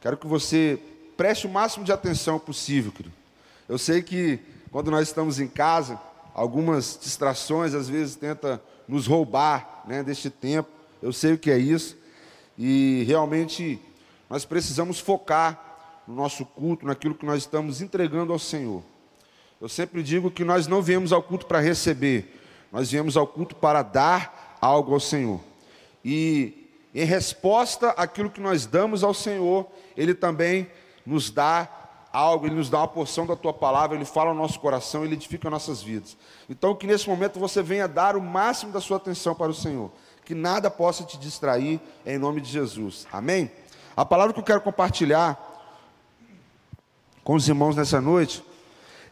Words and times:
Quero 0.00 0.16
que 0.16 0.26
você 0.26 0.78
preste 1.16 1.46
o 1.46 1.50
máximo 1.50 1.84
de 1.84 1.92
atenção 1.92 2.38
possível, 2.38 2.92
querido. 2.92 3.14
Eu 3.68 3.78
sei 3.78 4.00
que 4.02 4.38
quando 4.70 4.90
nós 4.90 5.08
estamos 5.08 5.40
em 5.40 5.48
casa, 5.48 6.00
algumas 6.34 6.98
distrações 7.00 7.74
às 7.74 7.88
vezes 7.88 8.14
tentam 8.14 8.60
nos 8.86 9.06
roubar 9.06 9.82
né, 9.86 10.02
deste 10.02 10.30
tempo. 10.30 10.68
Eu 11.02 11.12
sei 11.12 11.32
o 11.32 11.38
que 11.38 11.50
é 11.50 11.58
isso. 11.58 11.96
E 12.56 13.04
realmente 13.06 13.80
nós 14.30 14.44
precisamos 14.44 15.00
focar 15.00 16.02
no 16.06 16.14
nosso 16.14 16.44
culto, 16.44 16.86
naquilo 16.86 17.14
que 17.14 17.26
nós 17.26 17.38
estamos 17.38 17.80
entregando 17.80 18.32
ao 18.32 18.38
Senhor. 18.38 18.82
Eu 19.60 19.68
sempre 19.68 20.02
digo 20.02 20.30
que 20.30 20.44
nós 20.44 20.66
não 20.66 20.80
viemos 20.80 21.12
ao 21.12 21.22
culto 21.22 21.46
para 21.46 21.58
receber, 21.58 22.40
nós 22.70 22.90
viemos 22.90 23.16
ao 23.16 23.26
culto 23.26 23.56
para 23.56 23.82
dar 23.82 24.56
algo 24.60 24.94
ao 24.94 25.00
Senhor. 25.00 25.40
E 26.04 26.67
em 27.00 27.04
resposta 27.04 27.90
àquilo 27.90 28.28
que 28.28 28.40
nós 28.40 28.66
damos 28.66 29.04
ao 29.04 29.14
Senhor, 29.14 29.68
Ele 29.96 30.14
também 30.14 30.68
nos 31.06 31.30
dá 31.30 31.68
algo, 32.12 32.46
Ele 32.46 32.56
nos 32.56 32.68
dá 32.68 32.78
uma 32.78 32.88
porção 32.88 33.24
da 33.24 33.36
Tua 33.36 33.52
palavra, 33.52 33.96
Ele 33.96 34.04
fala 34.04 34.30
ao 34.30 34.34
nosso 34.34 34.58
coração, 34.58 35.04
Ele 35.04 35.14
edifica 35.14 35.48
nossas 35.48 35.80
vidas. 35.80 36.16
Então, 36.50 36.74
que 36.74 36.88
nesse 36.88 37.08
momento 37.08 37.38
você 37.38 37.62
venha 37.62 37.86
dar 37.86 38.16
o 38.16 38.20
máximo 38.20 38.72
da 38.72 38.80
sua 38.80 38.96
atenção 38.96 39.32
para 39.32 39.48
o 39.48 39.54
Senhor, 39.54 39.92
que 40.24 40.34
nada 40.34 40.68
possa 40.68 41.04
te 41.04 41.16
distrair, 41.16 41.80
em 42.04 42.18
nome 42.18 42.40
de 42.40 42.50
Jesus. 42.50 43.06
Amém? 43.12 43.48
A 43.96 44.04
palavra 44.04 44.32
que 44.34 44.40
eu 44.40 44.44
quero 44.44 44.60
compartilhar 44.60 45.38
com 47.22 47.36
os 47.36 47.46
irmãos 47.46 47.76
nessa 47.76 48.00
noite, 48.00 48.42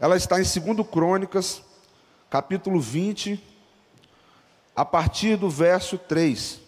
ela 0.01 0.17
está 0.17 0.41
em 0.41 0.43
2 0.43 0.89
Crônicas, 0.91 1.63
capítulo 2.29 2.81
20, 2.81 3.41
a 4.75 4.85
partir 4.85 5.37
do 5.37 5.49
verso 5.49 5.97
3. 5.97 6.66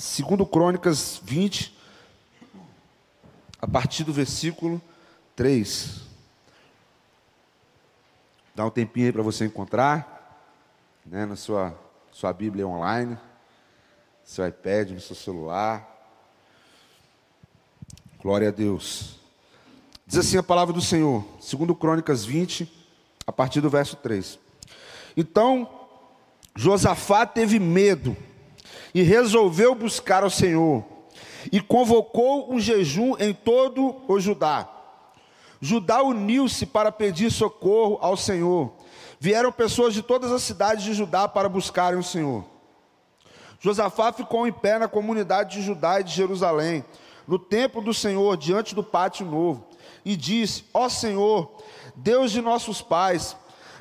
Segundo 0.00 0.46
Crônicas 0.46 1.20
20, 1.22 1.76
a 3.60 3.68
partir 3.68 4.02
do 4.02 4.14
versículo 4.14 4.80
3. 5.36 6.00
Dá 8.54 8.64
um 8.64 8.70
tempinho 8.70 9.08
aí 9.08 9.12
para 9.12 9.22
você 9.22 9.44
encontrar, 9.44 10.48
né, 11.04 11.26
na 11.26 11.36
sua, 11.36 11.78
sua 12.10 12.32
Bíblia 12.32 12.66
online 12.66 13.18
seu 14.24 14.48
iPad, 14.48 14.92
no 14.92 15.00
seu 15.02 15.14
celular. 15.14 15.86
Glória 18.22 18.48
a 18.48 18.52
Deus. 18.52 19.20
Diz 20.06 20.20
assim 20.20 20.38
a 20.38 20.42
palavra 20.42 20.72
do 20.72 20.80
Senhor, 20.80 21.26
segundo 21.38 21.74
Crônicas 21.74 22.24
20, 22.24 22.72
a 23.26 23.32
partir 23.32 23.60
do 23.60 23.68
verso 23.68 23.96
3. 23.96 24.38
Então, 25.14 25.68
Josafá 26.56 27.26
teve 27.26 27.58
medo 27.58 28.16
e 28.94 29.02
resolveu 29.02 29.74
buscar 29.74 30.22
ao 30.22 30.30
Senhor 30.30 30.84
e 31.50 31.60
convocou 31.60 32.52
um 32.52 32.60
jejum 32.60 33.16
em 33.18 33.32
todo 33.32 33.96
o 34.08 34.20
Judá. 34.20 34.68
Judá 35.60 36.02
uniu-se 36.02 36.66
para 36.66 36.90
pedir 36.90 37.30
socorro 37.30 37.98
ao 38.00 38.16
Senhor. 38.16 38.72
Vieram 39.18 39.52
pessoas 39.52 39.92
de 39.92 40.02
todas 40.02 40.32
as 40.32 40.42
cidades 40.42 40.84
de 40.84 40.94
Judá 40.94 41.28
para 41.28 41.48
buscarem 41.48 41.98
o 41.98 42.04
Senhor. 42.04 42.44
Josafá 43.60 44.10
ficou 44.10 44.46
em 44.46 44.52
pé 44.52 44.78
na 44.78 44.88
comunidade 44.88 45.58
de 45.58 45.62
Judá 45.62 46.00
e 46.00 46.04
de 46.04 46.12
Jerusalém, 46.12 46.82
no 47.28 47.38
templo 47.38 47.82
do 47.82 47.92
Senhor, 47.92 48.36
diante 48.38 48.74
do 48.74 48.82
pátio 48.82 49.26
novo, 49.26 49.66
e 50.02 50.16
disse: 50.16 50.64
Ó 50.72 50.88
Senhor, 50.88 51.52
Deus 51.94 52.32
de 52.32 52.40
nossos 52.40 52.80
pais, 52.80 53.36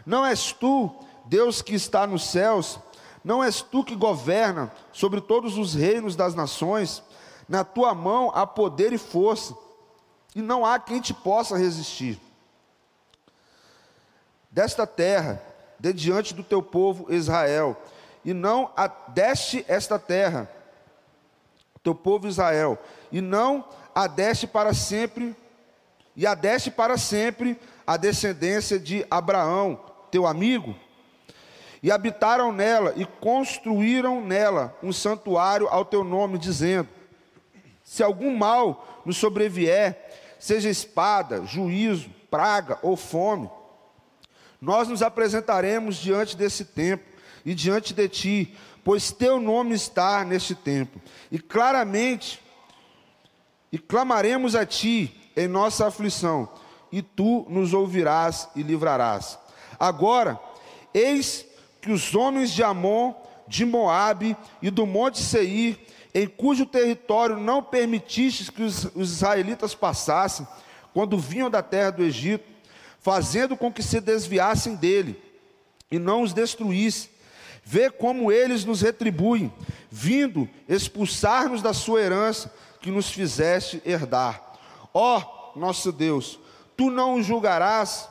não 0.05 0.25
és 0.25 0.51
tu, 0.51 0.93
Deus 1.25 1.61
que 1.61 1.75
está 1.75 2.05
nos 2.05 2.25
céus, 2.25 2.77
não 3.23 3.43
és 3.43 3.61
tu 3.61 3.83
que 3.83 3.95
governa 3.95 4.71
sobre 4.93 5.21
todos 5.21 5.57
os 5.57 5.73
reinos 5.73 6.15
das 6.15 6.35
nações, 6.35 7.03
na 7.47 7.63
tua 7.63 7.93
mão 7.93 8.31
há 8.33 8.45
poder 8.45 8.93
e 8.93 8.97
força, 8.97 9.55
e 10.35 10.41
não 10.41 10.65
há 10.65 10.79
quem 10.79 11.01
te 11.01 11.13
possa 11.13 11.57
resistir. 11.57 12.19
Desta 14.51 14.85
terra, 14.87 15.41
de 15.79 15.93
diante 15.93 16.33
do 16.33 16.43
teu 16.43 16.61
povo 16.61 17.11
Israel, 17.13 17.77
e 18.23 18.33
não 18.33 18.71
adeste 18.75 19.65
esta 19.67 19.97
terra, 19.97 20.49
teu 21.83 21.95
povo 21.95 22.27
Israel, 22.27 22.77
e 23.11 23.21
não 23.21 23.65
adeste 23.93 24.45
para 24.45 24.73
sempre, 24.73 25.35
e 26.15 26.27
adeste 26.27 26.69
para 26.69 26.97
sempre 26.97 27.59
a 27.85 27.97
descendência 27.97 28.79
de 28.79 29.05
Abraão, 29.09 29.79
teu 30.11 30.27
amigo, 30.27 30.75
e 31.81 31.91
habitaram 31.91 32.51
nela 32.51 32.93
e 32.95 33.05
construíram 33.05 34.21
nela 34.21 34.77
um 34.83 34.91
santuário 34.91 35.67
ao 35.67 35.85
teu 35.85 36.03
nome, 36.03 36.37
dizendo: 36.37 36.89
Se 37.83 38.03
algum 38.03 38.35
mal 38.35 39.01
nos 39.05 39.17
sobrevier, 39.17 39.97
seja 40.37 40.69
espada, 40.69 41.45
juízo, 41.45 42.09
praga 42.29 42.77
ou 42.81 42.95
fome, 42.95 43.49
nós 44.61 44.87
nos 44.87 45.01
apresentaremos 45.01 45.95
diante 45.95 46.35
desse 46.35 46.65
templo 46.65 47.07
e 47.45 47.55
diante 47.55 47.93
de 47.93 48.09
ti, 48.09 48.57
pois 48.83 49.11
teu 49.11 49.39
nome 49.39 49.73
está 49.73 50.25
neste 50.25 50.53
templo. 50.53 51.01
E 51.31 51.39
claramente, 51.39 52.41
e 53.71 53.77
clamaremos 53.77 54.55
a 54.55 54.65
ti 54.65 55.31
em 55.35 55.47
nossa 55.47 55.87
aflição, 55.87 56.49
e 56.91 57.01
tu 57.01 57.45
nos 57.47 57.73
ouvirás 57.73 58.49
e 58.55 58.63
livrarás. 58.63 59.39
Agora, 59.79 60.37
eis 60.93 61.45
que 61.81 61.91
os 61.91 62.13
homens 62.15 62.51
de 62.51 62.63
Amon, 62.63 63.13
de 63.47 63.65
Moabe 63.65 64.35
e 64.61 64.69
do 64.69 64.85
monte 64.85 65.19
Seir, 65.19 65.79
em 66.13 66.27
cujo 66.27 66.65
território 66.65 67.37
não 67.37 67.61
permitistes 67.61 68.49
que 68.49 68.63
os, 68.63 68.85
os 68.95 69.11
israelitas 69.11 69.75
passassem, 69.75 70.47
quando 70.93 71.17
vinham 71.17 71.49
da 71.49 71.61
terra 71.61 71.91
do 71.91 72.03
Egito, 72.03 72.45
fazendo 72.99 73.55
com 73.55 73.71
que 73.71 73.83
se 73.83 73.99
desviassem 74.01 74.75
dele 74.75 75.21
e 75.91 75.97
não 75.97 76.21
os 76.21 76.33
destruísse, 76.33 77.09
Vê 77.71 77.91
como 77.91 78.31
eles 78.31 78.65
nos 78.65 78.81
retribuem, 78.81 79.53
vindo 79.91 80.49
expulsar-nos 80.67 81.61
da 81.61 81.71
sua 81.71 82.01
herança 82.01 82.51
que 82.81 82.89
nos 82.89 83.11
fizeste 83.11 83.79
herdar. 83.85 84.41
Ó 84.91 85.19
oh, 85.19 85.59
nosso 85.59 85.91
Deus, 85.91 86.39
tu 86.75 86.89
não 86.89 87.19
os 87.19 87.27
julgarás, 87.27 88.09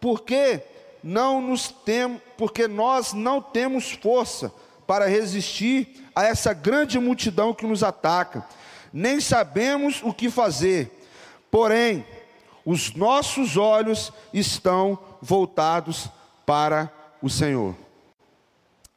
porque 0.00 0.62
não 1.02 1.40
nos 1.40 1.68
tem, 1.68 2.20
porque 2.36 2.66
nós 2.66 3.12
não 3.12 3.40
temos 3.40 3.92
força 3.92 4.52
para 4.86 5.06
resistir 5.06 6.04
a 6.14 6.24
essa 6.24 6.52
grande 6.52 6.98
multidão 6.98 7.52
que 7.52 7.66
nos 7.66 7.82
ataca, 7.82 8.44
nem 8.92 9.20
sabemos 9.20 10.02
o 10.02 10.12
que 10.12 10.30
fazer. 10.30 10.90
Porém, 11.50 12.06
os 12.64 12.94
nossos 12.94 13.56
olhos 13.56 14.12
estão 14.32 14.98
voltados 15.20 16.08
para 16.44 16.92
o 17.22 17.28
Senhor. 17.28 17.74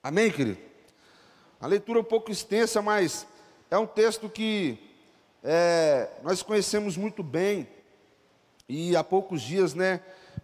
Amém, 0.04 0.32
querido? 0.32 0.58
A 1.60 1.68
leitura 1.68 2.00
é 2.00 2.02
um 2.02 2.06
pouco 2.06 2.32
extensa, 2.32 2.82
mas 2.82 3.28
é 3.70 3.78
um 3.78 3.86
texto 3.86 4.28
que 4.28 4.80
é, 5.44 6.10
nós 6.24 6.42
conhecemos 6.42 6.98
muito 6.98 7.22
bem 7.22 7.68
e 8.68 8.96
há 8.96 9.04
poucos 9.04 9.42
dias, 9.42 9.74
né, 9.74 10.02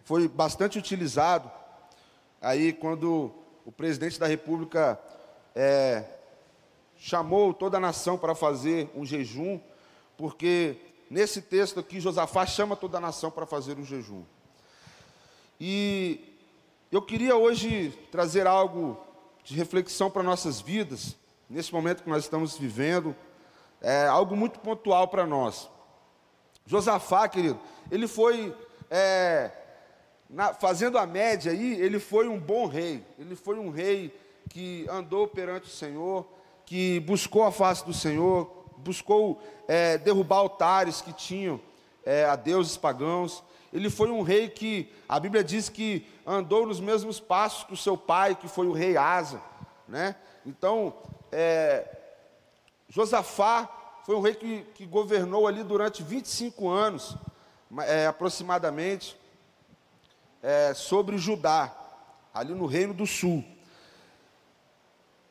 foi 0.08 0.26
bastante 0.26 0.78
utilizado. 0.78 1.50
Aí, 2.40 2.72
quando 2.72 3.30
o 3.66 3.70
presidente 3.70 4.18
da 4.18 4.26
República 4.26 4.98
é, 5.54 6.02
chamou 6.96 7.52
toda 7.52 7.76
a 7.76 7.80
nação 7.80 8.16
para 8.16 8.34
fazer 8.34 8.88
um 8.94 9.04
jejum, 9.04 9.60
porque 10.16 10.78
nesse 11.10 11.42
texto 11.42 11.78
aqui 11.78 12.00
Josafá 12.00 12.46
chama 12.46 12.74
toda 12.74 12.96
a 12.96 13.00
nação 13.02 13.30
para 13.30 13.44
fazer 13.44 13.76
um 13.76 13.84
jejum. 13.84 14.24
E 15.60 16.38
eu 16.90 17.02
queria 17.02 17.36
hoje 17.36 17.90
trazer 18.10 18.46
algo 18.46 18.98
de 19.44 19.54
reflexão 19.54 20.10
para 20.10 20.22
nossas 20.22 20.58
vidas, 20.58 21.16
nesse 21.50 21.70
momento 21.70 22.02
que 22.02 22.08
nós 22.08 22.24
estamos 22.24 22.56
vivendo, 22.56 23.14
é 23.78 24.06
algo 24.06 24.34
muito 24.34 24.58
pontual 24.58 25.06
para 25.08 25.26
nós. 25.26 25.68
Josafá, 26.64 27.28
querido, 27.28 27.60
ele 27.90 28.08
foi, 28.08 28.56
é, 28.90 29.57
na, 30.28 30.52
fazendo 30.52 30.98
a 30.98 31.06
média 31.06 31.52
aí, 31.52 31.80
ele 31.80 31.98
foi 31.98 32.28
um 32.28 32.38
bom 32.38 32.66
rei, 32.66 33.04
ele 33.18 33.34
foi 33.34 33.58
um 33.58 33.70
rei 33.70 34.14
que 34.48 34.86
andou 34.88 35.26
perante 35.26 35.66
o 35.66 35.72
Senhor, 35.72 36.26
que 36.66 37.00
buscou 37.00 37.44
a 37.44 37.52
face 37.52 37.84
do 37.84 37.94
Senhor, 37.94 38.50
buscou 38.78 39.40
é, 39.66 39.98
derrubar 39.98 40.38
altares 40.38 41.00
que 41.00 41.12
tinham 41.12 41.60
é, 42.04 42.24
a 42.24 42.36
deuses 42.36 42.76
pagãos, 42.76 43.42
ele 43.72 43.90
foi 43.90 44.10
um 44.10 44.22
rei 44.22 44.48
que 44.48 44.90
a 45.08 45.20
Bíblia 45.20 45.44
diz 45.44 45.68
que 45.68 46.06
andou 46.26 46.66
nos 46.66 46.80
mesmos 46.80 47.20
passos 47.20 47.64
que 47.64 47.74
o 47.74 47.76
seu 47.76 47.96
pai, 47.96 48.34
que 48.34 48.48
foi 48.48 48.66
o 48.66 48.72
rei 48.72 48.96
Asa, 48.96 49.42
né? 49.86 50.16
Então, 50.46 50.94
é, 51.30 51.86
Josafá 52.88 53.68
foi 54.04 54.16
um 54.16 54.20
rei 54.20 54.34
que, 54.34 54.62
que, 54.74 54.86
governou 54.86 55.46
ali 55.46 55.62
durante 55.62 56.02
25 56.02 56.68
anos, 56.68 57.14
é, 57.86 58.06
aproximadamente, 58.06 59.17
é, 60.42 60.72
sobre 60.74 61.18
Judá, 61.18 61.74
ali 62.32 62.54
no 62.54 62.66
Reino 62.66 62.94
do 62.94 63.06
Sul. 63.06 63.44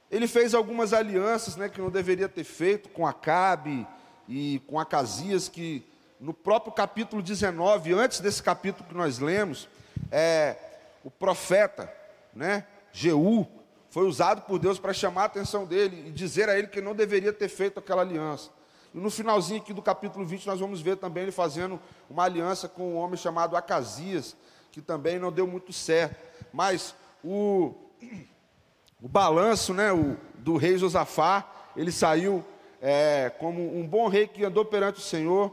Ele 0.10 0.28
fez 0.28 0.54
algumas 0.54 0.94
alianças 0.94 1.56
né, 1.56 1.68
que 1.68 1.82
não 1.82 1.90
deveria 1.90 2.30
ter 2.30 2.44
feito 2.44 2.90
com 2.90 3.06
Acabe 3.06 3.86
e 4.28 4.62
com 4.68 4.80
Acasias, 4.80 5.50
que 5.50 5.86
no 6.20 6.34
próprio 6.34 6.72
capítulo 6.72 7.22
19, 7.22 7.94
antes 7.94 8.20
desse 8.20 8.42
capítulo 8.42 8.88
que 8.88 8.96
nós 8.96 9.20
lemos, 9.20 9.68
é, 10.12 10.56
o 11.04 11.12
profeta, 11.12 11.92
né, 12.34 12.66
Jeú, 12.92 13.48
foi 13.90 14.06
usado 14.06 14.42
por 14.42 14.60
Deus 14.60 14.80
para 14.80 14.94
chamar 14.94 15.24
a 15.24 15.26
atenção 15.26 15.66
dele 15.66 16.08
e 16.08 16.12
dizer 16.12 16.50
a 16.50 16.58
ele 16.58 16.68
que 16.68 16.82
não 16.82 16.96
deveria 16.96 17.34
ter 17.34 17.50
feito 17.50 17.80
aquela 17.80 18.02
aliança. 18.02 18.50
E 18.94 18.98
no 18.98 19.10
finalzinho 19.10 19.62
aqui 19.62 19.74
do 19.74 19.82
capítulo 19.82 20.26
20, 20.26 20.48
nós 20.48 20.60
vamos 20.60 20.82
ver 20.82 20.98
também 20.98 21.24
ele 21.24 21.32
fazendo 21.32 21.80
uma 22.10 22.24
aliança 22.24 22.68
com 22.68 22.94
um 22.94 22.98
homem 22.98 23.18
chamado 23.18 23.56
Acasias, 23.56 24.36
que 24.78 24.82
também 24.84 25.18
não 25.18 25.32
deu 25.32 25.48
muito 25.48 25.74
certo. 25.74 26.16
Mas 26.54 26.94
o, 27.24 27.74
o 29.02 29.08
balanço 29.08 29.74
né, 29.74 29.92
o, 29.92 30.16
do 30.36 30.56
rei 30.56 30.78
Josafá, 30.78 31.50
ele 31.76 31.92
saiu 31.92 32.46
é, 32.80 33.32
como 33.40 33.76
um 33.76 33.88
bom 33.88 34.08
rei 34.08 34.28
que 34.28 34.46
andou 34.46 34.64
perante 34.64 35.00
o 35.00 35.04
Senhor 35.04 35.52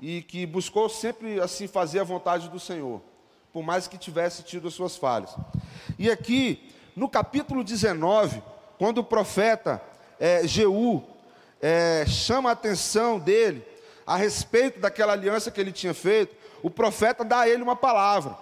e 0.00 0.22
que 0.22 0.44
buscou 0.44 0.88
sempre 0.88 1.38
assim 1.38 1.68
fazer 1.68 2.00
a 2.00 2.04
vontade 2.04 2.48
do 2.48 2.58
Senhor, 2.58 3.00
por 3.52 3.62
mais 3.62 3.86
que 3.86 3.96
tivesse 3.96 4.42
tido 4.42 4.66
as 4.66 4.74
suas 4.74 4.96
falhas. 4.96 5.36
E 5.96 6.10
aqui, 6.10 6.74
no 6.96 7.08
capítulo 7.08 7.62
19, 7.62 8.42
quando 8.76 8.98
o 8.98 9.04
profeta 9.04 9.80
é, 10.18 10.44
Jeú 10.48 11.00
é, 11.62 12.04
chama 12.08 12.48
a 12.48 12.54
atenção 12.54 13.20
dele 13.20 13.64
a 14.04 14.16
respeito 14.16 14.80
daquela 14.80 15.12
aliança 15.12 15.52
que 15.52 15.60
ele 15.60 15.70
tinha 15.70 15.94
feito, 15.94 16.34
o 16.60 16.68
profeta 16.68 17.24
dá 17.24 17.40
a 17.40 17.48
ele 17.48 17.62
uma 17.62 17.76
palavra. 17.76 18.36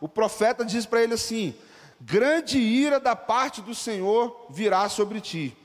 O 0.00 0.08
profeta 0.08 0.64
diz 0.64 0.86
para 0.86 1.02
ele 1.02 1.14
assim: 1.14 1.54
grande 2.00 2.58
ira 2.58 3.00
da 3.00 3.16
parte 3.16 3.60
do 3.60 3.74
Senhor 3.74 4.46
virá 4.50 4.88
sobre 4.88 5.20
ti. 5.20 5.56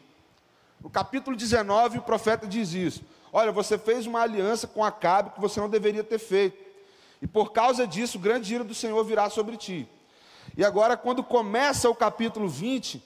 No 0.80 0.90
capítulo 0.90 1.36
19, 1.36 2.00
o 2.00 2.02
profeta 2.02 2.48
diz 2.48 2.74
isso: 2.74 3.04
Olha, 3.32 3.52
você 3.52 3.78
fez 3.78 4.06
uma 4.06 4.22
aliança 4.22 4.68
com 4.68 4.84
Acabe 4.84 5.32
que 5.32 5.42
você 5.42 5.60
não 5.60 5.70
deveria 5.70 6.04
ter 6.04 6.20
feito, 6.20 6.58
e 7.22 7.28
por 7.28 7.52
causa 7.52 7.86
disso, 7.86 8.18
grande 8.18 8.54
ira 8.54 8.64
do 8.64 8.74
Senhor 8.74 9.04
virá 9.04 9.30
sobre 9.30 9.58
ti. 9.58 9.88
E 10.58 10.66
agora, 10.66 10.98
quando 10.98 11.24
começa 11.24 11.90
o 11.90 11.96
capítulo 11.96 12.50
20, 12.50 13.02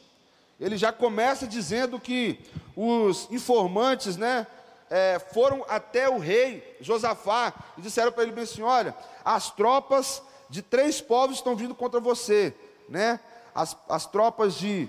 ele 0.59 0.77
já 0.77 0.91
começa 0.91 1.45
dizendo 1.45 1.99
que 1.99 2.39
os 2.75 3.29
informantes, 3.29 4.15
né, 4.15 4.47
é, 4.89 5.19
foram 5.19 5.65
até 5.67 6.07
o 6.07 6.17
rei 6.17 6.77
Josafá 6.79 7.53
e 7.77 7.81
disseram 7.81 8.11
para 8.11 8.23
ele 8.23 8.31
bem 8.31 8.43
assim: 8.43 8.61
Olha, 8.61 8.95
as 9.23 9.51
tropas 9.51 10.21
de 10.55 10.61
três 10.61 11.01
povos 11.01 11.35
estão 11.35 11.53
vindo 11.53 11.75
contra 11.75 11.99
você 11.99 12.55
né, 12.87 13.19
as, 13.53 13.75
as 13.89 14.05
tropas 14.05 14.55
de 14.55 14.87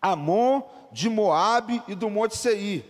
Amon, 0.00 0.60
de 0.90 1.08
Moabe 1.08 1.80
e 1.86 1.94
do 1.94 2.10
Monte 2.10 2.36
Seir. 2.36 2.84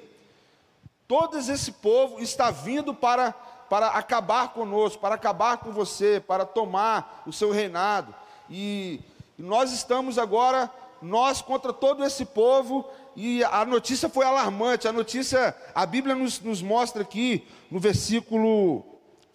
Todo 1.07 1.37
esse 1.39 1.71
povo 1.71 2.19
está 2.19 2.51
vindo 2.51 2.95
para, 2.95 3.33
para 3.69 3.89
acabar 3.89 4.55
conosco, 4.55 5.03
para 5.03 5.17
acabar 5.17 5.59
com 5.59 5.71
você, 5.71 6.19
para 6.19 6.47
tomar 6.47 7.25
o 7.27 7.33
seu 7.33 7.51
reinado. 7.51 8.15
E, 8.49 8.99
e 9.39 9.43
nós 9.43 9.71
estamos 9.71 10.19
agora, 10.19 10.73
nós 11.03 11.43
contra 11.43 11.75
todo 11.75 12.03
esse 12.03 12.25
povo, 12.25 12.89
e 13.15 13.45
a 13.45 13.67
notícia 13.67 14.09
foi 14.09 14.25
alarmante. 14.25 14.89
A 14.89 14.93
notícia, 14.93 15.55
a 15.75 15.85
Bíblia 15.85 16.15
nos, 16.15 16.41
nos 16.41 16.63
mostra 16.63 17.03
aqui, 17.03 17.47
no 17.71 17.79
versículo 17.79 18.83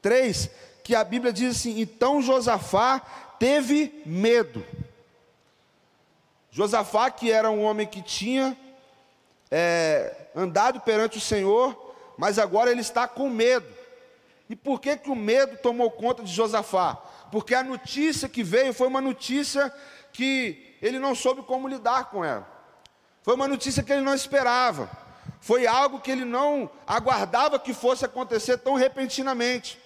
3, 0.01 0.49
que 0.87 0.95
a 0.95 1.03
Bíblia 1.03 1.33
diz 1.33 1.57
assim: 1.57 1.81
Então 1.81 2.21
Josafá 2.21 3.01
teve 3.37 4.01
medo. 4.05 4.65
Josafá, 6.49 7.11
que 7.11 7.29
era 7.29 7.51
um 7.51 7.61
homem 7.61 7.85
que 7.85 8.01
tinha 8.01 8.57
é, 9.51 10.27
andado 10.33 10.79
perante 10.79 11.17
o 11.17 11.21
Senhor, 11.21 11.93
mas 12.17 12.39
agora 12.39 12.71
ele 12.71 12.79
está 12.79 13.05
com 13.05 13.29
medo. 13.29 13.67
E 14.49 14.55
por 14.55 14.79
que, 14.79 14.95
que 14.95 15.09
o 15.09 15.15
medo 15.15 15.57
tomou 15.57 15.91
conta 15.91 16.23
de 16.23 16.31
Josafá? 16.31 16.95
Porque 17.33 17.53
a 17.53 17.65
notícia 17.65 18.29
que 18.29 18.41
veio 18.41 18.73
foi 18.73 18.87
uma 18.87 19.01
notícia 19.01 19.69
que 20.13 20.77
ele 20.81 20.99
não 20.99 21.13
soube 21.13 21.41
como 21.41 21.67
lidar 21.67 22.05
com 22.05 22.23
ela. 22.23 22.47
Foi 23.23 23.35
uma 23.35 23.45
notícia 23.49 23.83
que 23.83 23.91
ele 23.91 24.03
não 24.03 24.15
esperava. 24.15 24.89
Foi 25.41 25.67
algo 25.67 25.99
que 25.99 26.09
ele 26.09 26.23
não 26.23 26.69
aguardava 26.87 27.59
que 27.59 27.73
fosse 27.73 28.05
acontecer 28.05 28.57
tão 28.59 28.75
repentinamente. 28.75 29.85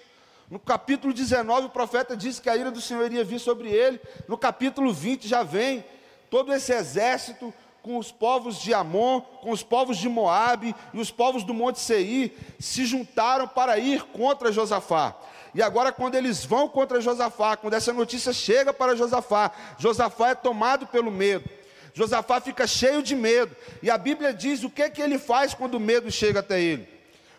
No 0.51 0.59
capítulo 0.59 1.13
19, 1.13 1.67
o 1.67 1.69
profeta 1.69 2.15
disse 2.15 2.41
que 2.41 2.49
a 2.49 2.57
ira 2.57 2.69
do 2.69 2.81
Senhor 2.81 3.05
iria 3.05 3.23
vir 3.23 3.39
sobre 3.39 3.69
ele. 3.69 4.01
No 4.27 4.37
capítulo 4.37 4.91
20 4.91 5.25
já 5.25 5.43
vem 5.43 5.81
todo 6.29 6.53
esse 6.53 6.73
exército 6.73 7.53
com 7.81 7.97
os 7.97 8.11
povos 8.11 8.59
de 8.59 8.73
Amon, 8.73 9.21
com 9.21 9.51
os 9.51 9.63
povos 9.63 9.97
de 9.97 10.09
Moabe 10.09 10.75
e 10.93 10.99
os 10.99 11.09
povos 11.09 11.45
do 11.45 11.53
Monte 11.53 11.79
Seir 11.79 12.33
se 12.59 12.83
juntaram 12.83 13.47
para 13.47 13.79
ir 13.79 14.03
contra 14.07 14.51
Josafá. 14.51 15.15
E 15.55 15.61
agora, 15.61 15.89
quando 15.89 16.15
eles 16.15 16.43
vão 16.43 16.67
contra 16.67 16.99
Josafá, 16.99 17.55
quando 17.55 17.75
essa 17.75 17.93
notícia 17.93 18.33
chega 18.33 18.73
para 18.73 18.93
Josafá, 18.93 19.51
Josafá 19.77 20.31
é 20.31 20.35
tomado 20.35 20.85
pelo 20.85 21.09
medo. 21.09 21.49
Josafá 21.93 22.41
fica 22.41 22.67
cheio 22.67 23.01
de 23.01 23.15
medo. 23.15 23.55
E 23.81 23.89
a 23.89 23.97
Bíblia 23.97 24.33
diz 24.33 24.65
o 24.65 24.69
que, 24.69 24.89
que 24.89 25.01
ele 25.01 25.17
faz 25.17 25.53
quando 25.53 25.75
o 25.75 25.79
medo 25.79 26.11
chega 26.11 26.41
até 26.41 26.59
ele. 26.59 26.89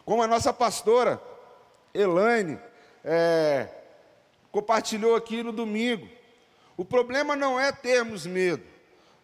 Como 0.02 0.22
a 0.22 0.26
nossa 0.26 0.50
pastora, 0.50 1.20
Elaine, 1.94 2.58
é, 3.04 3.68
compartilhou 4.50 5.14
aqui 5.14 5.42
no 5.42 5.52
domingo. 5.52 6.08
O 6.76 6.84
problema 6.84 7.36
não 7.36 7.58
é 7.58 7.72
termos 7.72 8.26
medo. 8.26 8.62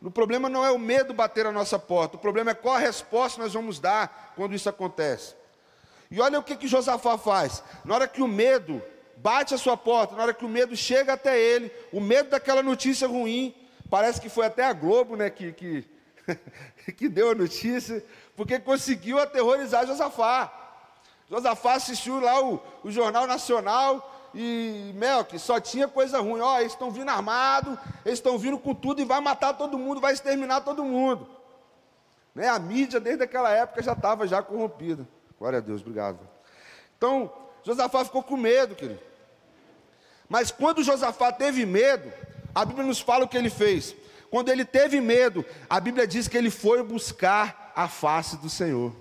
O 0.00 0.10
problema 0.10 0.48
não 0.48 0.64
é 0.64 0.70
o 0.70 0.78
medo 0.78 1.12
bater 1.12 1.46
a 1.46 1.52
nossa 1.52 1.78
porta. 1.78 2.16
O 2.16 2.20
problema 2.20 2.52
é 2.52 2.54
qual 2.54 2.76
a 2.76 2.78
resposta 2.78 3.42
nós 3.42 3.52
vamos 3.52 3.80
dar 3.80 4.32
quando 4.36 4.54
isso 4.54 4.68
acontece. 4.68 5.34
E 6.10 6.20
olha 6.20 6.38
o 6.38 6.42
que, 6.42 6.56
que 6.56 6.68
Josafá 6.68 7.18
faz. 7.18 7.62
Na 7.84 7.94
hora 7.94 8.08
que 8.08 8.22
o 8.22 8.28
medo 8.28 8.82
bate 9.16 9.54
a 9.54 9.58
sua 9.58 9.76
porta, 9.76 10.14
na 10.14 10.22
hora 10.22 10.34
que 10.34 10.44
o 10.44 10.48
medo 10.48 10.76
chega 10.76 11.14
até 11.14 11.38
ele, 11.38 11.70
o 11.92 12.00
medo 12.00 12.30
daquela 12.30 12.62
notícia 12.62 13.08
ruim, 13.08 13.54
parece 13.90 14.20
que 14.20 14.28
foi 14.28 14.46
até 14.46 14.64
a 14.64 14.72
Globo 14.72 15.16
né, 15.16 15.28
que, 15.28 15.52
que, 15.52 15.84
que 16.96 17.08
deu 17.08 17.30
a 17.30 17.34
notícia, 17.34 18.04
porque 18.36 18.58
conseguiu 18.58 19.18
aterrorizar 19.18 19.86
Josafá. 19.86 20.57
Josafá 21.28 21.74
assistiu 21.74 22.20
lá 22.20 22.42
o, 22.42 22.60
o 22.82 22.90
Jornal 22.90 23.26
Nacional 23.26 24.30
e, 24.34 24.92
Melk, 24.94 25.38
só 25.38 25.60
tinha 25.60 25.86
coisa 25.86 26.20
ruim. 26.20 26.40
Ó, 26.40 26.58
eles 26.58 26.72
estão 26.72 26.90
vindo 26.90 27.08
armados, 27.08 27.78
eles 28.04 28.18
estão 28.18 28.38
vindo 28.38 28.58
com 28.58 28.74
tudo 28.74 29.00
e 29.00 29.04
vai 29.04 29.20
matar 29.20 29.54
todo 29.54 29.78
mundo, 29.78 30.00
vai 30.00 30.12
exterminar 30.12 30.62
todo 30.62 30.84
mundo. 30.84 31.28
Né? 32.34 32.48
A 32.48 32.58
mídia, 32.58 32.98
desde 33.00 33.24
aquela 33.24 33.50
época, 33.50 33.82
já 33.82 33.92
estava 33.92 34.26
já 34.26 34.42
corrompida. 34.42 35.06
Glória 35.38 35.58
a 35.58 35.62
Deus, 35.62 35.80
obrigado. 35.80 36.18
Então, 36.96 37.32
Josafá 37.62 38.04
ficou 38.04 38.22
com 38.22 38.36
medo, 38.36 38.74
querido. 38.74 39.00
Mas 40.28 40.50
quando 40.50 40.82
Josafá 40.82 41.32
teve 41.32 41.64
medo, 41.64 42.12
a 42.54 42.64
Bíblia 42.64 42.86
nos 42.86 43.00
fala 43.00 43.24
o 43.24 43.28
que 43.28 43.36
ele 43.36 43.50
fez. 43.50 43.94
Quando 44.30 44.50
ele 44.50 44.64
teve 44.64 45.00
medo, 45.00 45.44
a 45.68 45.80
Bíblia 45.80 46.06
diz 46.06 46.28
que 46.28 46.36
ele 46.36 46.50
foi 46.50 46.82
buscar 46.82 47.72
a 47.74 47.88
face 47.88 48.36
do 48.36 48.48
Senhor. 48.50 48.92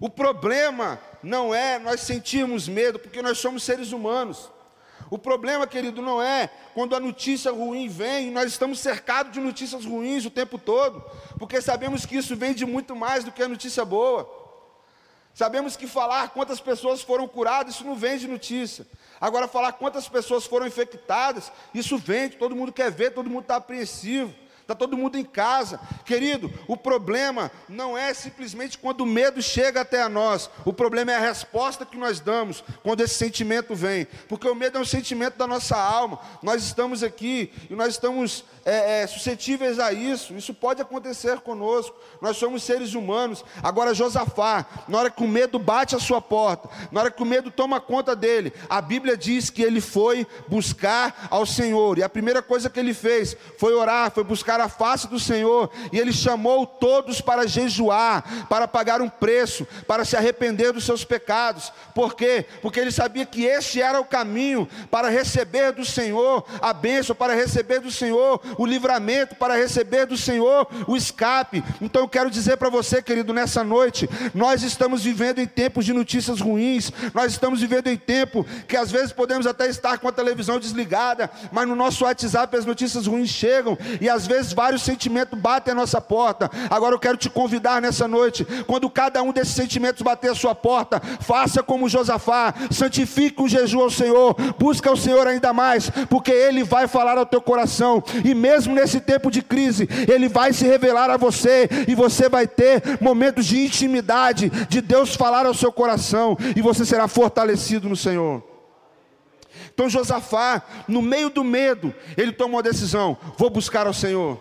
O 0.00 0.10
problema 0.10 1.00
não 1.22 1.54
é 1.54 1.78
nós 1.78 2.00
sentirmos 2.02 2.68
medo, 2.68 2.98
porque 2.98 3.22
nós 3.22 3.38
somos 3.38 3.62
seres 3.62 3.92
humanos. 3.92 4.50
O 5.08 5.16
problema, 5.16 5.66
querido, 5.66 6.02
não 6.02 6.20
é 6.20 6.50
quando 6.74 6.94
a 6.96 7.00
notícia 7.00 7.52
ruim 7.52 7.88
vem 7.88 8.30
nós 8.30 8.50
estamos 8.50 8.80
cercados 8.80 9.32
de 9.32 9.40
notícias 9.40 9.84
ruins 9.84 10.24
o 10.24 10.30
tempo 10.30 10.58
todo, 10.58 11.02
porque 11.38 11.62
sabemos 11.62 12.04
que 12.04 12.16
isso 12.16 12.34
vem 12.34 12.52
de 12.52 12.66
muito 12.66 12.94
mais 12.96 13.22
do 13.22 13.30
que 13.30 13.42
a 13.42 13.48
notícia 13.48 13.84
boa. 13.84 14.28
Sabemos 15.32 15.76
que 15.76 15.86
falar 15.86 16.30
quantas 16.30 16.60
pessoas 16.60 17.02
foram 17.02 17.28
curadas, 17.28 17.74
isso 17.74 17.84
não 17.84 17.94
vem 17.94 18.18
de 18.18 18.26
notícia. 18.26 18.86
Agora, 19.20 19.46
falar 19.46 19.72
quantas 19.72 20.08
pessoas 20.08 20.44
foram 20.44 20.66
infectadas, 20.66 21.52
isso 21.72 21.96
vende, 21.96 22.36
todo 22.36 22.56
mundo 22.56 22.72
quer 22.72 22.90
ver, 22.90 23.12
todo 23.12 23.30
mundo 23.30 23.42
está 23.42 23.56
apreensivo 23.56 24.34
está 24.66 24.74
todo 24.74 24.96
mundo 24.96 25.16
em 25.16 25.24
casa. 25.24 25.78
Querido, 26.04 26.52
o 26.66 26.76
problema 26.76 27.52
não 27.68 27.96
é 27.96 28.12
simplesmente 28.12 28.76
quando 28.76 29.02
o 29.02 29.06
medo 29.06 29.40
chega 29.40 29.82
até 29.82 30.02
a 30.02 30.08
nós, 30.08 30.50
o 30.64 30.72
problema 30.72 31.12
é 31.12 31.14
a 31.14 31.20
resposta 31.20 31.86
que 31.86 31.96
nós 31.96 32.18
damos 32.18 32.64
quando 32.82 33.00
esse 33.00 33.14
sentimento 33.14 33.76
vem, 33.76 34.06
porque 34.28 34.48
o 34.48 34.54
medo 34.56 34.76
é 34.76 34.80
um 34.80 34.84
sentimento 34.84 35.36
da 35.36 35.46
nossa 35.46 35.76
alma. 35.76 36.18
Nós 36.42 36.64
estamos 36.64 37.04
aqui 37.04 37.52
e 37.70 37.74
nós 37.76 37.90
estamos 37.90 38.44
é, 38.64 39.02
é, 39.02 39.06
suscetíveis 39.06 39.78
a 39.78 39.92
isso, 39.92 40.34
isso 40.34 40.52
pode 40.52 40.82
acontecer 40.82 41.38
conosco, 41.38 41.96
nós 42.20 42.36
somos 42.36 42.64
seres 42.64 42.94
humanos. 42.94 43.44
Agora, 43.62 43.94
Josafá, 43.94 44.66
na 44.88 44.98
hora 44.98 45.10
que 45.10 45.22
o 45.22 45.28
medo 45.28 45.60
bate 45.60 45.94
a 45.94 46.00
sua 46.00 46.20
porta, 46.20 46.68
na 46.90 47.02
hora 47.02 47.10
que 47.12 47.22
o 47.22 47.26
medo 47.26 47.52
toma 47.52 47.80
conta 47.80 48.16
dele, 48.16 48.52
a 48.68 48.80
Bíblia 48.80 49.16
diz 49.16 49.48
que 49.48 49.62
ele 49.62 49.80
foi 49.80 50.26
buscar 50.48 51.28
ao 51.30 51.46
Senhor, 51.46 51.98
e 51.98 52.02
a 52.02 52.08
primeira 52.08 52.42
coisa 52.42 52.68
que 52.68 52.80
ele 52.80 52.92
fez 52.92 53.36
foi 53.56 53.72
orar, 53.72 54.10
foi 54.10 54.24
buscar 54.24 54.55
buscar 54.56 54.60
a 54.60 54.68
face 54.68 55.06
do 55.06 55.20
Senhor, 55.20 55.70
e 55.92 55.98
ele 55.98 56.12
chamou 56.12 56.66
todos 56.66 57.20
para 57.20 57.46
jejuar, 57.46 58.46
para 58.48 58.66
pagar 58.66 59.02
um 59.02 59.08
preço, 59.08 59.66
para 59.86 60.04
se 60.04 60.16
arrepender 60.16 60.72
dos 60.72 60.84
seus 60.84 61.04
pecados. 61.04 61.72
Por 61.94 62.14
quê? 62.14 62.46
Porque 62.62 62.80
ele 62.80 62.90
sabia 62.90 63.26
que 63.26 63.44
este 63.44 63.80
era 63.82 64.00
o 64.00 64.04
caminho 64.04 64.68
para 64.90 65.08
receber 65.08 65.72
do 65.72 65.84
Senhor 65.84 66.44
a 66.60 66.72
bênção, 66.72 67.14
para 67.14 67.34
receber 67.34 67.80
do 67.80 67.90
Senhor 67.90 68.40
o 68.58 68.66
livramento, 68.66 69.34
para 69.34 69.56
receber 69.56 70.06
do 70.06 70.16
Senhor 70.16 70.66
o 70.86 70.96
escape. 70.96 71.62
Então 71.80 72.02
eu 72.02 72.08
quero 72.08 72.30
dizer 72.30 72.56
para 72.56 72.70
você, 72.70 73.02
querido, 73.02 73.34
nessa 73.34 73.62
noite, 73.62 74.08
nós 74.34 74.62
estamos 74.62 75.04
vivendo 75.04 75.38
em 75.38 75.46
tempos 75.46 75.84
de 75.84 75.92
notícias 75.92 76.40
ruins, 76.40 76.92
nós 77.12 77.32
estamos 77.32 77.60
vivendo 77.60 77.88
em 77.88 77.96
tempo 77.96 78.46
que 78.66 78.76
às 78.76 78.90
vezes 78.90 79.12
podemos 79.12 79.46
até 79.46 79.68
estar 79.68 79.98
com 79.98 80.08
a 80.08 80.12
televisão 80.12 80.58
desligada, 80.58 81.30
mas 81.52 81.68
no 81.68 81.76
nosso 81.76 82.04
WhatsApp 82.04 82.56
as 82.56 82.64
notícias 82.64 83.06
ruins 83.06 83.30
chegam 83.30 83.76
e 84.00 84.08
às 84.08 84.26
vezes 84.26 84.45
vários 84.52 84.82
sentimentos 84.82 85.38
batem 85.38 85.72
a 85.72 85.74
nossa 85.74 86.00
porta. 86.00 86.50
Agora 86.70 86.94
eu 86.94 86.98
quero 86.98 87.16
te 87.16 87.28
convidar 87.30 87.80
nessa 87.80 88.08
noite, 88.08 88.44
quando 88.66 88.88
cada 88.88 89.22
um 89.22 89.32
desses 89.32 89.54
sentimentos 89.54 90.02
bater 90.02 90.30
a 90.30 90.34
sua 90.34 90.54
porta, 90.54 91.00
faça 91.20 91.62
como 91.62 91.88
Josafá, 91.88 92.54
santifique 92.70 93.42
o 93.42 93.48
jejum 93.48 93.80
ao 93.80 93.90
Senhor, 93.90 94.34
busca 94.58 94.90
o 94.90 94.96
Senhor 94.96 95.26
ainda 95.26 95.52
mais, 95.52 95.90
porque 96.08 96.30
Ele 96.32 96.64
vai 96.64 96.86
falar 96.86 97.18
ao 97.18 97.26
teu 97.26 97.40
coração, 97.40 98.02
e 98.24 98.34
mesmo 98.34 98.74
nesse 98.74 99.00
tempo 99.00 99.30
de 99.30 99.42
crise, 99.42 99.88
Ele 100.12 100.28
vai 100.28 100.52
se 100.52 100.64
revelar 100.66 101.10
a 101.10 101.16
você, 101.16 101.68
e 101.86 101.94
você 101.94 102.28
vai 102.28 102.46
ter 102.46 102.82
momentos 103.00 103.46
de 103.46 103.64
intimidade, 103.64 104.50
de 104.68 104.80
Deus 104.80 105.14
falar 105.14 105.46
ao 105.46 105.54
seu 105.54 105.72
coração, 105.72 106.36
e 106.54 106.62
você 106.62 106.84
será 106.84 107.08
fortalecido 107.08 107.88
no 107.88 107.96
Senhor. 107.96 108.55
Então 109.76 109.90
Josafá, 109.90 110.62
no 110.88 111.02
meio 111.02 111.28
do 111.28 111.44
medo, 111.44 111.94
ele 112.16 112.32
tomou 112.32 112.60
a 112.60 112.62
decisão: 112.62 113.14
vou 113.36 113.50
buscar 113.50 113.86
ao 113.86 113.92
Senhor. 113.92 114.40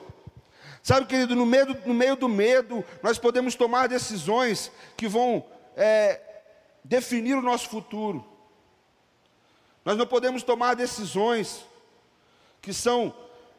Sabe, 0.81 1.07
querido, 1.07 1.35
no 1.35 1.45
meio, 1.45 1.77
no 1.85 1.93
meio 1.93 2.15
do 2.15 2.29
medo, 2.29 2.85
nós 3.03 3.19
podemos 3.19 3.53
tomar 3.53 3.89
decisões 3.89 4.71
que 4.95 5.09
vão 5.09 5.45
é, 5.75 6.21
definir 6.85 7.35
o 7.35 7.41
nosso 7.41 7.67
futuro. 7.67 8.25
Nós 9.83 9.97
não 9.97 10.07
podemos 10.07 10.41
tomar 10.41 10.73
decisões 10.73 11.65
que 12.61 12.71
são 12.71 13.13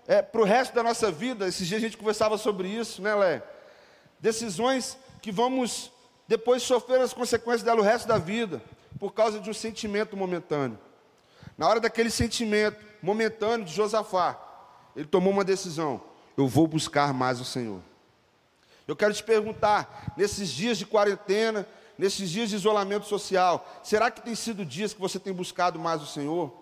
é, 0.07 0.23
para 0.23 0.41
o 0.41 0.45
resto 0.45 0.75
da 0.75 0.83
nossa 0.83 1.13
vida. 1.13 1.47
Esses 1.47 1.69
dias 1.69 1.83
a 1.83 1.85
gente 1.85 1.99
conversava 1.99 2.39
sobre 2.39 2.69
isso, 2.69 3.03
né, 3.03 3.15
Lé? 3.15 3.43
Decisões 4.19 4.97
que 5.21 5.31
vamos 5.31 5.93
depois 6.27 6.63
sofrer 6.63 7.03
as 7.03 7.13
consequências 7.13 7.63
dela 7.63 7.81
o 7.81 7.85
resto 7.85 8.09
da 8.09 8.17
vida, 8.17 8.63
por 8.99 9.13
causa 9.13 9.39
de 9.39 9.51
um 9.51 9.55
sentimento 9.55 10.17
momentâneo. 10.17 10.86
Na 11.57 11.69
hora 11.69 11.81
daquele 11.81 12.11
sentimento 12.11 12.79
momentâneo 13.03 13.65
de 13.65 13.73
Josafá, 13.73 14.39
ele 14.95 15.07
tomou 15.07 15.33
uma 15.33 15.45
decisão: 15.45 16.01
eu 16.37 16.47
vou 16.47 16.67
buscar 16.67 17.13
mais 17.15 17.41
o 17.41 17.45
Senhor. 17.45 17.81
Eu 18.87 18.95
quero 18.95 19.13
te 19.13 19.23
perguntar, 19.23 20.15
nesses 20.17 20.49
dias 20.49 20.79
de 20.79 20.87
quarentena, 20.87 21.67
nesses 21.99 22.31
dias 22.31 22.51
de 22.51 22.57
isolamento 22.57 23.07
social, 23.07 23.67
será 23.83 24.11
que 24.11 24.21
tem 24.21 24.35
sido 24.35 24.65
dias 24.65 24.95
que 24.95 25.01
você 25.01 25.19
tem 25.19 25.33
buscado 25.33 25.79
mais 25.79 26.03
o 26.03 26.07
Senhor? 26.07 26.53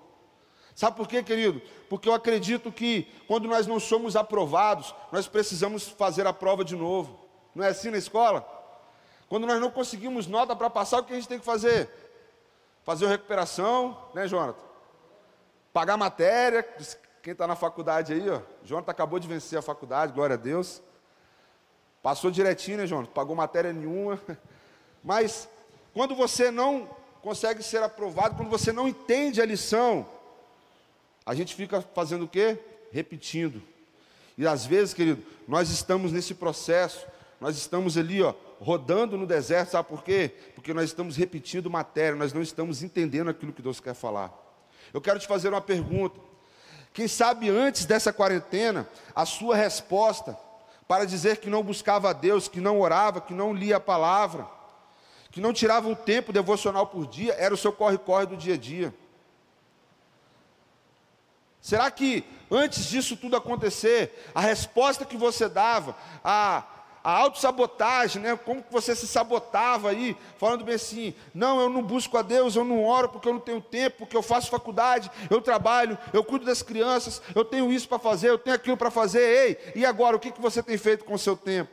Sabe 0.75 0.97
por 0.97 1.07
quê, 1.07 1.23
querido? 1.23 1.61
Porque 1.89 2.09
eu 2.09 2.15
acredito 2.15 2.73
que 2.73 3.07
quando 3.29 3.47
nós 3.47 3.67
não 3.67 3.79
somos 3.79 4.17
aprovados, 4.17 4.95
nós 5.13 5.29
precisamos 5.29 5.87
fazer 5.87 6.27
a 6.27 6.33
prova 6.33 6.65
de 6.65 6.75
novo. 6.75 7.19
Não 7.55 7.65
é 7.65 7.69
assim 7.69 7.91
na 7.91 7.99
escola? 7.99 8.45
Quando 9.29 9.47
nós 9.47 9.61
não 9.61 9.71
conseguimos 9.71 10.27
nota 10.27 10.57
para 10.57 10.69
passar, 10.69 11.01
o 11.01 11.05
que 11.05 11.13
a 11.13 11.17
gente 11.17 11.29
tem 11.29 11.39
que 11.39 11.45
fazer? 11.45 11.89
Fazer 12.83 13.05
uma 13.05 13.13
recuperação, 13.13 13.97
né, 14.15 14.27
Jonathan? 14.27 14.74
Pagar 15.75 15.97
matéria. 15.97 16.63
Quem 17.21 17.33
está 17.33 17.47
na 17.49 17.57
faculdade 17.57 18.13
aí, 18.13 18.31
ó, 18.31 18.41
Jonathan 18.65 18.93
acabou 18.93 19.19
de 19.19 19.27
vencer 19.27 19.59
a 19.59 19.63
faculdade, 19.63 20.13
glória 20.13 20.35
a 20.35 20.39
Deus. 20.39 20.81
Passou 22.01 22.31
direitinho, 22.31 22.79
né, 22.79 22.87
Jonathan? 22.87 23.11
Pagou 23.13 23.35
matéria 23.35 23.73
nenhuma. 23.73 24.21
Mas 25.03 25.49
quando 25.93 26.15
você 26.15 26.51
não 26.51 26.89
consegue 27.21 27.63
ser 27.63 27.83
aprovado, 27.83 28.37
quando 28.37 28.51
você 28.51 28.73
não 28.73 28.87
entende 28.87 29.43
a 29.43 29.47
lição, 29.47 30.07
a 31.27 31.35
gente 31.35 31.55
fica 31.55 31.83
fazendo 31.83 32.27
o 32.27 32.29
quê? 32.29 32.59
Repetindo. 32.93 33.61
E 34.39 34.47
às 34.47 34.65
vezes, 34.65 34.95
querido, 34.95 35.25
nós 35.49 35.71
estamos 35.71 36.13
nesse 36.13 36.35
processo, 36.35 37.07
nós 37.41 37.57
estamos 37.57 37.97
ali, 37.97 38.23
ó, 38.23 38.35
rodando 38.61 39.17
no 39.17 39.27
deserto, 39.27 39.71
sabe 39.71 39.89
por 39.89 40.05
quê? 40.05 40.31
Porque 40.55 40.75
nós 40.75 40.85
estamos 40.85 41.17
repetindo 41.17 41.71
matéria, 41.71 42.15
nós 42.15 42.33
não 42.33 42.43
estamos 42.43 42.83
entendendo 42.83 43.31
aquilo 43.31 43.53
que 43.53 43.63
Deus 43.63 43.81
quer 43.81 43.95
falar. 43.95 44.44
Eu 44.93 45.01
quero 45.01 45.19
te 45.19 45.27
fazer 45.27 45.49
uma 45.49 45.61
pergunta. 45.61 46.21
Quem 46.93 47.09
sabe 47.09 47.51
antes 47.51 47.85
dessa 47.85 48.13
quarentena, 48.13 48.89
a 49.15 49.27
sua 49.27 49.57
resposta 49.57 50.39
para 50.87 51.05
dizer 51.05 51.39
que 51.39 51.49
não 51.49 51.63
buscava 51.63 52.11
a 52.11 52.13
Deus, 52.13 52.47
que 52.47 52.61
não 52.61 52.81
orava, 52.81 53.21
que 53.21 53.33
não 53.33 53.53
lia 53.53 53.79
a 53.79 53.81
palavra, 53.81 54.47
que 55.31 55.41
não 55.41 55.53
tirava 55.53 55.89
um 55.89 55.95
tempo 55.95 56.33
devocional 56.33 56.87
por 56.87 57.07
dia, 57.07 57.35
era 57.35 57.55
o 57.55 57.57
seu 57.57 57.73
corre-corre 57.73 58.27
do 58.27 58.37
dia 58.37 58.55
a 58.55 58.59
dia. 58.59 58.95
Será 61.61 61.91
que 61.91 62.25
antes 62.51 62.85
disso 62.85 63.17
tudo 63.17 63.37
acontecer, 63.37 64.31
a 64.35 64.41
resposta 64.41 65.07
que 65.07 65.17
você 65.17 65.49
dava, 65.49 65.97
a, 66.23 66.63
a 67.05 67.13
autossabotagem, 67.13 68.23
né? 68.23 68.35
como 68.35 68.65
você 68.71 68.97
se 68.97 69.07
sabotava 69.07 69.91
aí, 69.91 70.17
falando 70.39 70.65
bem 70.65 70.77
assim, 70.77 71.15
não, 71.35 71.61
eu 71.61 71.69
não 71.69 71.83
busco 71.83 72.17
a 72.17 72.23
Deus, 72.23 72.57
eu 72.57 72.65
não 72.65 72.83
oro 72.83 73.11
porque 73.11 73.29
eu 73.29 73.35
não 73.35 73.41
tenho 73.41 73.61
tempo, 73.61 73.99
porque 73.99 74.17
eu 74.17 74.23
faço 74.23 74.51
faculdade, 74.51 75.11
eu 75.29 75.43
trabalho, 75.43 75.99
eu 76.15 76.25
cuido 76.25 76.47
das 76.47 76.63
crianças, 76.63 77.21
eu 77.35 77.45
tenho 77.45 77.71
isso 77.71 77.87
para 77.87 77.99
fazer, 77.99 78.31
eu 78.31 78.39
tenho 78.39 78.57
aquilo 78.57 78.79
para 78.79 78.91
fazer, 78.91 79.21
ei, 79.21 79.73
e 79.75 79.85
agora, 79.85 80.17
o 80.17 80.19
que, 80.19 80.33
que 80.33 80.41
você 80.41 80.63
tem 80.63 80.79
feito 80.79 81.05
com 81.05 81.13
o 81.13 81.19
seu 81.19 81.37
tempo? 81.37 81.71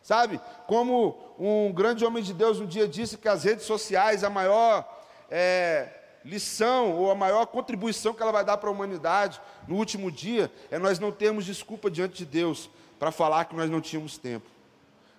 Sabe, 0.00 0.40
como 0.68 1.18
um 1.36 1.72
grande 1.72 2.04
homem 2.04 2.22
de 2.22 2.32
Deus 2.32 2.60
um 2.60 2.66
dia 2.66 2.86
disse 2.86 3.18
que 3.18 3.26
as 3.26 3.42
redes 3.42 3.64
sociais, 3.64 4.22
a 4.22 4.30
maior 4.30 4.86
é, 5.28 5.88
lição 6.24 6.92
ou 6.92 7.10
a 7.10 7.14
maior 7.16 7.46
contribuição 7.46 8.14
que 8.14 8.22
ela 8.22 8.30
vai 8.30 8.44
dar 8.44 8.58
para 8.58 8.68
a 8.68 8.72
humanidade 8.72 9.40
no 9.66 9.76
último 9.76 10.12
dia 10.12 10.52
é 10.70 10.78
nós 10.78 10.98
não 10.98 11.10
termos 11.10 11.44
desculpa 11.44 11.90
diante 11.90 12.18
de 12.18 12.26
Deus, 12.26 12.70
para 13.04 13.12
falar 13.12 13.44
que 13.44 13.54
nós 13.54 13.68
não 13.68 13.82
tínhamos 13.82 14.16
tempo. 14.16 14.46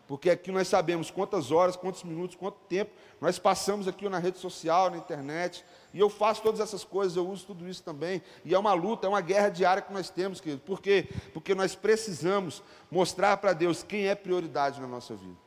Porque 0.08 0.32
aqui 0.32 0.52
nós 0.52 0.68
sabemos 0.68 1.12
quantas 1.12 1.52
horas, 1.52 1.76
quantos 1.76 2.04
minutos, 2.04 2.36
quanto 2.36 2.58
tempo 2.68 2.90
nós 3.22 3.38
passamos 3.38 3.88
aqui 3.88 4.10
na 4.10 4.18
rede 4.18 4.40
social, 4.40 4.90
na 4.90 4.98
internet. 4.98 5.64
E 5.94 6.00
eu 6.00 6.10
faço 6.10 6.42
todas 6.42 6.60
essas 6.60 6.84
coisas, 6.84 7.16
eu 7.16 7.30
uso 7.30 7.46
tudo 7.46 7.70
isso 7.70 7.84
também. 7.84 8.24
E 8.44 8.56
é 8.56 8.58
uma 8.58 8.74
luta, 8.74 9.06
é 9.06 9.10
uma 9.10 9.22
guerra 9.22 9.50
diária 9.50 9.84
que 9.84 9.94
nós 9.94 10.10
temos, 10.10 10.42
querido. 10.42 10.64
Por 10.64 10.82
quê? 10.82 11.08
Porque 11.32 11.54
nós 11.54 11.76
precisamos 11.76 12.64
mostrar 12.90 13.38
para 13.38 13.54
Deus 13.54 13.84
quem 13.84 14.08
é 14.08 14.16
prioridade 14.16 14.82
na 14.82 14.88
nossa 14.88 15.14
vida. 15.14 15.38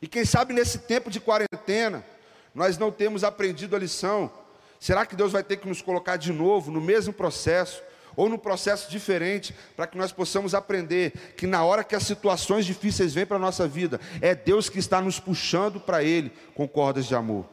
E 0.00 0.06
quem 0.06 0.24
sabe 0.24 0.54
nesse 0.54 0.78
tempo 0.78 1.10
de 1.10 1.18
quarentena, 1.18 2.06
nós 2.54 2.78
não 2.78 2.92
temos 2.92 3.24
aprendido 3.24 3.74
a 3.74 3.80
lição. 3.80 4.30
Será 4.78 5.04
que 5.04 5.16
Deus 5.16 5.32
vai 5.32 5.42
ter 5.42 5.56
que 5.56 5.66
nos 5.66 5.82
colocar 5.82 6.18
de 6.18 6.32
novo 6.32 6.70
no 6.70 6.80
mesmo 6.80 7.12
processo? 7.12 7.82
Ou 8.16 8.28
num 8.28 8.38
processo 8.38 8.90
diferente, 8.90 9.54
para 9.76 9.86
que 9.86 9.98
nós 9.98 10.10
possamos 10.10 10.54
aprender 10.54 11.34
que 11.36 11.46
na 11.46 11.62
hora 11.62 11.84
que 11.84 11.94
as 11.94 12.02
situações 12.02 12.64
difíceis 12.64 13.12
vêm 13.12 13.26
para 13.26 13.36
a 13.36 13.40
nossa 13.40 13.68
vida, 13.68 14.00
é 14.20 14.34
Deus 14.34 14.68
que 14.68 14.78
está 14.78 15.00
nos 15.00 15.20
puxando 15.20 15.78
para 15.78 16.02
Ele 16.02 16.32
com 16.54 16.66
cordas 16.66 17.06
de 17.06 17.14
amor. 17.14 17.44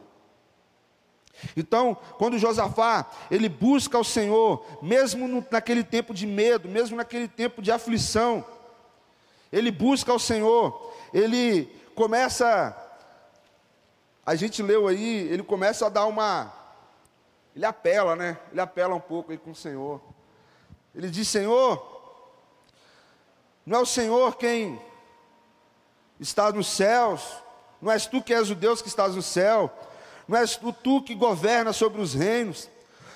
Então, 1.56 1.96
quando 2.16 2.38
Josafá, 2.38 3.10
ele 3.30 3.48
busca 3.48 3.98
o 3.98 4.04
Senhor, 4.04 4.64
mesmo 4.80 5.28
no, 5.28 5.44
naquele 5.50 5.84
tempo 5.84 6.14
de 6.14 6.26
medo, 6.26 6.68
mesmo 6.68 6.96
naquele 6.96 7.28
tempo 7.28 7.60
de 7.60 7.70
aflição, 7.70 8.44
ele 9.52 9.70
busca 9.70 10.12
o 10.12 10.18
Senhor, 10.18 10.94
ele 11.12 11.66
começa, 11.94 12.76
a 14.24 14.34
gente 14.34 14.62
leu 14.62 14.88
aí, 14.88 15.28
ele 15.30 15.42
começa 15.42 15.86
a 15.86 15.90
dar 15.90 16.06
uma, 16.06 16.52
ele 17.54 17.64
apela, 17.64 18.16
né? 18.16 18.38
Ele 18.50 18.60
apela 18.60 18.94
um 18.94 19.00
pouco 19.00 19.32
aí 19.32 19.38
com 19.38 19.50
o 19.50 19.54
Senhor. 19.54 20.13
Ele 20.94 21.10
diz: 21.10 21.28
Senhor, 21.28 21.94
não 23.66 23.78
é 23.78 23.82
o 23.82 23.86
Senhor 23.86 24.36
quem 24.36 24.80
está 26.20 26.52
nos 26.52 26.68
céus, 26.68 27.22
não 27.80 27.90
és 27.90 28.06
tu 28.06 28.22
que 28.22 28.32
és 28.32 28.50
o 28.50 28.54
Deus 28.54 28.80
que 28.80 28.88
estás 28.88 29.14
no 29.14 29.22
céu, 29.22 29.72
não 30.28 30.38
és 30.38 30.56
tu, 30.56 30.72
tu 30.72 31.02
que 31.02 31.14
governa 31.14 31.72
sobre 31.72 32.00
os 32.00 32.14
reinos, 32.14 32.68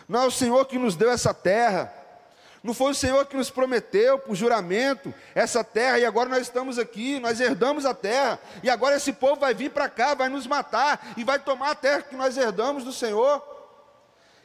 não 0.08 0.22
é 0.22 0.26
o 0.26 0.30
Senhor 0.30 0.64
que 0.66 0.78
nos 0.78 0.96
deu 0.96 1.10
essa 1.10 1.32
terra, 1.32 1.94
não 2.62 2.74
foi 2.74 2.90
o 2.90 2.94
Senhor 2.94 3.24
que 3.26 3.36
nos 3.36 3.50
prometeu 3.50 4.18
por 4.18 4.34
juramento 4.34 5.14
essa 5.34 5.62
terra, 5.62 5.98
e 5.98 6.04
agora 6.04 6.28
nós 6.28 6.42
estamos 6.42 6.78
aqui, 6.78 7.20
nós 7.20 7.40
herdamos 7.40 7.86
a 7.86 7.94
terra, 7.94 8.40
e 8.62 8.68
agora 8.68 8.96
esse 8.96 9.12
povo 9.12 9.40
vai 9.40 9.54
vir 9.54 9.70
para 9.70 9.88
cá, 9.88 10.14
vai 10.14 10.28
nos 10.28 10.46
matar, 10.46 11.14
e 11.16 11.24
vai 11.24 11.38
tomar 11.38 11.70
a 11.70 11.74
terra 11.74 12.02
que 12.02 12.16
nós 12.16 12.36
herdamos 12.36 12.84
do 12.84 12.92
Senhor. 12.92 13.57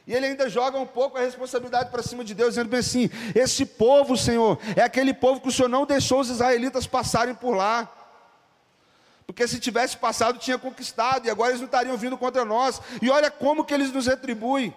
E 0.06 0.12
ele 0.12 0.26
ainda 0.26 0.48
joga 0.50 0.78
um 0.78 0.86
pouco 0.86 1.16
a 1.16 1.22
responsabilidade 1.22 1.90
para 1.90 2.02
cima 2.02 2.22
de 2.22 2.34
Deus, 2.34 2.50
dizendo 2.50 2.68
bem 2.68 2.80
assim: 2.80 3.10
esse 3.34 3.64
povo, 3.64 4.16
Senhor, 4.16 4.58
é 4.76 4.82
aquele 4.82 5.14
povo 5.14 5.40
que 5.40 5.48
o 5.48 5.52
Senhor 5.52 5.68
não 5.68 5.86
deixou 5.86 6.20
os 6.20 6.28
israelitas 6.28 6.86
passarem 6.86 7.34
por 7.34 7.56
lá. 7.56 7.90
Porque 9.26 9.48
se 9.48 9.58
tivesse 9.58 9.96
passado, 9.96 10.38
tinha 10.38 10.58
conquistado, 10.58 11.26
e 11.26 11.30
agora 11.30 11.50
eles 11.50 11.60
não 11.60 11.66
estariam 11.66 11.96
vindo 11.96 12.18
contra 12.18 12.44
nós. 12.44 12.80
E 13.00 13.08
olha 13.08 13.30
como 13.30 13.64
que 13.64 13.72
eles 13.72 13.90
nos 13.90 14.06
retribuem. 14.06 14.74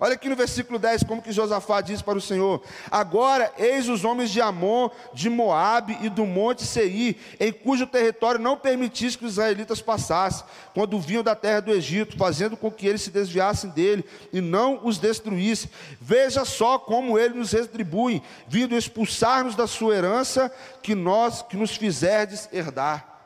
Olha 0.00 0.14
aqui 0.14 0.28
no 0.28 0.36
versículo 0.36 0.78
10, 0.78 1.02
como 1.02 1.20
que 1.20 1.32
Josafá 1.32 1.80
diz 1.80 2.00
para 2.00 2.16
o 2.16 2.20
Senhor: 2.20 2.62
Agora 2.88 3.52
eis 3.58 3.88
os 3.88 4.04
homens 4.04 4.30
de 4.30 4.40
Amon, 4.40 4.88
de 5.12 5.28
Moabe 5.28 5.98
e 6.00 6.08
do 6.08 6.24
monte 6.24 6.64
Seir, 6.64 7.16
em 7.40 7.52
cujo 7.52 7.84
território 7.84 8.40
não 8.40 8.56
permitisse 8.56 9.18
que 9.18 9.24
os 9.24 9.32
israelitas 9.32 9.82
passassem, 9.82 10.46
quando 10.72 11.00
vinham 11.00 11.24
da 11.24 11.34
terra 11.34 11.60
do 11.60 11.72
Egito, 11.72 12.16
fazendo 12.16 12.56
com 12.56 12.70
que 12.70 12.86
eles 12.86 13.02
se 13.02 13.10
desviassem 13.10 13.70
dele 13.70 14.04
e 14.32 14.40
não 14.40 14.86
os 14.86 14.98
destruíssem. 14.98 15.68
Veja 16.00 16.44
só 16.44 16.78
como 16.78 17.18
ele 17.18 17.34
nos 17.34 17.50
retribui, 17.50 18.22
vindo 18.46 18.76
expulsar-nos 18.76 19.56
da 19.56 19.66
sua 19.66 19.96
herança 19.96 20.52
que 20.80 20.94
nós 20.94 21.42
que 21.42 21.56
nos 21.56 21.76
fizerdes 21.76 22.48
herdar. 22.52 23.17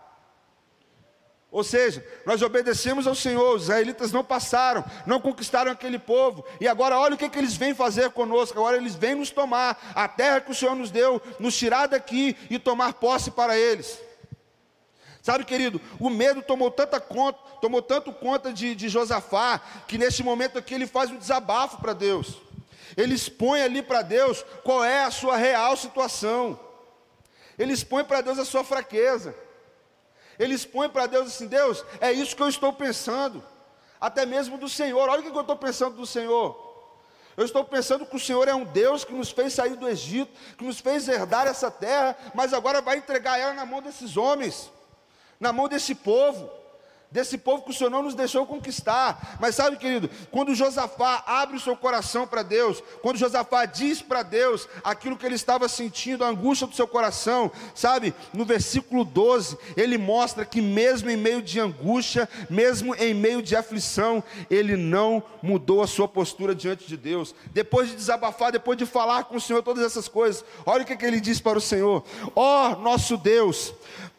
Ou 1.52 1.62
seja, 1.62 2.02
nós 2.24 2.40
obedecemos 2.40 3.06
ao 3.06 3.14
Senhor, 3.14 3.54
os 3.54 3.64
israelitas 3.64 4.10
não 4.10 4.24
passaram, 4.24 4.82
não 5.06 5.20
conquistaram 5.20 5.70
aquele 5.70 5.98
povo, 5.98 6.42
e 6.58 6.66
agora 6.66 6.98
olha 6.98 7.14
o 7.14 7.18
que, 7.18 7.28
que 7.28 7.38
eles 7.38 7.54
vêm 7.54 7.74
fazer 7.74 8.10
conosco, 8.10 8.58
agora 8.58 8.78
eles 8.78 8.94
vêm 8.94 9.16
nos 9.16 9.28
tomar, 9.28 9.92
a 9.94 10.08
terra 10.08 10.40
que 10.40 10.50
o 10.50 10.54
Senhor 10.54 10.74
nos 10.74 10.90
deu, 10.90 11.20
nos 11.38 11.54
tirar 11.54 11.88
daqui 11.88 12.34
e 12.48 12.58
tomar 12.58 12.94
posse 12.94 13.30
para 13.30 13.58
eles. 13.58 14.00
Sabe, 15.20 15.44
querido, 15.44 15.78
o 16.00 16.08
medo 16.08 16.40
tomou 16.40 16.70
tanta 16.70 16.98
conta, 16.98 17.38
tomou 17.60 17.82
tanto 17.82 18.14
conta 18.14 18.50
de, 18.50 18.74
de 18.74 18.88
Josafá, 18.88 19.60
que 19.86 19.98
nesse 19.98 20.22
momento 20.22 20.58
aqui 20.58 20.72
ele 20.72 20.86
faz 20.86 21.10
um 21.10 21.18
desabafo 21.18 21.76
para 21.82 21.92
Deus. 21.92 22.40
Ele 22.96 23.14
expõe 23.14 23.60
ali 23.60 23.82
para 23.82 24.00
Deus 24.00 24.42
qual 24.64 24.82
é 24.82 25.04
a 25.04 25.10
sua 25.10 25.36
real 25.36 25.76
situação. 25.76 26.58
Ele 27.58 27.74
expõe 27.74 28.04
para 28.04 28.22
Deus 28.22 28.38
a 28.38 28.44
sua 28.44 28.64
fraqueza. 28.64 29.34
Ele 30.42 30.54
expõe 30.54 30.88
para 30.88 31.06
Deus 31.06 31.28
assim: 31.28 31.46
Deus, 31.46 31.84
é 32.00 32.12
isso 32.12 32.34
que 32.34 32.42
eu 32.42 32.48
estou 32.48 32.72
pensando, 32.72 33.42
até 34.00 34.26
mesmo 34.26 34.58
do 34.58 34.68
Senhor. 34.68 35.08
Olha 35.08 35.20
o 35.20 35.22
que 35.22 35.30
eu 35.30 35.40
estou 35.40 35.56
pensando 35.56 35.96
do 35.96 36.06
Senhor. 36.06 36.70
Eu 37.36 37.44
estou 37.44 37.64
pensando 37.64 38.04
que 38.04 38.16
o 38.16 38.20
Senhor 38.20 38.46
é 38.48 38.54
um 38.54 38.64
Deus 38.64 39.04
que 39.04 39.12
nos 39.12 39.30
fez 39.30 39.54
sair 39.54 39.76
do 39.76 39.88
Egito, 39.88 40.32
que 40.58 40.64
nos 40.64 40.80
fez 40.80 41.08
herdar 41.08 41.46
essa 41.46 41.70
terra, 41.70 42.16
mas 42.34 42.52
agora 42.52 42.82
vai 42.82 42.98
entregar 42.98 43.38
ela 43.38 43.54
na 43.54 43.64
mão 43.64 43.80
desses 43.80 44.16
homens, 44.16 44.70
na 45.40 45.52
mão 45.52 45.68
desse 45.68 45.94
povo 45.94 46.61
desse 47.12 47.36
povo 47.36 47.62
que 47.62 47.70
o 47.70 47.74
Senhor 47.74 47.90
não 47.90 48.02
nos 48.02 48.14
deixou 48.14 48.46
conquistar. 48.46 49.36
Mas 49.38 49.54
sabe, 49.54 49.76
querido, 49.76 50.10
quando 50.30 50.54
Josafá 50.54 51.22
abre 51.26 51.56
o 51.56 51.60
seu 51.60 51.76
coração 51.76 52.26
para 52.26 52.42
Deus, 52.42 52.82
quando 53.02 53.18
Josafá 53.18 53.66
diz 53.66 54.00
para 54.00 54.22
Deus 54.22 54.66
aquilo 54.82 55.16
que 55.16 55.26
ele 55.26 55.34
estava 55.34 55.68
sentindo, 55.68 56.24
a 56.24 56.28
angústia 56.28 56.66
do 56.66 56.74
seu 56.74 56.88
coração, 56.88 57.52
sabe, 57.74 58.14
no 58.32 58.44
versículo 58.44 59.04
12, 59.04 59.58
ele 59.76 59.98
mostra 59.98 60.44
que 60.44 60.62
mesmo 60.62 61.10
em 61.10 61.16
meio 61.16 61.42
de 61.42 61.60
angústia, 61.60 62.28
mesmo 62.48 62.94
em 62.94 63.12
meio 63.12 63.42
de 63.42 63.54
aflição, 63.54 64.24
ele 64.48 64.76
não 64.76 65.22
mudou 65.42 65.82
a 65.82 65.86
sua 65.86 66.08
postura 66.08 66.54
diante 66.54 66.86
de 66.86 66.96
Deus. 66.96 67.34
Depois 67.52 67.90
de 67.90 67.96
desabafar, 67.96 68.50
depois 68.50 68.78
de 68.78 68.86
falar 68.86 69.24
com 69.24 69.36
o 69.36 69.40
Senhor 69.40 69.62
todas 69.62 69.84
essas 69.84 70.08
coisas, 70.08 70.42
olha 70.64 70.82
o 70.82 70.86
que, 70.86 70.96
que 70.96 71.04
ele 71.04 71.20
diz 71.20 71.40
para 71.40 71.58
o 71.58 71.60
Senhor: 71.60 72.02
Ó 72.34 72.72
oh, 72.72 72.76
nosso 72.76 73.18
Deus, 73.18 73.74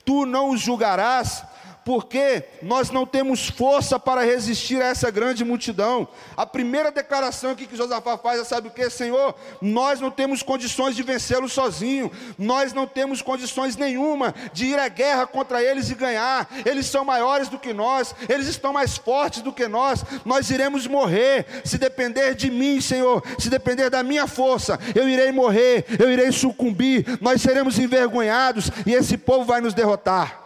tu 0.05 0.25
não 0.25 0.51
os 0.51 0.61
julgarás 0.61 1.43
porque 1.85 2.43
nós 2.61 2.89
não 2.89 3.05
temos 3.05 3.49
força 3.49 3.99
para 3.99 4.23
resistir 4.23 4.81
a 4.81 4.87
essa 4.87 5.11
grande 5.11 5.43
multidão. 5.43 6.07
A 6.35 6.45
primeira 6.45 6.91
declaração 6.91 7.51
aqui 7.51 7.67
que 7.67 7.75
Josafá 7.75 8.17
faz 8.17 8.39
é: 8.39 8.43
sabe 8.43 8.67
o 8.67 8.71
que, 8.71 8.89
Senhor? 8.89 9.35
Nós 9.61 9.99
não 9.99 10.09
temos 10.09 10.41
condições 10.41 10.95
de 10.95 11.03
vencê-lo 11.03 11.49
sozinho, 11.49 12.11
nós 12.37 12.73
não 12.73 12.87
temos 12.87 13.21
condições 13.21 13.75
nenhuma 13.75 14.33
de 14.53 14.65
ir 14.65 14.79
à 14.79 14.87
guerra 14.87 15.27
contra 15.27 15.61
eles 15.61 15.89
e 15.89 15.95
ganhar. 15.95 16.49
Eles 16.65 16.85
são 16.85 17.03
maiores 17.03 17.49
do 17.49 17.59
que 17.59 17.73
nós, 17.73 18.15
eles 18.29 18.47
estão 18.47 18.71
mais 18.71 18.97
fortes 18.97 19.41
do 19.41 19.51
que 19.51 19.67
nós, 19.67 20.03
nós 20.23 20.49
iremos 20.49 20.87
morrer. 20.87 21.45
Se 21.65 21.77
depender 21.77 22.35
de 22.35 22.49
mim, 22.49 22.79
Senhor, 22.79 23.23
se 23.37 23.49
depender 23.49 23.89
da 23.89 24.03
minha 24.03 24.27
força, 24.27 24.79
eu 24.95 25.07
irei 25.07 25.31
morrer, 25.31 25.85
eu 25.99 26.11
irei 26.11 26.31
sucumbir, 26.31 27.17
nós 27.21 27.41
seremos 27.41 27.77
envergonhados 27.77 28.69
e 28.85 28.93
esse 28.93 29.17
povo 29.17 29.45
vai 29.45 29.59
nos 29.61 29.73
derrotar. 29.73 30.42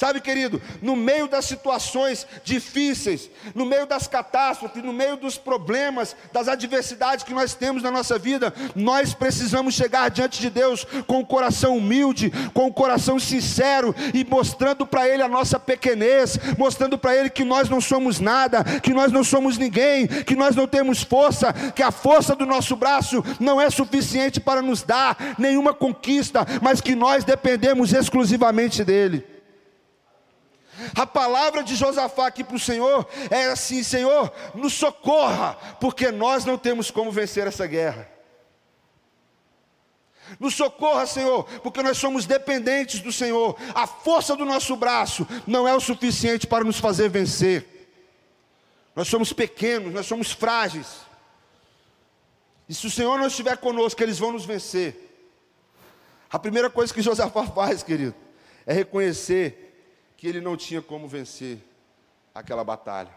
Sabe, 0.00 0.18
querido, 0.22 0.62
no 0.80 0.96
meio 0.96 1.28
das 1.28 1.44
situações 1.44 2.26
difíceis, 2.42 3.30
no 3.54 3.66
meio 3.66 3.84
das 3.84 4.06
catástrofes, 4.06 4.82
no 4.82 4.94
meio 4.94 5.14
dos 5.14 5.36
problemas, 5.36 6.16
das 6.32 6.48
adversidades 6.48 7.22
que 7.22 7.34
nós 7.34 7.52
temos 7.52 7.82
na 7.82 7.90
nossa 7.90 8.18
vida, 8.18 8.50
nós 8.74 9.12
precisamos 9.12 9.74
chegar 9.74 10.08
diante 10.08 10.40
de 10.40 10.48
Deus 10.48 10.86
com 11.06 11.20
o 11.20 11.26
coração 11.26 11.76
humilde, 11.76 12.32
com 12.54 12.66
o 12.66 12.72
coração 12.72 13.18
sincero 13.18 13.94
e 14.14 14.24
mostrando 14.24 14.86
para 14.86 15.06
Ele 15.06 15.22
a 15.22 15.28
nossa 15.28 15.60
pequenez, 15.60 16.38
mostrando 16.56 16.96
para 16.96 17.14
Ele 17.14 17.28
que 17.28 17.44
nós 17.44 17.68
não 17.68 17.78
somos 17.78 18.18
nada, 18.18 18.64
que 18.80 18.94
nós 18.94 19.12
não 19.12 19.22
somos 19.22 19.58
ninguém, 19.58 20.06
que 20.06 20.34
nós 20.34 20.56
não 20.56 20.66
temos 20.66 21.02
força, 21.02 21.52
que 21.52 21.82
a 21.82 21.90
força 21.90 22.34
do 22.34 22.46
nosso 22.46 22.74
braço 22.74 23.22
não 23.38 23.60
é 23.60 23.68
suficiente 23.68 24.40
para 24.40 24.62
nos 24.62 24.82
dar 24.82 25.34
nenhuma 25.38 25.74
conquista, 25.74 26.46
mas 26.62 26.80
que 26.80 26.94
nós 26.94 27.22
dependemos 27.22 27.92
exclusivamente 27.92 28.82
dEle. 28.82 29.29
A 30.94 31.06
palavra 31.06 31.62
de 31.62 31.74
Josafá 31.74 32.26
aqui 32.26 32.44
para 32.44 32.56
o 32.56 32.60
Senhor 32.60 33.06
é 33.30 33.46
assim: 33.46 33.82
Senhor, 33.82 34.32
nos 34.54 34.72
socorra, 34.72 35.56
porque 35.80 36.10
nós 36.10 36.44
não 36.44 36.56
temos 36.56 36.90
como 36.90 37.10
vencer 37.10 37.46
essa 37.46 37.66
guerra. 37.66 38.08
Nos 40.38 40.54
socorra, 40.54 41.06
Senhor, 41.06 41.44
porque 41.60 41.82
nós 41.82 41.98
somos 41.98 42.26
dependentes 42.26 43.00
do 43.00 43.12
Senhor. 43.12 43.56
A 43.74 43.86
força 43.86 44.36
do 44.36 44.44
nosso 44.44 44.76
braço 44.76 45.26
não 45.46 45.66
é 45.66 45.74
o 45.74 45.80
suficiente 45.80 46.46
para 46.46 46.64
nos 46.64 46.78
fazer 46.78 47.08
vencer. 47.08 47.66
Nós 48.94 49.08
somos 49.08 49.32
pequenos, 49.32 49.92
nós 49.92 50.06
somos 50.06 50.30
frágeis. 50.30 50.86
E 52.68 52.74
se 52.74 52.86
o 52.86 52.90
Senhor 52.90 53.18
não 53.18 53.26
estiver 53.26 53.56
conosco, 53.56 54.00
eles 54.02 54.18
vão 54.18 54.32
nos 54.32 54.44
vencer. 54.44 55.08
A 56.30 56.38
primeira 56.38 56.70
coisa 56.70 56.94
que 56.94 57.02
Josafá 57.02 57.44
faz, 57.46 57.82
querido, 57.82 58.14
é 58.64 58.72
reconhecer 58.72 59.69
que 60.20 60.28
ele 60.28 60.42
não 60.42 60.54
tinha 60.54 60.82
como 60.82 61.08
vencer 61.08 61.58
aquela 62.34 62.62
batalha. 62.62 63.10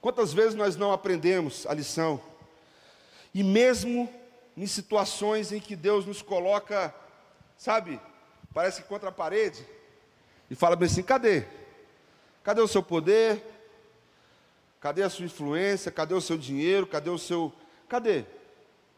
Quantas 0.00 0.32
vezes 0.32 0.56
nós 0.56 0.74
não 0.74 0.90
aprendemos 0.90 1.64
a 1.68 1.72
lição? 1.72 2.20
E 3.32 3.44
mesmo 3.44 4.12
em 4.56 4.66
situações 4.66 5.52
em 5.52 5.60
que 5.60 5.76
Deus 5.76 6.04
nos 6.04 6.22
coloca, 6.22 6.92
sabe, 7.56 8.00
parece 8.52 8.82
que 8.82 8.88
contra 8.88 9.10
a 9.10 9.12
parede, 9.12 9.64
e 10.50 10.56
fala 10.56 10.74
bem 10.74 10.86
assim: 10.86 11.04
cadê? 11.04 11.46
Cadê 12.42 12.60
o 12.60 12.66
seu 12.66 12.82
poder? 12.82 13.40
Cadê 14.80 15.04
a 15.04 15.10
sua 15.10 15.26
influência? 15.26 15.92
Cadê 15.92 16.14
o 16.14 16.20
seu 16.20 16.36
dinheiro? 16.36 16.84
Cadê 16.84 17.10
o 17.10 17.18
seu. 17.18 17.52
Cadê? 17.88 18.24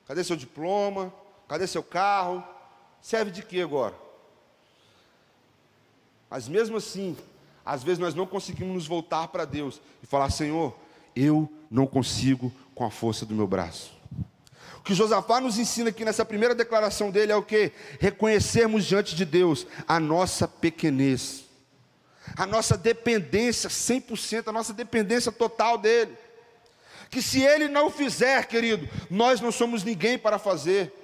Cadê 0.07 0.25
seu 0.25 0.37
diploma? 0.37 1.13
Cadê 1.47 1.67
seu 1.67 1.83
carro? 1.83 2.43
Serve 3.03 3.31
de 3.31 3.43
quê 3.43 3.61
agora? 3.61 3.95
Mas 6.31 6.47
mesmo 6.47 6.77
assim, 6.77 7.17
às 7.67 7.83
vezes 7.83 7.99
nós 7.99 8.15
não 8.15 8.25
conseguimos 8.25 8.75
nos 8.75 8.87
voltar 8.87 9.29
para 9.29 9.45
Deus 9.45 9.81
e 10.03 10.07
falar: 10.07 10.31
Senhor, 10.31 10.75
eu 11.17 11.51
não 11.71 11.87
consigo 11.87 12.53
com 12.75 12.85
a 12.85 12.91
força 12.91 13.27
do 13.27 13.35
meu 13.35 13.49
braço. 13.49 13.99
O 14.79 14.83
que 14.83 14.95
Josafá 14.95 15.41
nos 15.41 15.59
ensina 15.59 15.91
aqui 15.91 16.05
nessa 16.05 16.25
primeira 16.25 16.55
declaração 16.55 17.11
dele 17.11 17.33
é 17.33 17.37
o 17.37 17.43
que? 17.43 17.71
Reconhecermos 17.99 18.87
diante 18.87 19.15
de 19.15 19.27
Deus 19.27 19.67
a 19.87 20.01
nossa 20.01 20.49
pequenez, 20.49 21.45
a 22.35 22.47
nossa 22.47 22.79
dependência 22.79 23.69
100%, 23.69 24.49
a 24.49 24.53
nossa 24.53 24.73
dependência 24.73 25.31
total 25.31 25.77
dele. 25.77 26.17
Que 27.11 27.21
se 27.21 27.43
ele 27.43 27.69
não 27.69 27.91
fizer, 27.91 28.47
querido, 28.47 28.89
nós 29.11 29.41
não 29.41 29.51
somos 29.51 29.83
ninguém 29.83 30.17
para 30.17 30.39
fazer. 30.39 31.00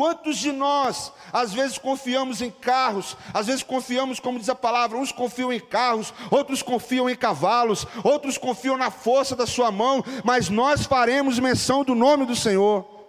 Quantos 0.00 0.38
de 0.38 0.50
nós, 0.50 1.12
às 1.30 1.52
vezes, 1.52 1.76
confiamos 1.76 2.40
em 2.40 2.50
carros, 2.50 3.18
às 3.34 3.48
vezes 3.48 3.62
confiamos, 3.62 4.18
como 4.18 4.38
diz 4.38 4.48
a 4.48 4.54
palavra, 4.54 4.96
uns 4.96 5.12
confiam 5.12 5.52
em 5.52 5.60
carros, 5.60 6.14
outros 6.30 6.62
confiam 6.62 7.10
em 7.10 7.14
cavalos, 7.14 7.86
outros 8.02 8.38
confiam 8.38 8.78
na 8.78 8.90
força 8.90 9.36
da 9.36 9.46
sua 9.46 9.70
mão, 9.70 10.02
mas 10.24 10.48
nós 10.48 10.86
faremos 10.86 11.38
menção 11.38 11.84
do 11.84 11.94
nome 11.94 12.24
do 12.24 12.34
Senhor. 12.34 12.99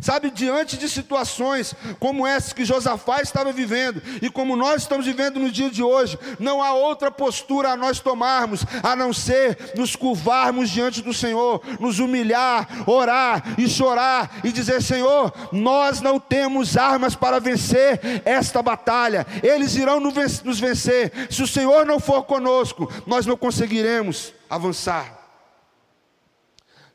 Sabe, 0.00 0.30
diante 0.30 0.76
de 0.76 0.88
situações 0.88 1.74
como 1.98 2.26
essas 2.26 2.52
que 2.52 2.64
Josafá 2.64 3.20
estava 3.20 3.52
vivendo 3.52 4.02
e 4.22 4.30
como 4.30 4.56
nós 4.56 4.82
estamos 4.82 5.06
vivendo 5.06 5.40
no 5.40 5.50
dia 5.50 5.70
de 5.70 5.82
hoje, 5.82 6.18
não 6.38 6.62
há 6.62 6.72
outra 6.72 7.10
postura 7.10 7.70
a 7.70 7.76
nós 7.76 8.00
tomarmos 8.00 8.64
a 8.82 8.96
não 8.96 9.12
ser 9.12 9.72
nos 9.76 9.96
curvarmos 9.96 10.70
diante 10.70 11.02
do 11.02 11.12
Senhor, 11.12 11.62
nos 11.78 11.98
humilhar, 11.98 12.68
orar 12.86 13.42
e 13.58 13.68
chorar 13.68 14.40
e 14.42 14.52
dizer: 14.52 14.82
Senhor, 14.82 15.32
nós 15.52 16.00
não 16.00 16.18
temos 16.18 16.76
armas 16.76 17.14
para 17.14 17.40
vencer 17.40 18.00
esta 18.24 18.62
batalha, 18.62 19.26
eles 19.42 19.76
irão 19.76 20.00
nos 20.00 20.60
vencer. 20.60 21.12
Se 21.30 21.42
o 21.42 21.46
Senhor 21.48 21.84
não 21.86 22.00
for 22.00 22.22
conosco, 22.24 22.90
nós 23.06 23.26
não 23.26 23.36
conseguiremos 23.36 24.32
avançar. 24.48 25.19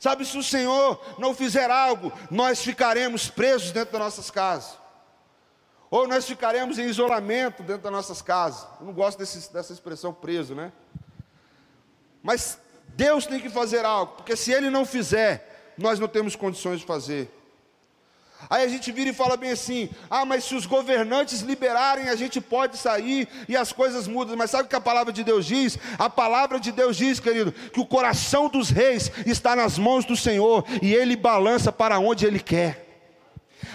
Sabe, 0.06 0.24
se 0.24 0.38
o 0.38 0.44
Senhor 0.44 1.04
não 1.18 1.34
fizer 1.34 1.72
algo, 1.72 2.14
nós 2.30 2.62
ficaremos 2.62 3.28
presos 3.28 3.72
dentro 3.72 3.94
das 3.94 4.02
nossas 4.02 4.30
casas. 4.30 4.78
Ou 5.90 6.08
nós 6.08 6.28
ficaremos 6.28 6.78
em 6.78 6.86
isolamento 6.86 7.64
dentro 7.64 7.82
das 7.82 7.92
nossas 7.92 8.22
casas. 8.22 8.68
Eu 8.80 8.86
não 8.86 8.94
gosto 8.94 9.18
desse, 9.18 9.52
dessa 9.52 9.74
expressão 9.74 10.14
preso, 10.14 10.54
né? 10.54 10.72
Mas 12.22 12.60
Deus 12.90 13.26
tem 13.26 13.40
que 13.40 13.50
fazer 13.50 13.84
algo, 13.84 14.14
porque 14.18 14.36
se 14.36 14.52
Ele 14.52 14.70
não 14.70 14.86
fizer, 14.86 15.74
nós 15.76 16.00
não 16.00 16.08
temos 16.08 16.36
condições 16.36 16.82
de 16.82 16.86
fazer. 16.86 17.28
Aí 18.50 18.64
a 18.64 18.68
gente 18.68 18.92
vira 18.92 19.10
e 19.10 19.14
fala 19.14 19.38
bem 19.38 19.52
assim: 19.52 19.90
ah, 20.10 20.26
mas 20.26 20.44
se 20.44 20.56
os 20.56 20.66
governantes 20.66 21.42
liberarem, 21.42 22.10
a 22.10 22.16
gente 22.16 22.40
pode 22.40 22.78
sair 22.78 23.28
e 23.48 23.56
as 23.56 23.72
coisas 23.72 24.08
mudam. 24.08 24.36
Mas 24.36 24.52
sabe 24.52 24.64
o 24.64 24.68
que 24.68 24.76
a 24.76 24.82
palavra 24.82 25.12
de 25.12 25.24
Deus 25.24 25.46
diz? 25.46 25.78
A 25.98 26.10
palavra 26.10 26.60
de 26.60 26.72
Deus 26.72 26.98
diz, 26.98 27.20
querido, 27.20 27.52
que 27.52 27.80
o 27.80 27.86
coração 27.86 28.48
dos 28.50 28.70
reis 28.70 29.12
está 29.26 29.56
nas 29.56 29.78
mãos 29.78 30.06
do 30.06 30.16
Senhor 30.16 30.66
e 30.82 30.94
ele 30.94 31.16
balança 31.16 31.72
para 31.72 32.00
onde 32.00 32.26
ele 32.26 32.40
quer 32.40 32.85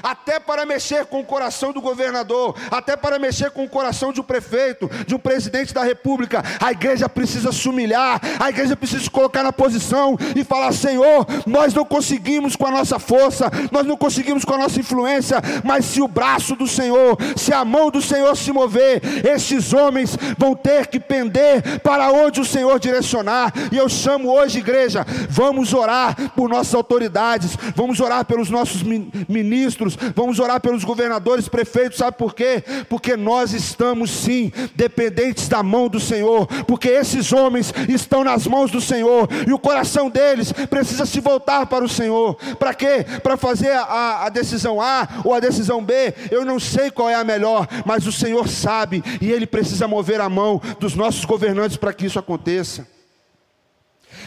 até 0.03 0.39
para 0.39 0.67
mexer 0.67 1.07
com 1.07 1.21
o 1.21 1.25
coração 1.25 1.73
do 1.73 1.81
governador, 1.81 2.55
até 2.71 2.97
para 2.97 3.19
mexer 3.19 3.51
com 3.51 3.65
o 3.65 3.69
coração 3.69 4.13
de 4.13 4.21
um 4.21 4.25
prefeito, 4.25 4.91
de 5.07 5.15
um 5.15 5.19
presidente 5.19 5.73
da 5.75 5.83
república. 5.83 6.43
A 6.61 6.73
igreja 6.73 7.09
precisa 7.09 7.53
se 7.53 7.69
humilhar, 7.69 8.21
a 8.39 8.49
igreja 8.49 8.77
precisa 8.77 9.03
se 9.03 9.11
colocar 9.11 9.43
na 9.43 9.53
posição 9.53 10.17
e 10.35 10.45
falar: 10.45 10.73
Senhor, 10.73 11.27
nós 11.47 11.75
não 11.75 11.85
conseguimos 11.85 12.57
com 12.57 12.67
a 12.67 12.71
nossa 12.71 12.99
força, 12.99 13.51
nós 13.71 13.87
não 13.87 13.97
conseguimos 13.97 14.45
com 14.45 14.55
a 14.55 14.59
nossa 14.59 14.81
influência, 14.81 15.41
mas 15.65 15.85
se 15.85 16.01
o 16.01 16.09
braço 16.09 16.55
do 16.57 16.67
Senhor, 16.67 17.17
se 17.37 17.53
a 17.53 17.65
mão 17.65 17.91
do 17.91 18.03
Senhor 18.03 18.37
se 18.37 18.53
mover, 18.53 19.01
esses 19.27 19.73
homens 19.73 20.17
vão 20.39 20.55
ter 20.55 20.87
que 20.87 20.99
pender 20.99 21.81
para 21.81 22.11
onde 22.11 22.41
o 22.41 22.45
Senhor 22.45 22.79
direcionar. 22.79 23.53
E 23.73 23.77
eu 23.77 23.89
chamo 23.89 24.31
hoje, 24.31 24.59
igreja, 24.59 25.05
vamos 25.29 25.73
orar 25.73 26.31
por 26.35 26.49
nossas 26.49 26.75
autoridades, 26.75 27.57
vamos 27.75 28.01
orar 28.01 28.25
pelos 28.25 28.51
nossos 28.51 28.83
ministros 28.83 29.90
vamos 30.15 30.39
orar 30.39 30.61
pelos 30.61 30.85
governadores, 30.85 31.49
prefeitos, 31.49 31.99
sabe 31.99 32.17
por 32.17 32.35
quê? 32.35 32.63
Porque 32.89 33.17
nós 33.17 33.53
estamos 33.53 34.11
sim 34.11 34.53
dependentes 34.75 35.49
da 35.49 35.63
mão 35.63 35.89
do 35.89 36.01
Senhor, 36.01 36.47
porque 36.65 36.89
esses 36.89 37.33
homens 37.33 37.73
estão 37.89 38.25
nas 38.25 38.47
mãos 38.47 38.71
do 38.71 38.81
Senhor 38.81 39.29
e 39.47 39.53
o 39.53 39.59
coração 39.59 40.11
deles 40.11 40.53
precisa 40.53 41.07
se 41.07 41.21
voltar 41.21 41.67
para 41.67 41.85
o 41.85 41.89
Senhor. 41.89 42.35
Para 42.59 42.75
quê? 42.75 43.05
Para 43.23 43.37
fazer 43.37 43.73
a, 43.73 44.27
a 44.27 44.29
decisão 44.29 44.81
A 44.81 45.09
ou 45.25 45.35
a 45.35 45.41
decisão 45.41 45.85
B, 45.85 46.15
eu 46.31 46.45
não 46.45 46.59
sei 46.59 46.91
qual 46.91 47.09
é 47.09 47.15
a 47.15 47.25
melhor, 47.25 47.67
mas 47.85 48.07
o 48.07 48.13
Senhor 48.13 48.49
sabe 48.49 49.03
e 49.21 49.31
Ele 49.31 49.47
precisa 49.47 49.89
mover 49.89 50.21
a 50.21 50.29
mão 50.29 50.61
dos 50.79 50.95
nossos 50.95 51.25
governantes 51.25 51.77
para 51.77 51.93
que 51.93 52.07
isso 52.07 52.19
aconteça. 52.19 52.87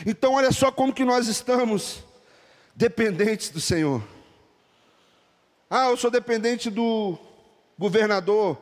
Então, 0.05 0.33
olha 0.33 0.51
só 0.51 0.71
como 0.71 0.93
que 0.93 1.05
nós 1.05 1.27
estamos 1.27 2.03
dependentes 2.75 3.49
do 3.49 3.61
Senhor. 3.61 4.01
Ah, 5.75 5.89
eu 5.89 5.97
sou 5.97 6.11
dependente 6.11 6.69
do 6.69 7.17
governador. 7.79 8.55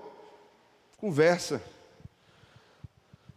Conversa. 0.96 1.62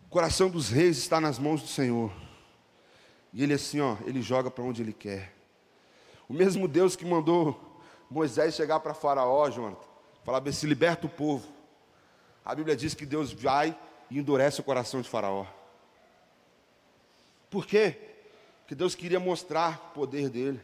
O 0.07 0.09
coração 0.09 0.49
dos 0.49 0.69
reis 0.69 0.97
está 0.97 1.21
nas 1.21 1.41
mãos 1.41 1.61
do 1.61 1.67
Senhor. 1.67 2.13
E 3.33 3.43
ele 3.43 3.53
assim, 3.53 3.81
ó, 3.81 3.97
ele 4.07 4.23
joga 4.23 4.49
para 4.49 4.63
onde 4.63 4.81
ele 4.81 4.93
quer. 4.93 5.35
O 6.29 6.33
mesmo 6.33 6.69
Deus 6.69 6.95
que 6.95 7.05
mandou 7.05 7.83
Moisés 8.09 8.55
chegar 8.55 8.79
para 8.79 8.95
Faraó, 8.95 9.51
Jonathan, 9.51 9.89
falar 10.23 10.53
se 10.53 10.69
liberta 10.69 11.09
o 11.09 11.11
povo. 11.11 11.45
A 12.45 12.55
Bíblia 12.55 12.77
diz 12.77 12.95
que 12.95 13.05
Deus 13.05 13.33
vai 13.33 13.77
e 14.09 14.21
endurece 14.21 14.61
o 14.61 14.65
coração 14.65 15.03
de 15.03 15.09
Faraó. 15.09 15.47
Por 17.51 17.67
quê? 17.67 17.99
Porque 18.61 18.77
Deus 18.77 18.95
queria 18.95 19.19
mostrar 19.19 19.91
o 19.91 19.95
poder 19.95 20.31
dele. 20.31 20.61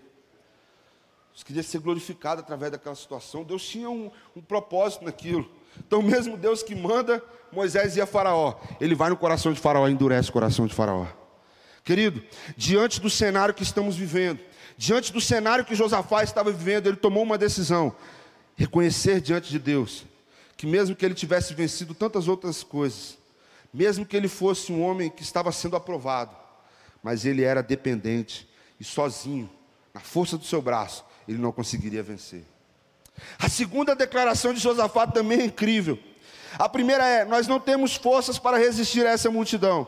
Deus 1.32 1.42
queria 1.42 1.62
ser 1.62 1.78
glorificado 1.78 2.40
através 2.40 2.72
daquela 2.72 2.94
situação. 2.94 3.44
Deus 3.44 3.64
tinha 3.64 3.88
um, 3.88 4.10
um 4.36 4.40
propósito 4.40 5.04
naquilo. 5.04 5.48
Então, 5.78 6.02
mesmo 6.02 6.36
Deus 6.36 6.62
que 6.62 6.74
manda 6.74 7.22
Moisés 7.52 7.96
ir 7.96 8.00
a 8.00 8.06
Faraó, 8.06 8.60
ele 8.80 8.94
vai 8.94 9.10
no 9.10 9.16
coração 9.16 9.52
de 9.52 9.60
Faraó 9.60 9.88
endurece 9.88 10.30
o 10.30 10.32
coração 10.32 10.66
de 10.66 10.74
Faraó. 10.74 11.06
Querido, 11.84 12.22
diante 12.56 13.00
do 13.00 13.08
cenário 13.08 13.54
que 13.54 13.62
estamos 13.62 13.96
vivendo, 13.96 14.40
diante 14.76 15.12
do 15.12 15.20
cenário 15.20 15.64
que 15.64 15.74
Josafá 15.74 16.22
estava 16.22 16.52
vivendo, 16.52 16.86
ele 16.86 16.96
tomou 16.96 17.22
uma 17.22 17.38
decisão: 17.38 17.94
reconhecer 18.56 19.20
diante 19.20 19.50
de 19.50 19.58
Deus 19.58 20.04
que, 20.56 20.66
mesmo 20.66 20.94
que 20.94 21.06
ele 21.06 21.14
tivesse 21.14 21.54
vencido 21.54 21.94
tantas 21.94 22.28
outras 22.28 22.62
coisas, 22.62 23.16
mesmo 23.72 24.04
que 24.04 24.14
ele 24.14 24.28
fosse 24.28 24.70
um 24.70 24.82
homem 24.82 25.08
que 25.08 25.22
estava 25.22 25.50
sendo 25.52 25.74
aprovado, 25.74 26.36
mas 27.02 27.24
ele 27.24 27.42
era 27.42 27.62
dependente 27.62 28.46
e 28.78 28.84
sozinho, 28.84 29.48
na 29.94 30.00
força 30.00 30.36
do 30.36 30.44
seu 30.44 30.60
braço, 30.60 31.02
ele 31.30 31.38
não 31.38 31.52
conseguiria 31.52 32.02
vencer. 32.02 32.42
A 33.38 33.48
segunda 33.48 33.94
declaração 33.94 34.52
de 34.52 34.58
Josafá 34.58 35.06
também 35.06 35.40
é 35.40 35.44
incrível. 35.44 35.96
A 36.58 36.68
primeira 36.68 37.06
é: 37.06 37.24
Nós 37.24 37.46
não 37.46 37.60
temos 37.60 37.94
forças 37.94 38.36
para 38.36 38.58
resistir 38.58 39.06
a 39.06 39.10
essa 39.10 39.30
multidão. 39.30 39.86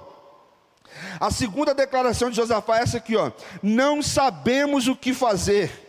A 1.19 1.31
segunda 1.33 1.75
declaração 1.75 2.31
de 2.31 2.37
Josafá 2.37 2.79
é 2.79 2.83
essa 2.83 2.99
aqui, 2.99 3.17
ó. 3.17 3.33
Não 3.61 4.03
sabemos 4.03 4.87
o 4.87 4.95
que 4.95 5.13
fazer. 5.13 5.81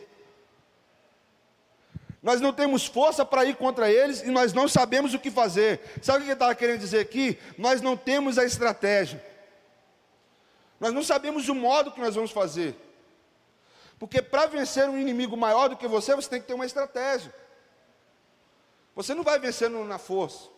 Nós 2.21 2.41
não 2.41 2.53
temos 2.53 2.85
força 2.87 3.23
para 3.25 3.45
ir 3.45 3.55
contra 3.55 3.91
eles 3.91 4.23
e 4.23 4.31
nós 4.31 4.53
não 4.53 4.67
sabemos 4.67 5.13
o 5.13 5.19
que 5.19 5.29
fazer. 5.29 5.81
Sabe 6.01 6.19
o 6.19 6.21
que 6.21 6.27
ele 6.27 6.33
estava 6.33 6.55
querendo 6.55 6.79
dizer 6.79 6.99
aqui? 6.99 7.37
Nós 7.57 7.81
não 7.81 7.97
temos 7.97 8.39
a 8.39 8.45
estratégia. 8.45 9.23
Nós 10.79 10.93
não 10.93 11.03
sabemos 11.03 11.47
o 11.49 11.53
modo 11.53 11.91
que 11.91 11.99
nós 11.99 12.15
vamos 12.15 12.31
fazer. 12.31 12.75
Porque 14.03 14.21
para 14.21 14.47
vencer 14.47 14.89
um 14.89 14.97
inimigo 14.97 15.37
maior 15.37 15.69
do 15.69 15.77
que 15.77 15.87
você, 15.87 16.13
você 16.13 16.29
tem 16.29 16.41
que 16.41 16.47
ter 16.47 16.53
uma 16.53 16.65
estratégia. 16.65 17.33
Você 18.93 19.15
não 19.15 19.23
vai 19.23 19.39
vencer 19.39 19.69
na 19.69 19.97
força. 19.97 20.49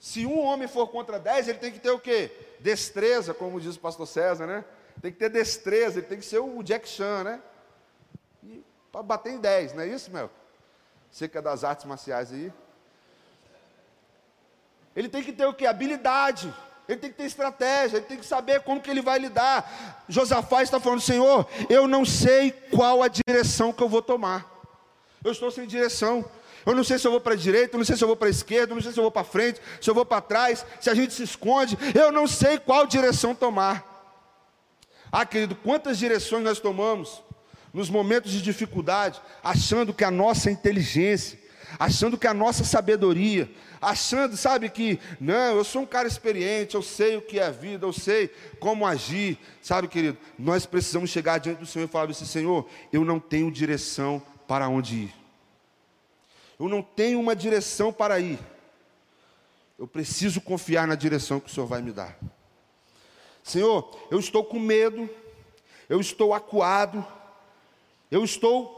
Se 0.00 0.24
um 0.24 0.40
homem 0.40 0.66
for 0.66 0.88
contra 0.88 1.18
dez, 1.18 1.46
ele 1.46 1.58
tem 1.58 1.70
que 1.70 1.78
ter 1.78 1.90
o 1.90 2.00
quê? 2.00 2.30
Destreza, 2.58 3.34
como 3.34 3.60
diz 3.60 3.76
o 3.76 3.80
pastor 3.80 4.06
César, 4.06 4.46
né? 4.46 4.64
Tem 5.02 5.12
que 5.12 5.18
ter 5.18 5.28
destreza, 5.28 5.98
ele 5.98 6.06
tem 6.06 6.18
que 6.18 6.24
ser 6.24 6.38
o 6.38 6.62
Jack 6.62 6.88
Chan, 6.88 7.22
né? 7.22 7.42
Para 8.90 9.02
bater 9.02 9.34
em 9.34 9.38
dez, 9.38 9.74
não 9.74 9.82
é 9.82 9.86
isso, 9.86 10.10
meu? 10.10 10.30
Você 11.12 11.28
que 11.28 11.36
é 11.36 11.42
das 11.42 11.64
artes 11.64 11.84
marciais 11.84 12.32
aí. 12.32 12.50
Ele 14.96 15.10
tem 15.10 15.22
que 15.22 15.34
ter 15.34 15.44
o 15.44 15.52
quê? 15.52 15.66
Habilidade 15.66 16.50
ele 16.88 16.98
tem 16.98 17.10
que 17.10 17.16
ter 17.16 17.24
estratégia, 17.24 17.96
ele 17.96 18.06
tem 18.06 18.18
que 18.18 18.26
saber 18.26 18.60
como 18.60 18.80
que 18.80 18.90
ele 18.90 19.02
vai 19.02 19.18
lidar. 19.18 20.04
Josafá 20.08 20.62
está 20.62 20.78
falando, 20.78 21.00
Senhor, 21.00 21.46
eu 21.68 21.88
não 21.88 22.04
sei 22.04 22.52
qual 22.70 23.02
a 23.02 23.08
direção 23.08 23.72
que 23.72 23.82
eu 23.82 23.88
vou 23.88 24.02
tomar. 24.02 24.46
Eu 25.24 25.32
estou 25.32 25.50
sem 25.50 25.66
direção. 25.66 26.24
Eu 26.64 26.74
não 26.74 26.82
sei 26.82 26.98
se 26.98 27.06
eu 27.06 27.12
vou 27.12 27.20
para 27.20 27.34
a 27.34 27.36
direita, 27.36 27.76
eu 27.76 27.78
não 27.78 27.84
sei 27.84 27.96
se 27.96 28.02
eu 28.02 28.08
vou 28.08 28.16
para 28.16 28.26
a 28.26 28.30
esquerda, 28.30 28.72
eu 28.72 28.74
não 28.74 28.82
sei 28.82 28.92
se 28.92 28.98
eu 28.98 29.02
vou 29.02 29.10
para 29.10 29.22
frente, 29.22 29.60
se 29.80 29.88
eu 29.88 29.94
vou 29.94 30.04
para 30.04 30.20
trás, 30.20 30.66
se 30.80 30.90
a 30.90 30.94
gente 30.94 31.14
se 31.14 31.22
esconde. 31.22 31.78
Eu 31.94 32.10
não 32.10 32.26
sei 32.26 32.58
qual 32.58 32.86
direção 32.86 33.34
tomar. 33.34 33.94
Ah, 35.10 35.24
querido, 35.24 35.54
quantas 35.54 35.98
direções 35.98 36.42
nós 36.42 36.58
tomamos 36.58 37.22
nos 37.72 37.88
momentos 37.88 38.32
de 38.32 38.42
dificuldade, 38.42 39.20
achando 39.44 39.94
que 39.94 40.02
a 40.02 40.10
nossa 40.10 40.50
inteligência, 40.50 41.38
achando 41.78 42.18
que 42.18 42.26
a 42.26 42.34
nossa 42.34 42.64
sabedoria, 42.64 43.48
achando, 43.86 44.36
sabe, 44.36 44.68
que 44.68 44.98
não, 45.20 45.56
eu 45.56 45.62
sou 45.62 45.82
um 45.82 45.86
cara 45.86 46.08
experiente, 46.08 46.74
eu 46.74 46.82
sei 46.82 47.16
o 47.16 47.22
que 47.22 47.38
é 47.38 47.44
a 47.44 47.50
vida, 47.52 47.86
eu 47.86 47.92
sei 47.92 48.28
como 48.58 48.84
agir, 48.84 49.38
sabe, 49.62 49.86
querido? 49.86 50.18
Nós 50.36 50.66
precisamos 50.66 51.08
chegar 51.08 51.38
diante 51.38 51.58
do 51.58 51.66
Senhor 51.66 51.84
e 51.84 51.88
falar 51.88 52.10
assim: 52.10 52.24
Senhor, 52.24 52.66
eu 52.92 53.04
não 53.04 53.20
tenho 53.20 53.48
direção 53.48 54.20
para 54.48 54.68
onde 54.68 54.96
ir, 54.96 55.14
eu 56.58 56.68
não 56.68 56.82
tenho 56.82 57.20
uma 57.20 57.36
direção 57.36 57.92
para 57.92 58.18
ir, 58.18 58.40
eu 59.78 59.86
preciso 59.86 60.40
confiar 60.40 60.88
na 60.88 60.96
direção 60.96 61.38
que 61.38 61.48
o 61.48 61.54
Senhor 61.54 61.66
vai 61.66 61.80
me 61.80 61.92
dar. 61.92 62.18
Senhor, 63.44 63.96
eu 64.10 64.18
estou 64.18 64.42
com 64.42 64.58
medo, 64.58 65.08
eu 65.88 66.00
estou 66.00 66.34
acuado, 66.34 67.06
eu 68.10 68.24
estou 68.24 68.74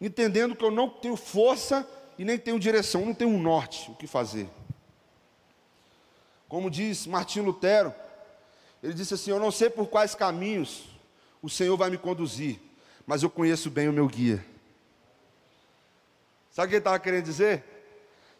entendendo 0.00 0.54
que 0.54 0.64
eu 0.64 0.70
não 0.70 0.88
tenho 0.88 1.16
força 1.16 1.84
e 2.22 2.24
nem 2.24 2.38
tenho 2.38 2.56
direção, 2.56 3.04
não 3.04 3.12
tenho 3.12 3.32
um 3.32 3.42
norte 3.42 3.90
o 3.90 3.96
que 3.96 4.06
fazer. 4.06 4.48
Como 6.48 6.70
diz 6.70 7.04
Martim 7.04 7.40
Lutero, 7.40 7.92
ele 8.80 8.94
disse 8.94 9.14
assim: 9.14 9.32
Eu 9.32 9.40
não 9.40 9.50
sei 9.50 9.68
por 9.68 9.88
quais 9.88 10.14
caminhos 10.14 10.84
o 11.42 11.50
Senhor 11.50 11.76
vai 11.76 11.90
me 11.90 11.98
conduzir, 11.98 12.60
mas 13.04 13.24
eu 13.24 13.28
conheço 13.28 13.68
bem 13.68 13.88
o 13.88 13.92
meu 13.92 14.06
guia. 14.06 14.46
Sabe 16.52 16.66
o 16.66 16.68
que 16.68 16.74
ele 16.76 16.78
estava 16.78 17.00
querendo 17.00 17.24
dizer? 17.24 17.64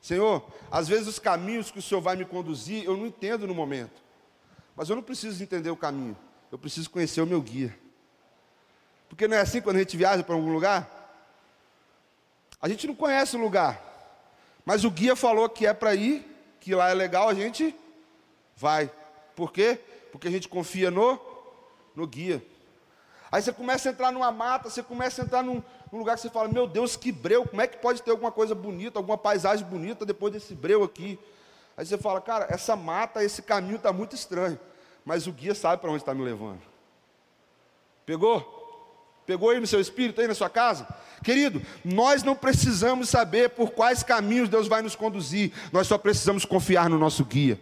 Senhor, 0.00 0.46
às 0.70 0.86
vezes 0.86 1.08
os 1.08 1.18
caminhos 1.18 1.72
que 1.72 1.80
o 1.80 1.82
Senhor 1.82 2.00
vai 2.00 2.14
me 2.14 2.24
conduzir, 2.24 2.84
eu 2.84 2.96
não 2.96 3.04
entendo 3.04 3.48
no 3.48 3.54
momento. 3.54 4.00
Mas 4.76 4.90
eu 4.90 4.94
não 4.94 5.02
preciso 5.02 5.42
entender 5.42 5.70
o 5.70 5.76
caminho, 5.76 6.16
eu 6.52 6.58
preciso 6.58 6.88
conhecer 6.88 7.20
o 7.20 7.26
meu 7.26 7.42
guia. 7.42 7.76
Porque 9.08 9.26
não 9.26 9.36
é 9.36 9.40
assim 9.40 9.60
quando 9.60 9.74
a 9.74 9.80
gente 9.80 9.96
viaja 9.96 10.22
para 10.22 10.36
algum 10.36 10.52
lugar? 10.52 10.91
A 12.62 12.68
gente 12.68 12.86
não 12.86 12.94
conhece 12.94 13.36
o 13.36 13.40
lugar, 13.40 13.82
mas 14.64 14.84
o 14.84 14.90
guia 14.90 15.16
falou 15.16 15.48
que 15.48 15.66
é 15.66 15.74
para 15.74 15.94
ir, 15.96 16.24
que 16.60 16.74
lá 16.74 16.88
é 16.90 16.94
legal, 16.94 17.28
a 17.28 17.34
gente 17.34 17.74
vai. 18.56 18.88
Por 19.34 19.52
quê? 19.52 19.80
Porque 20.12 20.28
a 20.28 20.30
gente 20.30 20.48
confia 20.48 20.88
no, 20.88 21.18
no 21.96 22.06
guia. 22.06 22.40
Aí 23.32 23.42
você 23.42 23.52
começa 23.52 23.88
a 23.88 23.92
entrar 23.92 24.12
numa 24.12 24.30
mata, 24.30 24.70
você 24.70 24.82
começa 24.82 25.22
a 25.22 25.24
entrar 25.24 25.42
num, 25.42 25.62
num, 25.90 25.98
lugar 25.98 26.14
que 26.14 26.20
você 26.20 26.30
fala, 26.30 26.48
meu 26.48 26.68
Deus, 26.68 26.94
que 26.94 27.10
breu, 27.10 27.44
como 27.48 27.62
é 27.62 27.66
que 27.66 27.78
pode 27.78 28.00
ter 28.00 28.12
alguma 28.12 28.30
coisa 28.30 28.54
bonita, 28.54 28.98
alguma 28.98 29.18
paisagem 29.18 29.66
bonita 29.66 30.06
depois 30.06 30.32
desse 30.32 30.54
breu 30.54 30.84
aqui? 30.84 31.18
Aí 31.76 31.84
você 31.84 31.98
fala, 31.98 32.20
cara, 32.20 32.46
essa 32.48 32.76
mata, 32.76 33.24
esse 33.24 33.42
caminho 33.42 33.76
está 33.76 33.92
muito 33.92 34.14
estranho. 34.14 34.60
mas 35.04 35.26
o 35.26 35.32
guia 35.32 35.54
sabe 35.54 35.80
para 35.80 35.90
onde 35.90 36.02
está 36.02 36.14
me 36.14 36.22
levando. 36.22 36.60
Pegou? 38.06 38.61
Pegou 39.26 39.50
aí 39.50 39.60
no 39.60 39.66
seu 39.66 39.80
espírito, 39.80 40.20
aí 40.20 40.26
na 40.26 40.34
sua 40.34 40.50
casa? 40.50 40.86
Querido, 41.22 41.62
nós 41.84 42.22
não 42.22 42.34
precisamos 42.34 43.08
saber 43.08 43.50
por 43.50 43.70
quais 43.70 44.02
caminhos 44.02 44.48
Deus 44.48 44.66
vai 44.66 44.82
nos 44.82 44.96
conduzir, 44.96 45.52
nós 45.70 45.86
só 45.86 45.96
precisamos 45.96 46.44
confiar 46.44 46.90
no 46.90 46.98
nosso 46.98 47.24
guia. 47.24 47.58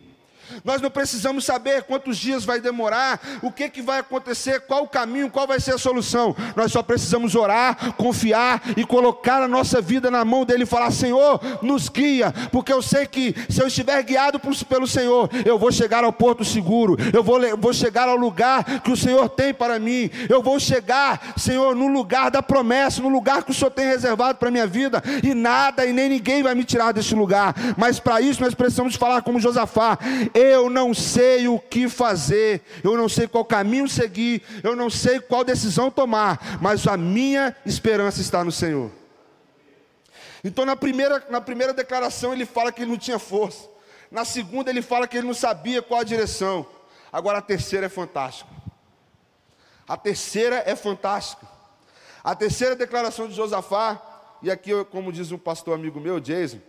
Nós 0.64 0.80
não 0.80 0.90
precisamos 0.90 1.44
saber 1.44 1.82
quantos 1.84 2.18
dias 2.18 2.44
vai 2.44 2.60
demorar, 2.60 3.20
o 3.42 3.50
que, 3.50 3.68
que 3.68 3.82
vai 3.82 4.00
acontecer, 4.00 4.60
qual 4.60 4.84
o 4.84 4.88
caminho, 4.88 5.30
qual 5.30 5.46
vai 5.46 5.60
ser 5.60 5.74
a 5.74 5.78
solução. 5.78 6.34
Nós 6.56 6.72
só 6.72 6.82
precisamos 6.82 7.34
orar, 7.34 7.94
confiar 7.94 8.62
e 8.76 8.84
colocar 8.84 9.42
a 9.42 9.48
nossa 9.48 9.80
vida 9.80 10.10
na 10.10 10.24
mão 10.24 10.44
dele 10.44 10.64
e 10.64 10.66
falar: 10.66 10.90
Senhor, 10.90 11.40
nos 11.62 11.88
guia, 11.88 12.32
porque 12.50 12.72
eu 12.72 12.82
sei 12.82 13.06
que 13.06 13.34
se 13.48 13.62
eu 13.62 13.66
estiver 13.66 14.02
guiado 14.02 14.40
pelo 14.68 14.86
Senhor, 14.86 15.30
eu 15.44 15.58
vou 15.58 15.72
chegar 15.72 16.04
ao 16.04 16.12
porto 16.12 16.44
seguro, 16.44 16.96
eu 17.12 17.22
vou, 17.22 17.40
vou 17.58 17.72
chegar 17.72 18.08
ao 18.08 18.16
lugar 18.16 18.80
que 18.80 18.90
o 18.90 18.96
Senhor 18.96 19.28
tem 19.28 19.52
para 19.52 19.78
mim, 19.78 20.10
eu 20.28 20.42
vou 20.42 20.58
chegar, 20.58 21.34
Senhor, 21.36 21.74
no 21.74 21.88
lugar 21.88 22.30
da 22.30 22.42
promessa, 22.42 23.02
no 23.02 23.08
lugar 23.08 23.42
que 23.42 23.50
o 23.50 23.54
Senhor 23.54 23.70
tem 23.70 23.86
reservado 23.86 24.38
para 24.38 24.48
a 24.48 24.52
minha 24.52 24.66
vida, 24.66 25.02
e 25.22 25.34
nada 25.34 25.84
e 25.86 25.92
nem 25.92 26.08
ninguém 26.08 26.42
vai 26.42 26.54
me 26.54 26.64
tirar 26.64 26.92
desse 26.92 27.14
lugar. 27.14 27.54
Mas 27.76 27.98
para 27.98 28.20
isso 28.20 28.42
nós 28.42 28.54
precisamos 28.54 28.94
falar 28.96 29.22
como 29.22 29.40
Josafá 29.40 29.98
eu 30.40 30.70
não 30.70 30.94
sei 30.94 31.46
o 31.46 31.58
que 31.58 31.88
fazer, 31.88 32.62
eu 32.82 32.96
não 32.96 33.08
sei 33.08 33.28
qual 33.28 33.44
caminho 33.44 33.88
seguir, 33.88 34.42
eu 34.62 34.74
não 34.74 34.88
sei 34.88 35.20
qual 35.20 35.44
decisão 35.44 35.90
tomar, 35.90 36.58
mas 36.60 36.86
a 36.86 36.96
minha 36.96 37.54
esperança 37.66 38.20
está 38.20 38.42
no 38.42 38.50
Senhor. 38.50 38.90
Então, 40.42 40.64
na 40.64 40.74
primeira, 40.74 41.26
na 41.28 41.40
primeira 41.40 41.74
declaração, 41.74 42.32
ele 42.32 42.46
fala 42.46 42.72
que 42.72 42.80
ele 42.82 42.90
não 42.90 42.98
tinha 42.98 43.18
força, 43.18 43.68
na 44.10 44.24
segunda, 44.24 44.70
ele 44.70 44.82
fala 44.82 45.06
que 45.06 45.18
ele 45.18 45.26
não 45.26 45.34
sabia 45.34 45.82
qual 45.82 46.00
a 46.00 46.04
direção, 46.04 46.66
agora 47.12 47.38
a 47.38 47.42
terceira 47.42 47.86
é 47.86 47.88
fantástica. 47.88 48.50
A 49.86 49.96
terceira 49.96 50.62
é 50.66 50.74
fantástica. 50.74 51.46
A 52.24 52.34
terceira 52.34 52.74
declaração 52.74 53.28
de 53.28 53.34
Josafá, 53.34 54.00
e 54.42 54.50
aqui, 54.50 54.72
como 54.86 55.12
diz 55.12 55.30
um 55.32 55.38
pastor 55.38 55.74
amigo 55.74 56.00
meu, 56.00 56.18
Jason, 56.18 56.60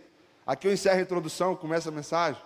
aqui 0.46 0.68
eu 0.68 0.72
encerro 0.72 0.98
a 0.98 1.02
introdução, 1.02 1.56
começa 1.56 1.88
a 1.88 1.92
mensagem. 1.92 2.40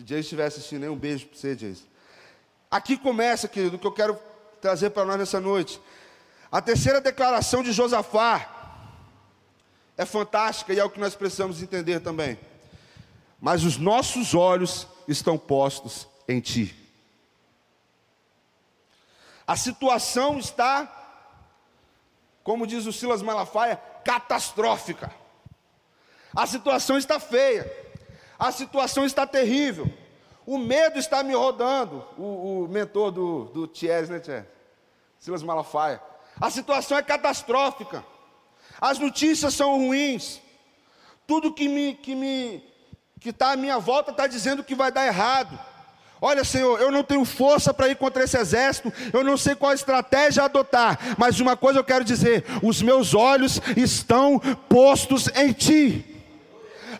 Se 0.00 0.04
Jason 0.04 0.20
estiver 0.20 0.46
assistindo, 0.46 0.90
um 0.90 0.96
beijo 0.96 1.26
para 1.26 1.36
você, 1.36 1.54
Jason. 1.54 1.84
Aqui 2.70 2.96
começa, 2.96 3.46
querido, 3.46 3.76
o 3.76 3.78
que 3.78 3.86
eu 3.86 3.92
quero 3.92 4.18
trazer 4.58 4.88
para 4.88 5.04
nós 5.04 5.18
nessa 5.18 5.38
noite. 5.38 5.78
A 6.50 6.62
terceira 6.62 7.02
declaração 7.02 7.62
de 7.62 7.70
Josafá 7.70 8.48
é 9.98 10.06
fantástica 10.06 10.72
e 10.72 10.78
é 10.78 10.84
o 10.84 10.88
que 10.88 10.98
nós 10.98 11.14
precisamos 11.14 11.62
entender 11.62 12.00
também. 12.00 12.38
Mas 13.38 13.62
os 13.62 13.76
nossos 13.76 14.32
olhos 14.34 14.88
estão 15.06 15.36
postos 15.36 16.08
em 16.26 16.40
Ti. 16.40 16.74
A 19.46 19.54
situação 19.54 20.38
está, 20.38 20.90
como 22.42 22.66
diz 22.66 22.86
o 22.86 22.92
Silas 22.92 23.20
Malafaia, 23.20 23.76
catastrófica. 24.02 25.12
A 26.34 26.46
situação 26.46 26.96
está 26.96 27.20
feia 27.20 27.89
a 28.40 28.50
situação 28.50 29.04
está 29.04 29.26
terrível, 29.26 29.86
o 30.46 30.56
medo 30.56 30.98
está 30.98 31.22
me 31.22 31.34
rodando. 31.34 32.02
O, 32.16 32.64
o 32.64 32.68
mentor 32.68 33.10
do, 33.10 33.44
do 33.44 33.68
Thierry, 33.68 34.10
né, 34.10 34.18
Thierry? 34.18 34.46
Silas 35.18 35.42
Malafaia. 35.42 36.00
A 36.40 36.48
situação 36.48 36.96
é 36.96 37.02
catastrófica, 37.02 38.02
as 38.80 38.98
notícias 38.98 39.52
são 39.52 39.76
ruins, 39.76 40.40
tudo 41.26 41.52
que 41.52 41.68
me 41.68 41.94
que 41.94 42.14
me 42.14 42.64
que 43.20 43.28
está 43.28 43.52
à 43.52 43.56
minha 43.56 43.78
volta 43.78 44.10
está 44.10 44.26
dizendo 44.26 44.64
que 44.64 44.74
vai 44.74 44.90
dar 44.90 45.06
errado. 45.06 45.58
Olha, 46.22 46.42
Senhor, 46.42 46.80
eu 46.80 46.90
não 46.90 47.02
tenho 47.02 47.24
força 47.26 47.74
para 47.74 47.88
ir 47.88 47.96
contra 47.96 48.24
esse 48.24 48.38
exército, 48.38 48.90
eu 49.12 49.22
não 49.22 49.36
sei 49.36 49.54
qual 49.54 49.74
estratégia 49.74 50.44
adotar, 50.44 50.98
mas 51.18 51.40
uma 51.40 51.58
coisa 51.58 51.78
eu 51.78 51.84
quero 51.84 52.04
dizer: 52.04 52.46
os 52.62 52.80
meus 52.80 53.14
olhos 53.14 53.60
estão 53.76 54.38
postos 54.66 55.28
em 55.36 55.52
Ti. 55.52 56.19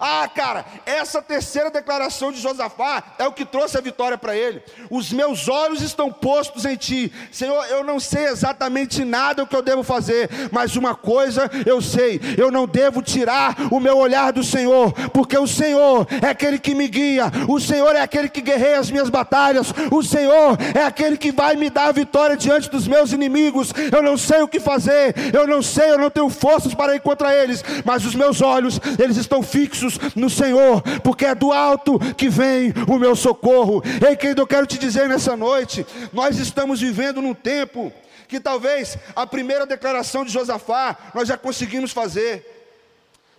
Ah, 0.01 0.27
cara, 0.35 0.65
essa 0.87 1.21
terceira 1.21 1.71
declaração 1.71 2.33
de 2.33 2.41
Josafá 2.41 3.03
é 3.19 3.27
o 3.27 3.33
que 3.33 3.45
trouxe 3.45 3.77
a 3.77 3.83
vitória 3.83 4.17
para 4.17 4.35
ele. 4.35 4.63
Os 4.91 5.13
meus 5.13 5.47
olhos 5.47 5.83
estão 5.83 6.11
postos 6.11 6.65
em 6.65 6.75
ti. 6.75 7.13
Senhor, 7.31 7.63
eu 7.67 7.85
não 7.85 8.01
sei 8.01 8.25
exatamente 8.25 9.05
nada 9.05 9.43
o 9.43 9.47
que 9.47 9.55
eu 9.55 9.61
devo 9.61 9.83
fazer, 9.83 10.31
mas 10.51 10.75
uma 10.75 10.95
coisa 10.95 11.51
eu 11.67 11.83
sei: 11.83 12.19
eu 12.39 12.51
não 12.51 12.67
devo 12.67 13.03
tirar 13.03 13.55
o 13.71 13.79
meu 13.79 13.99
olhar 13.99 14.33
do 14.33 14.43
Senhor, 14.43 14.91
porque 15.11 15.37
o 15.37 15.47
Senhor 15.47 16.07
é 16.23 16.29
aquele 16.29 16.59
que 16.59 16.75
me 16.75 16.89
guia, 16.89 17.31
o 17.47 17.61
Senhor 17.61 17.95
é 17.95 18.01
aquele 18.01 18.31
que 18.31 18.41
guerreia 18.41 18.79
as 18.79 18.91
minhas 18.91 19.11
batalhas, 19.11 19.67
o 19.91 20.03
Senhor 20.03 20.57
é 20.75 20.83
aquele 20.83 21.19
que 21.19 21.31
vai 21.31 21.57
me 21.57 21.69
dar 21.69 21.89
a 21.89 21.93
vitória 21.93 22.39
diante 22.39 22.71
dos 22.71 22.89
meus 22.89 23.13
inimigos. 23.13 23.71
Eu 23.93 24.03
não 24.03 24.17
sei 24.17 24.41
o 24.41 24.49
que 24.49 24.61
fazer, 24.61 25.15
eu 25.35 25.47
não 25.47 25.61
sei, 25.61 25.91
eu 25.91 25.99
não 25.99 26.09
tenho 26.09 26.31
forças 26.31 26.75
para 26.75 26.95
ir 26.95 27.01
contra 27.01 27.35
eles, 27.35 27.63
mas 27.85 28.07
os 28.07 28.15
meus 28.15 28.41
olhos, 28.41 28.81
eles 28.99 29.19
estão 29.19 29.43
fixos 29.43 29.90
no 30.15 30.29
Senhor, 30.29 30.83
porque 31.03 31.27
é 31.27 31.35
do 31.35 31.53
alto 31.53 31.99
que 32.15 32.29
vem 32.29 32.73
o 32.89 32.99
meu 32.99 33.15
socorro. 33.17 33.83
Ei, 34.07 34.17
querido, 34.17 34.43
eu 34.43 34.47
quero 34.47 34.67
te 34.67 34.79
dizer 34.79 35.09
nessa 35.09 35.37
noite: 35.37 35.87
nós 36.13 36.39
estamos 36.39 36.81
vivendo 36.81 37.21
num 37.23 37.35
tempo 37.35 37.93
que 38.29 38.39
talvez 38.39 38.97
a 39.17 39.27
primeira 39.27 39.67
declaração 39.67 40.25
de 40.25 40.33
Josafá 40.33 40.97
nós 41.15 41.27
já 41.27 41.37
conseguimos 41.37 41.93
fazer. 41.93 42.47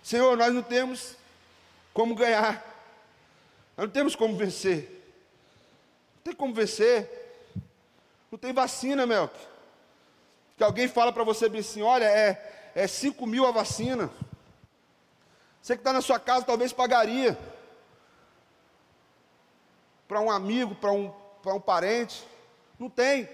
Senhor, 0.02 0.36
nós 0.36 0.52
não 0.52 0.62
temos 0.62 1.16
como 1.94 2.14
ganhar, 2.14 2.54
nós 3.76 3.86
não 3.86 3.92
temos 3.92 4.14
como 4.14 4.36
vencer. 4.36 5.00
Não 6.16 6.22
tem 6.24 6.34
como 6.34 6.54
vencer. 6.54 7.08
Não 8.30 8.38
tem 8.38 8.52
vacina, 8.52 9.06
Melk. 9.06 9.34
Que 10.56 10.64
alguém 10.64 10.88
fala 10.88 11.12
para 11.12 11.24
você 11.24 11.46
assim: 11.46 11.82
olha, 11.82 12.04
é, 12.04 12.70
é 12.74 12.86
5 12.86 13.26
mil 13.26 13.46
a 13.46 13.50
vacina. 13.50 14.10
Você 15.62 15.76
que 15.76 15.80
está 15.80 15.92
na 15.92 16.02
sua 16.02 16.18
casa 16.18 16.44
talvez 16.44 16.72
pagaria 16.72 17.38
para 20.08 20.20
um 20.20 20.30
amigo, 20.30 20.74
para 20.74 20.90
um, 20.90 21.14
um 21.46 21.60
parente. 21.60 22.26
Não 22.78 22.90
tem. 22.90 23.28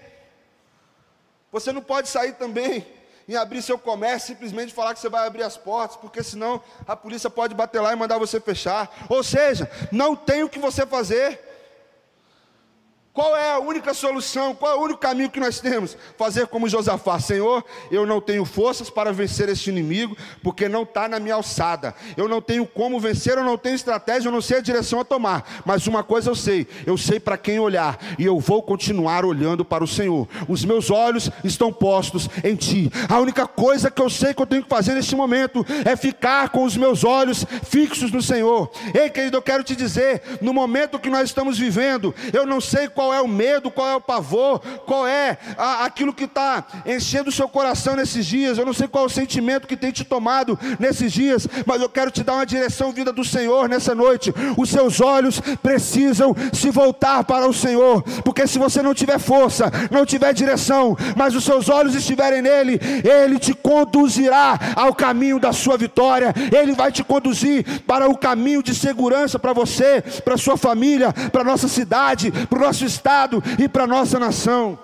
Você 1.51 1.71
não 1.71 1.81
pode 1.81 2.07
sair 2.07 2.33
também 2.33 2.85
e 3.27 3.35
abrir 3.35 3.63
seu 3.63 3.79
comércio 3.79 4.27
simplesmente 4.27 4.73
falar 4.73 4.93
que 4.93 4.99
você 4.99 5.09
vai 5.09 5.25
abrir 5.25 5.41
as 5.41 5.57
portas, 5.57 5.97
porque 5.97 6.21
senão 6.21 6.63
a 6.87 6.95
polícia 6.95 7.29
pode 7.29 7.55
bater 7.55 7.81
lá 7.81 7.91
e 7.91 7.95
mandar 7.95 8.19
você 8.19 8.39
fechar. 8.39 9.07
Ou 9.09 9.23
seja, 9.23 9.69
não 9.91 10.15
tem 10.15 10.43
o 10.43 10.49
que 10.49 10.59
você 10.59 10.85
fazer. 10.85 11.48
Qual 13.19 13.35
é 13.35 13.51
a 13.51 13.59
única 13.59 13.93
solução? 13.93 14.55
Qual 14.55 14.71
é 14.71 14.75
o 14.75 14.81
único 14.81 15.01
caminho 15.01 15.29
que 15.29 15.41
nós 15.41 15.59
temos? 15.59 15.97
Fazer 16.17 16.47
como 16.47 16.69
Josafá, 16.69 17.19
Senhor, 17.19 17.65
eu 17.91 18.05
não 18.05 18.21
tenho 18.21 18.45
forças 18.45 18.89
para 18.89 19.11
vencer 19.11 19.49
este 19.49 19.69
inimigo, 19.69 20.15
porque 20.41 20.69
não 20.69 20.83
está 20.83 21.05
na 21.05 21.19
minha 21.19 21.35
alçada. 21.35 21.93
Eu 22.15 22.29
não 22.29 22.41
tenho 22.41 22.65
como 22.65 22.97
vencer, 22.97 23.37
eu 23.37 23.43
não 23.43 23.57
tenho 23.57 23.75
estratégia, 23.75 24.29
eu 24.29 24.31
não 24.31 24.39
sei 24.39 24.59
a 24.59 24.61
direção 24.61 25.01
a 25.01 25.03
tomar. 25.03 25.45
Mas 25.65 25.85
uma 25.85 26.01
coisa 26.01 26.29
eu 26.29 26.35
sei, 26.35 26.65
eu 26.85 26.97
sei 26.97 27.19
para 27.19 27.37
quem 27.37 27.59
olhar, 27.59 27.99
e 28.17 28.23
eu 28.23 28.39
vou 28.39 28.63
continuar 28.63 29.25
olhando 29.25 29.65
para 29.65 29.83
o 29.83 29.87
Senhor. 29.87 30.25
Os 30.47 30.63
meus 30.63 30.89
olhos 30.89 31.29
estão 31.43 31.73
postos 31.73 32.29
em 32.41 32.55
Ti. 32.55 32.89
A 33.09 33.19
única 33.19 33.45
coisa 33.45 33.91
que 33.91 34.01
eu 34.01 34.09
sei 34.09 34.33
que 34.33 34.41
eu 34.41 34.47
tenho 34.47 34.63
que 34.63 34.69
fazer 34.69 34.93
neste 34.93 35.13
momento 35.13 35.65
é 35.83 35.93
ficar 35.97 36.47
com 36.51 36.63
os 36.63 36.77
meus 36.77 37.03
olhos 37.03 37.45
fixos 37.65 38.13
no 38.13 38.21
Senhor. 38.21 38.71
Ei, 38.93 39.09
querido, 39.09 39.35
eu 39.35 39.41
quero 39.41 39.61
te 39.61 39.75
dizer, 39.75 40.21
no 40.39 40.53
momento 40.53 40.97
que 40.97 41.09
nós 41.09 41.23
estamos 41.23 41.59
vivendo, 41.59 42.15
eu 42.31 42.45
não 42.45 42.61
sei 42.61 42.87
qual 42.87 43.08
qual 43.09 43.17
é 43.17 43.21
o 43.21 43.27
medo, 43.27 43.71
qual 43.71 43.87
é 43.87 43.95
o 43.95 44.01
pavor, 44.01 44.59
qual 44.85 45.07
é 45.07 45.35
a, 45.57 45.85
aquilo 45.85 46.13
que 46.13 46.25
está 46.25 46.63
enchendo 46.85 47.29
o 47.29 47.33
seu 47.33 47.49
coração 47.49 47.95
nesses 47.95 48.23
dias. 48.23 48.57
Eu 48.57 48.65
não 48.67 48.73
sei 48.73 48.87
qual 48.87 49.05
é 49.05 49.07
o 49.07 49.09
sentimento 49.09 49.67
que 49.67 49.75
tem 49.75 49.91
te 49.91 50.03
tomado 50.03 50.59
nesses 50.79 51.11
dias, 51.11 51.47
mas 51.65 51.81
eu 51.81 51.89
quero 51.89 52.11
te 52.11 52.23
dar 52.23 52.35
uma 52.35 52.45
direção 52.45 52.91
vida 52.91 53.11
do 53.11 53.25
Senhor 53.25 53.67
nessa 53.67 53.95
noite. 53.95 54.31
Os 54.55 54.69
seus 54.69 55.01
olhos 55.01 55.39
precisam 55.63 56.35
se 56.53 56.69
voltar 56.69 57.23
para 57.23 57.47
o 57.47 57.53
Senhor, 57.53 58.03
porque 58.23 58.45
se 58.45 58.59
você 58.59 58.83
não 58.83 58.93
tiver 58.93 59.17
força, 59.17 59.71
não 59.89 60.05
tiver 60.05 60.31
direção, 60.31 60.95
mas 61.15 61.33
os 61.33 61.43
seus 61.43 61.67
olhos 61.67 61.95
estiverem 61.95 62.43
nele, 62.43 62.79
ele 63.03 63.39
te 63.39 63.55
conduzirá 63.55 64.59
ao 64.75 64.93
caminho 64.93 65.39
da 65.39 65.51
sua 65.51 65.77
vitória, 65.77 66.31
ele 66.55 66.73
vai 66.73 66.91
te 66.91 67.03
conduzir 67.03 67.81
para 67.87 68.07
o 68.07 68.15
caminho 68.15 68.61
de 68.61 68.75
segurança 68.75 69.39
para 69.39 69.51
você, 69.51 70.03
para 70.23 70.37
sua 70.37 70.57
família, 70.57 71.11
para 71.31 71.43
nossa 71.43 71.67
cidade, 71.67 72.31
para 72.47 72.59
o 72.59 72.61
nosso 72.61 72.85
Estado 72.89 73.41
e 73.57 73.69
para 73.69 73.83
a 73.83 73.87
nossa 73.87 74.19
nação, 74.19 74.77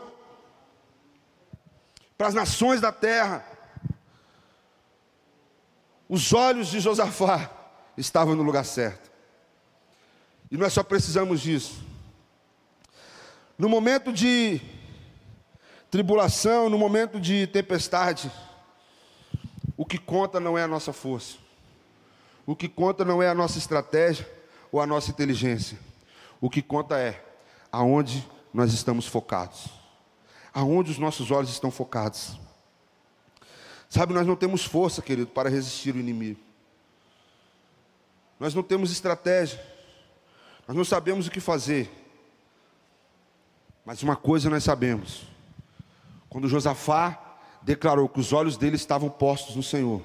para 2.17 2.27
as 2.27 2.33
nações 2.33 2.79
da 2.79 2.91
terra. 2.91 3.45
Os 6.07 6.33
olhos 6.33 6.67
de 6.67 6.79
Josafá 6.79 7.49
estavam 7.97 8.35
no 8.35 8.43
lugar 8.43 8.63
certo, 8.63 9.11
e 10.51 10.57
nós 10.57 10.71
só 10.71 10.83
precisamos 10.83 11.41
disso. 11.41 11.83
No 13.57 13.67
momento 13.67 14.13
de 14.13 14.61
tribulação, 15.89 16.69
no 16.69 16.77
momento 16.77 17.19
de 17.19 17.47
tempestade, 17.47 18.31
o 19.77 19.85
que 19.85 19.97
conta 19.97 20.39
não 20.39 20.57
é 20.57 20.63
a 20.63 20.67
nossa 20.67 20.93
força, 20.93 21.37
o 22.45 22.55
que 22.55 22.69
conta 22.69 23.03
não 23.03 23.23
é 23.23 23.29
a 23.29 23.35
nossa 23.35 23.57
estratégia 23.57 24.29
ou 24.71 24.81
a 24.81 24.85
nossa 24.85 25.09
inteligência 25.09 25.79
O 26.41 26.49
que 26.49 26.61
conta 26.61 26.99
é 26.99 27.24
aonde 27.75 28.25
nós 28.53 28.71
estamos 28.71 29.05
focados. 29.05 29.67
Aonde 30.53 30.91
os 30.91 30.97
nossos 30.97 31.29
olhos 31.29 31.49
estão 31.49 31.69
focados. 31.69 32.39
Sabe, 33.89 34.13
nós 34.13 34.25
não 34.25 34.35
temos 34.35 34.63
força, 34.63 35.01
querido, 35.01 35.27
para 35.27 35.49
resistir 35.49 35.93
o 35.93 35.99
inimigo. 35.99 36.39
Nós 38.39 38.53
não 38.53 38.63
temos 38.63 38.91
estratégia. 38.91 39.61
Nós 40.65 40.75
não 40.75 40.85
sabemos 40.85 41.27
o 41.27 41.31
que 41.31 41.41
fazer. 41.41 41.91
Mas 43.85 44.01
uma 44.01 44.15
coisa 44.15 44.49
nós 44.49 44.63
sabemos. 44.63 45.23
Quando 46.29 46.47
Josafá 46.47 47.37
declarou 47.61 48.07
que 48.07 48.21
os 48.21 48.31
olhos 48.31 48.55
dele 48.55 48.77
estavam 48.77 49.09
postos 49.09 49.55
no 49.55 49.63
Senhor, 49.63 50.01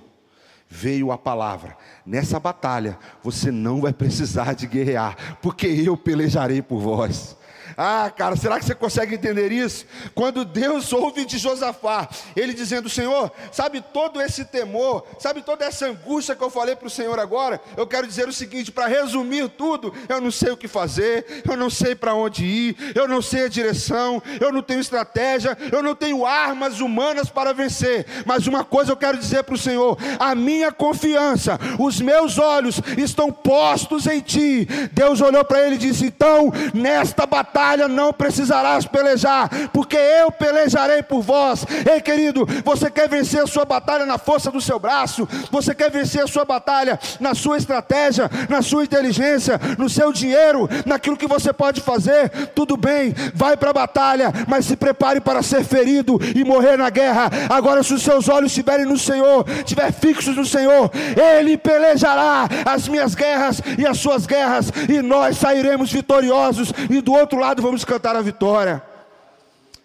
veio 0.69 1.13
a 1.13 1.19
palavra: 1.19 1.77
nessa 2.05 2.41
batalha 2.41 2.99
você 3.23 3.53
não 3.53 3.81
vai 3.81 3.93
precisar 3.93 4.55
de 4.55 4.67
guerrear, 4.67 5.39
porque 5.41 5.67
eu 5.67 5.97
pelejarei 5.97 6.61
por 6.61 6.81
vós. 6.81 7.37
Ah, 7.77 8.11
cara, 8.15 8.37
será 8.37 8.59
que 8.59 8.65
você 8.65 8.75
consegue 8.75 9.15
entender 9.15 9.53
isso? 9.53 9.87
Quando 10.15 10.45
Deus 10.45 10.93
ouve 10.93 11.25
de 11.25 11.39
Josafá, 11.39 12.09
ele 12.37 12.53
dizendo: 12.53 12.89
Senhor, 12.89 13.31
sabe 13.53 13.81
todo 13.81 14.21
esse 14.21 14.45
temor, 14.45 15.05
sabe 15.19 15.43
toda 15.43 15.65
essa 15.65 15.87
angústia 15.87 16.35
que 16.35 16.43
eu 16.43 16.51
falei 16.51 16.77
para 16.77 16.87
o 16.87 16.91
Senhor 16.91 17.19
agora? 17.19 17.61
Eu 17.77 17.87
quero 17.87 18.07
dizer 18.07 18.29
o 18.29 18.33
seguinte: 18.33 18.73
para 18.73 18.87
resumir 18.87 19.49
tudo, 19.51 19.93
eu 20.09 20.21
não 20.21 20.31
sei 20.31 20.53
o 20.53 20.57
que 20.57 20.69
fazer, 20.69 21.43
eu 21.49 21.57
não 21.57 21.71
sei 21.71 21.95
para 21.95 22.15
onde 22.15 22.45
ir, 22.45 22.93
eu 22.95 23.09
não 23.09 23.23
sei 23.23 23.45
a 23.45 23.49
direção, 23.49 24.23
eu 24.41 24.53
não 24.53 24.63
tenho 24.63 24.81
estratégia, 24.81 25.57
eu 25.73 25.83
não 25.83 25.95
tenho 25.95 26.27
armas 26.27 26.81
humanas 26.81 27.29
para 27.29 27.53
vencer, 27.53 28.07
mas 28.27 28.47
uma 28.47 28.65
coisa 28.65 28.93
eu 28.93 28.97
quero 28.97 29.19
dizer 29.19 29.45
para 29.45 29.55
o 29.55 29.59
Senhor: 29.59 29.99
a 30.19 30.35
minha 30.35 30.73
confiança, 30.73 31.59
os 31.79 32.01
meus 32.01 32.39
olhos 32.39 32.81
estão 32.97 33.33
postos 33.33 34.07
em 34.07 34.21
Ti. 34.21 34.67
Deus 34.93 35.21
olhou 35.21 35.45
para 35.45 35.67
ele 35.67 35.77
e 35.77 35.79
disse: 35.79 36.07
então, 36.07 36.53
nesta 36.75 37.27
batalha, 37.27 37.60
batalha 37.61 37.89
não 37.89 38.13
precisarás 38.13 38.87
pelejar, 38.87 39.49
porque 39.73 39.97
eu 39.97 40.33
pelejarei 40.33 41.03
por 41.03 41.21
vós. 41.21 41.67
Ei, 41.91 42.01
querido, 42.01 42.47
você 42.65 42.91
quer 42.91 43.07
vencer 43.07 43.43
a 43.43 43.47
sua 43.47 43.67
batalha 43.67 44.07
na 44.07 44.17
força 44.17 44.51
do 44.51 44.61
seu 44.61 44.79
braço? 44.79 45.29
Você 45.51 45.75
quer 45.75 45.91
vencer 45.91 46.25
a 46.25 46.27
sua 46.27 46.45
batalha 46.45 46.99
na 47.21 47.35
sua 47.35 47.59
estratégia, 47.59 48.31
na 48.49 48.63
sua 48.63 48.85
inteligência, 48.85 49.61
no 49.77 49.91
seu 49.91 50.11
dinheiro, 50.11 50.69
naquilo 50.87 51.19
que 51.19 51.27
você 51.27 51.53
pode 51.53 51.83
fazer? 51.83 52.31
Tudo 52.55 52.79
bem, 52.79 53.15
vai 53.35 53.57
para 53.59 53.71
a 53.71 53.75
batalha, 53.75 54.33
mas 54.49 54.65
se 54.65 54.75
prepare 54.75 55.21
para 55.21 55.43
ser 55.43 55.63
ferido 55.63 56.19
e 56.35 56.43
morrer 56.43 56.79
na 56.79 56.89
guerra. 56.89 57.31
Agora, 57.51 57.83
se 57.83 57.93
os 57.93 58.03
seus 58.03 58.29
olhos 58.29 58.53
estiverem 58.53 58.87
no 58.87 58.99
Senhor, 58.99 59.45
estiver 59.49 59.93
fixos 59.93 60.35
no 60.35 60.47
Senhor, 60.47 60.91
Ele 61.39 61.59
pelejará 61.59 62.49
as 62.65 62.89
minhas 62.89 63.15
guerras 63.15 63.61
e 63.77 63.87
as 63.87 63.99
suas 63.99 64.25
guerras, 64.25 64.73
e 64.89 65.03
nós 65.03 65.37
sairemos 65.37 65.93
vitoriosos. 65.93 66.73
E 66.89 67.01
do 67.03 67.13
outro 67.13 67.39
lado, 67.39 67.50
lado 67.51 67.63
vamos 67.63 67.85
cantar 67.85 68.15
a 68.15 68.23
vitória. 68.23 68.81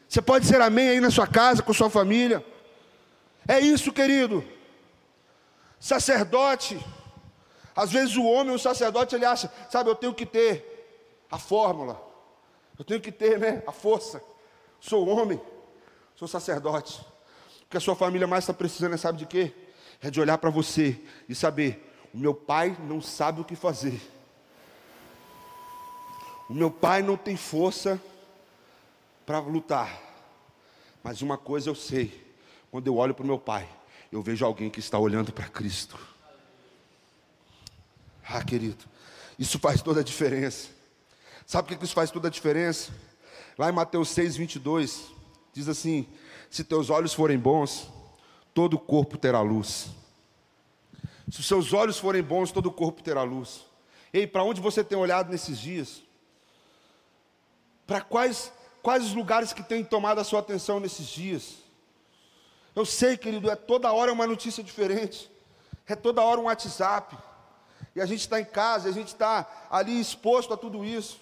Você 0.07 0.21
pode 0.21 0.45
ser 0.45 0.61
amém 0.61 0.87
aí 0.87 0.99
na 0.99 1.09
sua 1.09 1.25
casa, 1.25 1.63
com 1.63 1.73
sua 1.73 1.89
família. 1.89 2.45
É 3.47 3.59
isso, 3.59 3.91
querido. 3.91 4.43
Sacerdote. 5.79 6.79
Às 7.75 7.91
vezes 7.91 8.15
o 8.15 8.23
homem, 8.23 8.53
o 8.53 8.59
sacerdote, 8.59 9.15
ele 9.15 9.25
acha, 9.25 9.51
sabe, 9.69 9.89
eu 9.89 9.95
tenho 9.95 10.13
que 10.13 10.27
ter 10.27 11.25
a 11.29 11.39
fórmula. 11.39 11.99
Eu 12.77 12.85
tenho 12.85 13.01
que 13.01 13.11
ter, 13.11 13.39
né, 13.39 13.63
a 13.65 13.71
força. 13.71 14.21
Sou 14.79 15.07
homem, 15.07 15.41
sou 16.15 16.27
sacerdote. 16.27 17.01
O 17.63 17.69
que 17.69 17.77
a 17.77 17.81
sua 17.81 17.95
família 17.95 18.27
mais 18.27 18.43
está 18.43 18.53
precisando 18.53 18.93
é 18.93 18.97
sabe 18.97 19.17
de 19.17 19.25
quê? 19.25 19.51
É 20.01 20.11
de 20.11 20.21
olhar 20.21 20.37
para 20.37 20.51
você 20.51 21.01
e 21.27 21.33
saber, 21.33 21.91
o 22.13 22.17
meu 22.17 22.35
pai 22.35 22.77
não 22.87 23.01
sabe 23.01 23.41
o 23.41 23.43
que 23.43 23.55
fazer 23.55 23.99
o 26.49 26.53
meu 26.53 26.69
pai 26.69 27.01
não 27.01 27.17
tem 27.17 27.35
força 27.35 28.01
para 29.25 29.39
lutar. 29.39 30.01
Mas 31.03 31.21
uma 31.21 31.37
coisa 31.37 31.69
eu 31.69 31.75
sei: 31.75 32.35
quando 32.71 32.87
eu 32.87 32.97
olho 32.97 33.13
para 33.13 33.23
o 33.23 33.27
meu 33.27 33.39
pai, 33.39 33.67
eu 34.11 34.21
vejo 34.21 34.45
alguém 34.45 34.69
que 34.69 34.79
está 34.79 34.97
olhando 34.97 35.31
para 35.31 35.47
Cristo. 35.47 35.97
Ah, 38.27 38.43
querido, 38.43 38.83
isso 39.37 39.59
faz 39.59 39.81
toda 39.81 40.01
a 40.01 40.03
diferença. 40.03 40.69
Sabe 41.45 41.67
por 41.67 41.77
que 41.77 41.85
isso 41.85 41.93
faz 41.93 42.09
toda 42.09 42.27
a 42.27 42.31
diferença? 42.31 42.91
Lá 43.57 43.69
em 43.69 43.73
Mateus 43.73 44.09
6, 44.09 44.35
22, 44.35 45.11
diz 45.53 45.69
assim: 45.69 46.07
Se 46.49 46.63
teus 46.63 46.89
olhos 46.89 47.13
forem 47.13 47.37
bons, 47.37 47.89
todo 48.53 48.75
o 48.75 48.79
corpo 48.79 49.17
terá 49.17 49.41
luz. 49.41 49.89
Se 51.31 51.39
os 51.39 51.47
seus 51.47 51.73
olhos 51.73 51.97
forem 51.97 52.21
bons, 52.21 52.51
todo 52.51 52.67
o 52.67 52.71
corpo 52.71 53.01
terá 53.01 53.23
luz. 53.23 53.65
Ei, 54.13 54.25
para 54.27 54.43
onde 54.43 54.61
você 54.61 54.83
tem 54.83 54.97
olhado 54.97 55.31
nesses 55.31 55.59
dias? 55.59 56.03
Para 57.85 58.01
quais, 58.01 58.51
quais 58.81 59.05
os 59.05 59.13
lugares 59.13 59.53
que 59.53 59.63
têm 59.63 59.83
tomado 59.83 60.19
a 60.19 60.23
sua 60.23 60.39
atenção 60.39 60.79
nesses 60.79 61.07
dias? 61.07 61.57
Eu 62.75 62.85
sei, 62.85 63.15
querido, 63.15 63.49
é 63.49 63.55
toda 63.55 63.91
hora 63.93 64.11
uma 64.11 64.27
notícia 64.27 64.63
diferente, 64.63 65.31
é 65.87 65.95
toda 65.95 66.21
hora 66.21 66.39
um 66.39 66.45
WhatsApp, 66.45 67.17
e 67.95 68.01
a 68.01 68.05
gente 68.05 68.21
está 68.21 68.39
em 68.39 68.45
casa, 68.45 68.89
a 68.89 68.91
gente 68.91 69.07
está 69.07 69.67
ali 69.69 69.99
exposto 69.99 70.53
a 70.53 70.57
tudo 70.57 70.83
isso. 70.83 71.19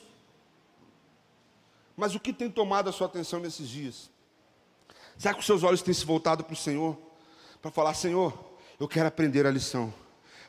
Mas 1.95 2.15
o 2.15 2.19
que 2.19 2.33
tem 2.33 2.49
tomado 2.49 2.89
a 2.89 2.91
sua 2.91 3.05
atenção 3.05 3.39
nesses 3.39 3.69
dias? 3.69 4.09
Será 5.15 5.33
que 5.33 5.41
os 5.41 5.45
seus 5.45 5.61
olhos 5.61 5.83
têm 5.83 5.93
se 5.93 6.05
voltado 6.05 6.43
para 6.43 6.53
o 6.53 6.57
Senhor? 6.57 6.97
Para 7.61 7.69
falar, 7.69 7.93
Senhor, 7.93 8.33
eu 8.79 8.87
quero 8.87 9.07
aprender 9.07 9.45
a 9.45 9.51
lição. 9.51 9.93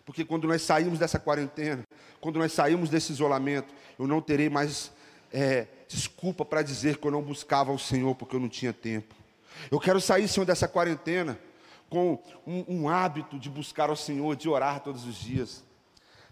Porque 0.07 0.25
quando 0.25 0.49
nós 0.49 0.63
saímos 0.63 0.99
dessa 0.99 1.19
quarentena, 1.19 1.85
quando 2.21 2.39
nós 2.39 2.53
saímos 2.53 2.89
desse 2.89 3.13
isolamento, 3.13 3.75
eu 3.99 4.07
não 4.07 4.23
terei 4.23 4.49
mais 4.49 4.91
é, 5.35 5.67
desculpa 5.89 6.45
para 6.45 6.63
dizer 6.63 6.99
que 6.99 7.07
eu 7.07 7.11
não 7.11 7.21
buscava 7.21 7.73
o 7.73 7.79
Senhor 7.79 8.15
porque 8.15 8.37
eu 8.37 8.41
não 8.41 8.49
tinha 8.49 8.73
tempo. 8.73 9.13
Eu 9.69 9.81
quero 9.81 10.01
sair, 10.01 10.29
Senhor, 10.29 10.47
dessa 10.47 10.69
quarentena 10.69 11.37
com 11.91 12.23
um, 12.47 12.65
um 12.69 12.89
hábito 12.89 13.37
de 13.37 13.51
buscar 13.51 13.91
ao 13.91 13.97
Senhor, 13.97 14.37
de 14.37 14.49
orar 14.49 14.81
todos 14.81 15.05
os 15.05 15.17
dias. 15.17 15.65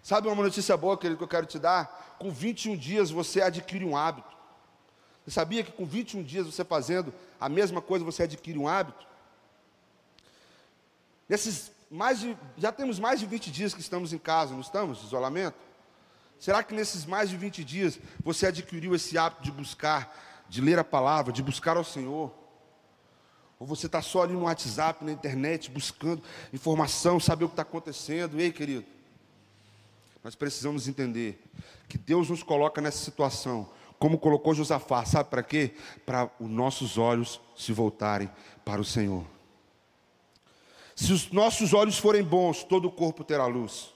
Sabe 0.03 0.29
uma 0.29 0.43
notícia 0.43 0.77
boa, 0.77 0.97
querido, 0.97 1.19
que 1.19 1.25
eu 1.25 1.29
quero 1.29 1.47
te 1.47 1.59
dar? 1.59 2.17
Com 2.19 2.31
21 2.31 2.77
dias 2.77 3.11
você 3.11 3.43
adquire 3.43 3.85
um 3.85 3.97
hábito. 3.97 4.37
Você 5.25 5.33
sabia 5.33 5.65
que 5.65 5.73
com 5.73 5.85
21 5.85 6.23
dias 6.23 6.47
você 6.47 6.65
fazendo 6.65 7.13
a 7.41 7.49
mesma 7.49 7.83
coisa, 7.83 8.05
você 8.05 8.23
adquire 8.23 8.59
um 8.59 8.69
hábito? 8.69 9.05
Nesses 11.29 11.73
mais 11.91 12.21
de, 12.21 12.37
já 12.57 12.71
temos 12.71 12.99
mais 13.01 13.19
de 13.19 13.27
20 13.27 13.51
dias 13.51 13.75
que 13.75 13.81
estamos 13.81 14.13
em 14.13 14.19
casa, 14.19 14.53
não 14.53 14.61
estamos? 14.61 15.03
Isolamento? 15.03 15.57
Será 16.43 16.61
que 16.61 16.75
nesses 16.75 17.07
mais 17.07 17.31
de 17.31 17.37
20 17.37 17.63
dias 17.63 18.01
você 18.19 18.47
adquiriu 18.49 18.97
esse 18.97 19.17
hábito 19.17 19.45
de 19.45 19.53
buscar, 19.53 20.45
de 20.49 20.61
ler 20.61 20.77
a 20.77 20.83
palavra, 20.83 21.33
de 21.33 21.41
buscar 21.41 21.77
ao 21.77 21.85
Senhor? 21.85 22.35
Ou 23.61 23.65
você 23.65 23.87
está 23.87 24.03
só 24.03 24.25
ali 24.25 24.33
no 24.33 24.43
WhatsApp, 24.43 25.05
na 25.05 25.13
internet, 25.13 25.71
buscando 25.71 26.21
informação, 26.53 27.21
saber 27.21 27.45
o 27.45 27.49
que 27.49 27.53
está 27.53 27.63
acontecendo? 27.63 28.41
Ei, 28.41 28.51
querido, 28.51 28.85
nós 30.25 30.35
precisamos 30.35 30.89
entender 30.89 31.41
que 31.89 31.97
Deus 31.97 32.29
nos 32.29 32.43
coloca 32.43 32.81
nessa 32.81 32.99
situação, 32.99 33.71
como 33.97 34.19
colocou 34.19 34.53
Josafá, 34.53 35.05
sabe 35.05 35.31
para 35.31 35.45
quê? 35.45 35.77
Para 36.05 36.29
os 36.41 36.51
nossos 36.51 36.99
olhos 36.99 37.41
se 37.57 37.73
voltarem 37.73 38.29
para 38.65 38.81
o 38.81 38.85
Senhor. 38.85 39.25
Se 40.97 41.13
os 41.13 41.31
nossos 41.31 41.73
olhos 41.73 41.99
forem 41.99 42.25
bons, 42.25 42.65
todo 42.65 42.87
o 42.87 42.91
corpo 42.91 43.23
terá 43.23 43.47
luz. 43.47 43.92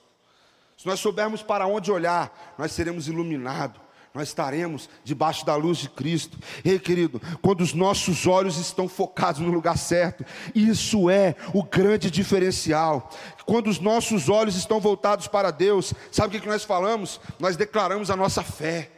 Se 0.77 0.85
nós 0.85 0.99
soubermos 0.99 1.41
para 1.41 1.65
onde 1.65 1.91
olhar, 1.91 2.53
nós 2.55 2.71
seremos 2.71 3.07
iluminados. 3.07 3.81
Nós 4.13 4.29
estaremos 4.29 4.89
debaixo 5.03 5.45
da 5.45 5.55
luz 5.55 5.79
de 5.79 5.89
Cristo. 5.89 6.37
Ei, 6.63 6.79
querido, 6.79 7.21
quando 7.41 7.61
os 7.61 7.73
nossos 7.73 8.25
olhos 8.25 8.57
estão 8.57 8.87
focados 8.87 9.41
no 9.41 9.51
lugar 9.51 9.77
certo, 9.77 10.25
isso 10.55 11.09
é 11.09 11.35
o 11.53 11.63
grande 11.63 12.09
diferencial. 12.09 13.11
Quando 13.45 13.67
os 13.67 13.79
nossos 13.79 14.29
olhos 14.29 14.55
estão 14.55 14.79
voltados 14.79 15.27
para 15.27 15.51
Deus, 15.51 15.93
sabe 16.11 16.37
o 16.37 16.41
que 16.41 16.47
nós 16.47 16.63
falamos? 16.63 17.19
Nós 17.39 17.55
declaramos 17.55 18.09
a 18.09 18.15
nossa 18.15 18.43
fé. 18.43 18.91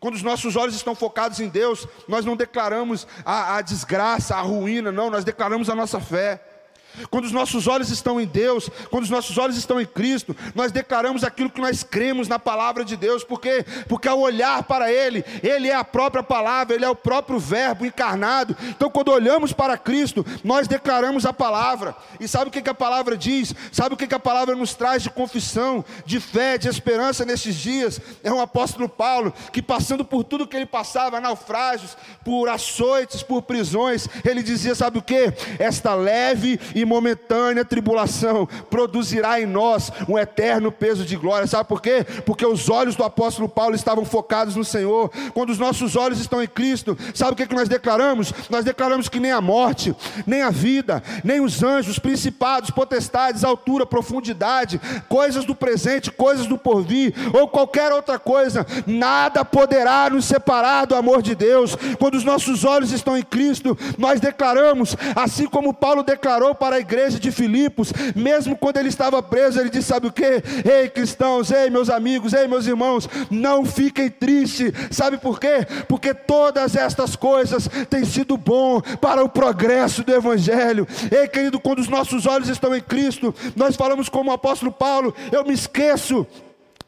Quando 0.00 0.14
os 0.14 0.22
nossos 0.22 0.56
olhos 0.56 0.74
estão 0.74 0.94
focados 0.94 1.40
em 1.40 1.48
Deus, 1.48 1.86
nós 2.08 2.24
não 2.24 2.34
declaramos 2.34 3.06
a, 3.24 3.56
a 3.56 3.60
desgraça, 3.60 4.34
a 4.34 4.40
ruína, 4.40 4.90
não, 4.90 5.10
nós 5.10 5.24
declaramos 5.24 5.68
a 5.68 5.74
nossa 5.74 6.00
fé. 6.00 6.42
Quando 7.10 7.24
os 7.24 7.32
nossos 7.32 7.66
olhos 7.66 7.90
estão 7.90 8.20
em 8.20 8.26
Deus, 8.26 8.68
quando 8.90 9.04
os 9.04 9.10
nossos 9.10 9.36
olhos 9.38 9.56
estão 9.56 9.80
em 9.80 9.86
Cristo, 9.86 10.36
nós 10.54 10.72
declaramos 10.72 11.24
aquilo 11.24 11.50
que 11.50 11.60
nós 11.60 11.82
cremos 11.82 12.28
na 12.28 12.38
palavra 12.38 12.84
de 12.84 12.96
Deus, 12.96 13.24
porque 13.24 13.64
porque 13.88 14.08
ao 14.08 14.20
olhar 14.20 14.62
para 14.64 14.92
ele, 14.92 15.24
ele 15.42 15.68
é 15.68 15.74
a 15.74 15.84
própria 15.84 16.22
palavra, 16.22 16.74
ele 16.74 16.84
é 16.84 16.88
o 16.88 16.96
próprio 16.96 17.38
verbo 17.38 17.84
encarnado. 17.84 18.56
Então, 18.68 18.90
quando 18.90 19.10
olhamos 19.10 19.52
para 19.52 19.76
Cristo, 19.76 20.24
nós 20.44 20.68
declaramos 20.68 21.26
a 21.26 21.32
palavra. 21.32 21.94
E 22.18 22.28
sabe 22.28 22.48
o 22.48 22.50
que, 22.50 22.62
que 22.62 22.70
a 22.70 22.74
palavra 22.74 23.16
diz? 23.16 23.54
Sabe 23.72 23.94
o 23.94 23.96
que, 23.96 24.06
que 24.06 24.14
a 24.14 24.20
palavra 24.20 24.54
nos 24.54 24.74
traz 24.74 25.02
de 25.02 25.10
confissão, 25.10 25.84
de 26.04 26.20
fé, 26.20 26.58
de 26.58 26.68
esperança 26.68 27.24
nesses 27.24 27.54
dias? 27.56 28.00
É 28.22 28.32
um 28.32 28.40
apóstolo 28.40 28.88
Paulo 28.88 29.32
que 29.52 29.62
passando 29.62 30.04
por 30.04 30.24
tudo 30.24 30.46
que 30.46 30.56
ele 30.56 30.66
passava, 30.66 31.20
naufrágios, 31.20 31.96
por 32.24 32.48
açoites, 32.48 33.22
por 33.22 33.42
prisões, 33.42 34.08
ele 34.24 34.42
dizia, 34.42 34.74
sabe 34.74 34.98
o 34.98 35.02
que? 35.02 35.32
Esta 35.58 35.94
leve 35.94 36.60
e 36.74 36.84
momentânea 36.90 37.64
tribulação 37.64 38.48
produzirá 38.68 39.40
em 39.40 39.46
nós 39.46 39.92
um 40.08 40.18
eterno 40.18 40.72
peso 40.72 41.04
de 41.04 41.16
glória. 41.16 41.46
Sabe 41.46 41.68
por 41.68 41.80
quê? 41.80 42.04
Porque 42.26 42.44
os 42.44 42.68
olhos 42.68 42.96
do 42.96 43.04
apóstolo 43.04 43.48
Paulo 43.48 43.76
estavam 43.76 44.04
focados 44.04 44.56
no 44.56 44.64
Senhor. 44.64 45.10
Quando 45.32 45.50
os 45.50 45.58
nossos 45.58 45.94
olhos 45.94 46.20
estão 46.20 46.42
em 46.42 46.48
Cristo, 46.48 46.98
sabe 47.14 47.32
o 47.32 47.36
que, 47.36 47.46
que 47.46 47.54
nós 47.54 47.68
declaramos? 47.68 48.32
Nós 48.50 48.64
declaramos 48.64 49.08
que 49.08 49.20
nem 49.20 49.30
a 49.30 49.40
morte, 49.40 49.94
nem 50.26 50.42
a 50.42 50.50
vida, 50.50 51.02
nem 51.22 51.40
os 51.40 51.62
anjos, 51.62 51.98
principados, 51.98 52.70
potestades, 52.70 53.44
altura, 53.44 53.86
profundidade, 53.86 54.80
coisas 55.08 55.44
do 55.44 55.54
presente, 55.54 56.10
coisas 56.10 56.46
do 56.46 56.58
porvir, 56.58 57.14
ou 57.32 57.46
qualquer 57.46 57.92
outra 57.92 58.18
coisa, 58.18 58.66
nada 58.86 59.44
poderá 59.44 60.10
nos 60.10 60.24
separar 60.24 60.86
do 60.86 60.96
amor 60.96 61.22
de 61.22 61.34
Deus. 61.34 61.76
Quando 61.98 62.16
os 62.16 62.24
nossos 62.24 62.64
olhos 62.64 62.90
estão 62.90 63.16
em 63.16 63.22
Cristo, 63.22 63.78
nós 63.96 64.20
declaramos, 64.20 64.96
assim 65.14 65.46
como 65.46 65.72
Paulo 65.72 66.02
declarou 66.02 66.54
para 66.54 66.69
a 66.76 66.80
igreja 66.80 67.18
de 67.18 67.30
Filipos, 67.30 67.92
mesmo 68.14 68.56
quando 68.56 68.78
ele 68.78 68.88
estava 68.88 69.22
preso, 69.22 69.60
ele 69.60 69.70
disse: 69.70 69.88
Sabe 69.88 70.06
o 70.06 70.12
que? 70.12 70.42
Ei, 70.64 70.88
cristãos, 70.88 71.50
ei, 71.50 71.70
meus 71.70 71.88
amigos, 71.90 72.32
ei, 72.32 72.46
meus 72.46 72.66
irmãos, 72.66 73.08
não 73.30 73.64
fiquem 73.64 74.10
tristes, 74.10 74.72
sabe 74.90 75.18
por 75.18 75.40
quê? 75.40 75.66
Porque 75.88 76.14
todas 76.14 76.76
estas 76.76 77.16
coisas 77.16 77.68
têm 77.88 78.04
sido 78.04 78.36
bom 78.36 78.80
para 79.00 79.24
o 79.24 79.28
progresso 79.28 80.02
do 80.02 80.14
Evangelho. 80.14 80.86
Ei, 81.10 81.26
querido, 81.28 81.60
quando 81.60 81.80
os 81.80 81.88
nossos 81.88 82.26
olhos 82.26 82.48
estão 82.48 82.74
em 82.74 82.80
Cristo, 82.80 83.34
nós 83.56 83.76
falamos 83.76 84.08
como 84.08 84.30
o 84.30 84.34
apóstolo 84.34 84.72
Paulo: 84.72 85.14
Eu 85.32 85.44
me 85.44 85.52
esqueço 85.52 86.26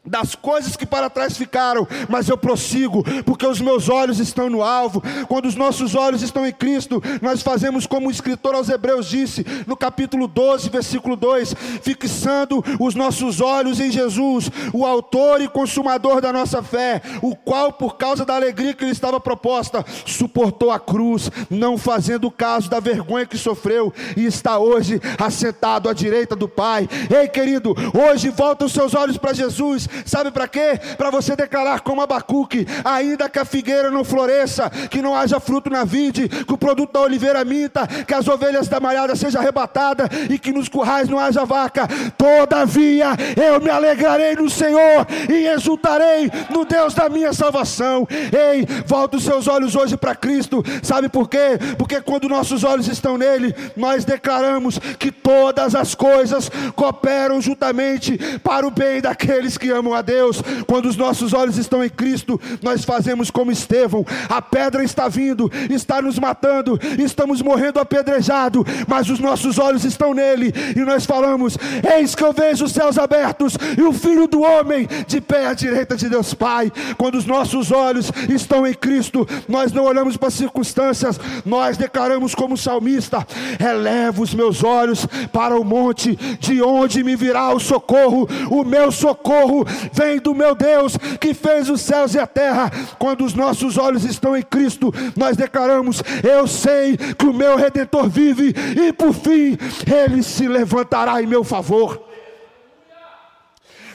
das 0.05 0.35
coisas 0.35 0.75
que 0.75 0.85
para 0.85 1.09
trás 1.09 1.37
ficaram, 1.37 1.87
mas 2.09 2.27
eu 2.27 2.37
prossigo, 2.37 3.03
porque 3.23 3.47
os 3.47 3.61
meus 3.61 3.87
olhos 3.87 4.19
estão 4.19 4.49
no 4.49 4.61
alvo. 4.61 5.01
Quando 5.29 5.45
os 5.45 5.55
nossos 5.55 5.95
olhos 5.95 6.21
estão 6.21 6.45
em 6.45 6.51
Cristo, 6.51 7.01
nós 7.21 7.41
fazemos 7.41 7.87
como 7.87 8.09
o 8.09 8.11
escritor 8.11 8.53
aos 8.53 8.67
Hebreus 8.67 9.07
disse, 9.07 9.45
no 9.65 9.77
capítulo 9.77 10.27
12, 10.27 10.69
versículo 10.69 11.15
2: 11.15 11.55
fixando 11.81 12.63
os 12.79 12.95
nossos 12.95 13.39
olhos 13.39 13.79
em 13.79 13.89
Jesus, 13.89 14.51
o 14.73 14.85
Autor 14.85 15.39
e 15.39 15.47
Consumador 15.47 16.19
da 16.19 16.33
nossa 16.33 16.61
fé, 16.61 17.01
o 17.21 17.33
qual, 17.33 17.71
por 17.71 17.95
causa 17.95 18.25
da 18.25 18.35
alegria 18.35 18.73
que 18.73 18.83
lhe 18.83 18.91
estava 18.91 19.21
proposta, 19.21 19.85
suportou 20.05 20.69
a 20.69 20.79
cruz, 20.79 21.31
não 21.49 21.77
fazendo 21.77 22.29
caso 22.29 22.69
da 22.69 22.81
vergonha 22.81 23.25
que 23.25 23.37
sofreu, 23.37 23.93
e 24.17 24.25
está 24.25 24.59
hoje 24.59 24.99
assentado 25.17 25.87
à 25.87 25.93
direita 25.93 26.35
do 26.35 26.49
Pai. 26.49 26.89
Ei, 27.09 27.29
querido, 27.29 27.73
hoje 27.93 28.29
volta 28.29 28.65
os 28.65 28.73
seus 28.73 28.93
olhos 28.93 29.17
para 29.17 29.33
Jesus 29.33 29.87
Sabe 30.05 30.31
para 30.31 30.47
quê? 30.47 30.79
Para 30.97 31.09
você 31.09 31.35
declarar 31.35 31.81
como 31.81 32.01
Abacuque: 32.01 32.65
ainda 32.83 33.29
que 33.29 33.39
a 33.39 33.45
figueira 33.45 33.89
não 33.89 34.03
floresça, 34.03 34.69
que 34.89 35.01
não 35.01 35.15
haja 35.15 35.39
fruto 35.39 35.69
na 35.69 35.83
vide, 35.83 36.29
que 36.29 36.53
o 36.53 36.57
produto 36.57 36.93
da 36.93 37.01
oliveira 37.01 37.43
minta, 37.43 37.87
que 37.87 38.13
as 38.13 38.27
ovelhas 38.27 38.67
da 38.67 38.79
malhada 38.79 39.15
seja 39.15 39.39
arrebatada 39.39 40.09
e 40.29 40.37
que 40.39 40.51
nos 40.51 40.69
currais 40.69 41.09
não 41.09 41.19
haja 41.19 41.45
vaca, 41.45 41.87
todavia 42.17 43.09
eu 43.35 43.59
me 43.59 43.69
alegrarei 43.69 44.35
no 44.35 44.49
Senhor 44.49 45.05
e 45.29 45.47
exultarei 45.47 46.31
no 46.49 46.65
Deus 46.65 46.93
da 46.93 47.09
minha 47.09 47.33
salvação. 47.33 48.07
Ei, 48.09 48.65
volta 48.85 49.17
os 49.17 49.23
seus 49.23 49.47
olhos 49.47 49.75
hoje 49.75 49.97
para 49.97 50.15
Cristo, 50.15 50.63
sabe 50.81 51.09
por 51.09 51.29
quê? 51.29 51.59
Porque 51.77 52.01
quando 52.01 52.29
nossos 52.29 52.63
olhos 52.63 52.87
estão 52.87 53.17
nele, 53.17 53.53
nós 53.75 54.05
declaramos 54.05 54.79
que 54.97 55.11
todas 55.11 55.75
as 55.75 55.95
coisas 55.95 56.49
cooperam 56.75 57.41
juntamente 57.41 58.17
para 58.39 58.65
o 58.67 58.71
bem 58.71 59.01
daqueles 59.01 59.57
que 59.57 59.69
amam 59.69 59.82
a 59.91 60.03
Deus, 60.03 60.39
quando 60.67 60.85
os 60.85 60.95
nossos 60.95 61.33
olhos 61.33 61.57
estão 61.57 61.83
em 61.83 61.89
Cristo, 61.89 62.39
nós 62.61 62.85
fazemos 62.85 63.31
como 63.31 63.51
Estevão: 63.51 64.05
a 64.29 64.39
pedra 64.39 64.83
está 64.83 65.07
vindo, 65.07 65.51
está 65.71 65.99
nos 65.99 66.19
matando, 66.19 66.79
estamos 66.99 67.41
morrendo 67.41 67.79
apedrejado, 67.79 68.63
mas 68.87 69.09
os 69.09 69.19
nossos 69.19 69.57
olhos 69.57 69.83
estão 69.83 70.13
nele, 70.13 70.53
e 70.75 70.79
nós 70.81 71.05
falamos: 71.05 71.57
Eis 71.97 72.13
que 72.13 72.23
eu 72.23 72.31
vejo 72.31 72.65
os 72.65 72.71
céus 72.71 72.99
abertos 72.99 73.57
e 73.75 73.81
o 73.81 73.91
Filho 73.93 74.27
do 74.27 74.41
Homem 74.41 74.87
de 75.07 75.19
pé 75.19 75.47
à 75.47 75.53
direita 75.53 75.95
de 75.95 76.07
Deus 76.07 76.33
Pai. 76.33 76.71
Quando 76.97 77.15
os 77.15 77.25
nossos 77.25 77.71
olhos 77.71 78.11
estão 78.29 78.67
em 78.67 78.73
Cristo, 78.73 79.27
nós 79.47 79.71
não 79.71 79.85
olhamos 79.85 80.17
para 80.17 80.27
as 80.27 80.33
circunstâncias, 80.35 81.19
nós 81.43 81.77
declaramos 81.77 82.35
como 82.35 82.57
salmista: 82.57 83.25
Elevo 83.59 84.21
os 84.21 84.33
meus 84.33 84.63
olhos 84.63 85.07
para 85.31 85.59
o 85.59 85.63
monte, 85.63 86.15
de 86.39 86.61
onde 86.61 87.03
me 87.03 87.15
virá 87.15 87.53
o 87.53 87.59
socorro, 87.59 88.27
o 88.49 88.63
meu 88.63 88.91
socorro 88.91 89.65
vem 89.91 90.19
do 90.19 90.33
meu 90.33 90.55
Deus 90.55 90.97
que 91.19 91.33
fez 91.33 91.69
os 91.69 91.81
céus 91.81 92.13
e 92.13 92.19
a 92.19 92.27
terra. 92.27 92.71
Quando 92.97 93.23
os 93.23 93.33
nossos 93.33 93.77
olhos 93.77 94.03
estão 94.03 94.35
em 94.35 94.43
Cristo, 94.43 94.93
nós 95.15 95.37
declaramos: 95.37 96.01
Eu 96.23 96.47
sei 96.47 96.97
que 96.97 97.25
o 97.25 97.33
meu 97.33 97.55
redentor 97.55 98.09
vive, 98.09 98.53
e 98.79 98.93
por 98.93 99.13
fim 99.13 99.57
ele 99.85 100.23
se 100.23 100.47
levantará 100.47 101.21
em 101.21 101.27
meu 101.27 101.43
favor. 101.43 102.01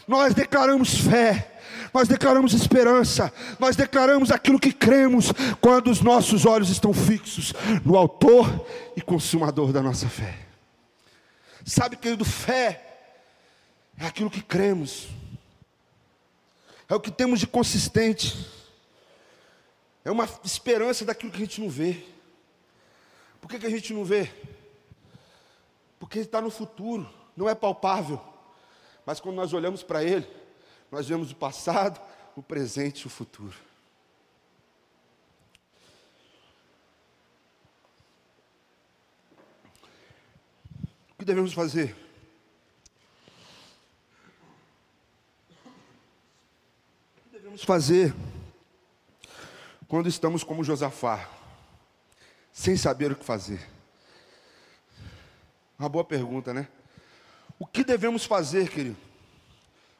Nós 0.07 0.35
declaramos 0.35 0.99
fé 1.01 1.59
nós 1.93 2.07
declaramos 2.07 2.53
esperança, 2.53 3.33
nós 3.59 3.75
declaramos 3.75 4.31
aquilo 4.31 4.59
que 4.59 4.73
cremos, 4.73 5.33
quando 5.61 5.91
os 5.91 6.01
nossos 6.01 6.45
olhos 6.45 6.71
estão 6.71 6.93
fixos 6.93 7.55
no 7.85 7.97
Autor 7.97 8.67
e 8.97 9.01
Consumador 9.01 9.73
da 9.73 9.83
nossa 9.83 10.09
fé. 10.09 10.35
Sabe, 11.65 11.97
querido, 11.97 12.25
fé 12.25 12.83
é 13.99 14.07
aquilo 14.07 14.31
que 14.31 14.43
cremos, 14.43 15.09
é 16.89 16.95
o 16.95 17.01
que 17.01 17.11
temos 17.11 17.39
de 17.39 17.47
consistente, 17.47 18.35
é 20.05 20.11
uma 20.11 20.25
esperança 20.43 21.05
daquilo 21.05 21.31
que 21.31 21.37
a 21.37 21.41
gente 21.41 21.61
não 21.61 21.69
vê. 21.69 22.03
Por 23.41 23.49
que, 23.49 23.59
que 23.59 23.67
a 23.67 23.71
gente 23.71 23.93
não 23.93 24.05
vê? 24.05 24.33
Porque 25.99 26.21
está 26.21 26.41
no 26.41 26.51
futuro, 26.51 27.09
não 27.37 27.49
é 27.49 27.55
palpável. 27.55 28.21
Mas 29.05 29.21
quando 29.21 29.37
nós 29.37 29.53
olhamos 29.53 29.83
para 29.83 30.03
Ele, 30.03 30.27
nós 30.91 31.07
vemos 31.07 31.31
o 31.31 31.37
passado, 31.37 32.01
o 32.35 32.43
presente 32.43 33.03
e 33.03 33.07
o 33.07 33.11
futuro. 33.11 33.57
O 41.13 41.19
que 41.19 41.25
devemos 41.25 41.53
fazer? 41.53 42.08
Devemos 47.59 47.65
fazer 47.65 48.15
quando 49.89 50.09
estamos 50.09 50.45
como 50.45 50.63
Josafá, 50.63 51.29
sem 52.53 52.77
saber 52.77 53.13
o 53.13 53.17
que 53.17 53.25
fazer? 53.25 53.61
Uma 55.79 55.89
boa 55.89 56.05
pergunta, 56.05 56.53
né? 56.53 56.69
O 57.59 57.67
que 57.67 57.83
devemos 57.83 58.25
fazer, 58.25 58.69
querido, 58.69 58.97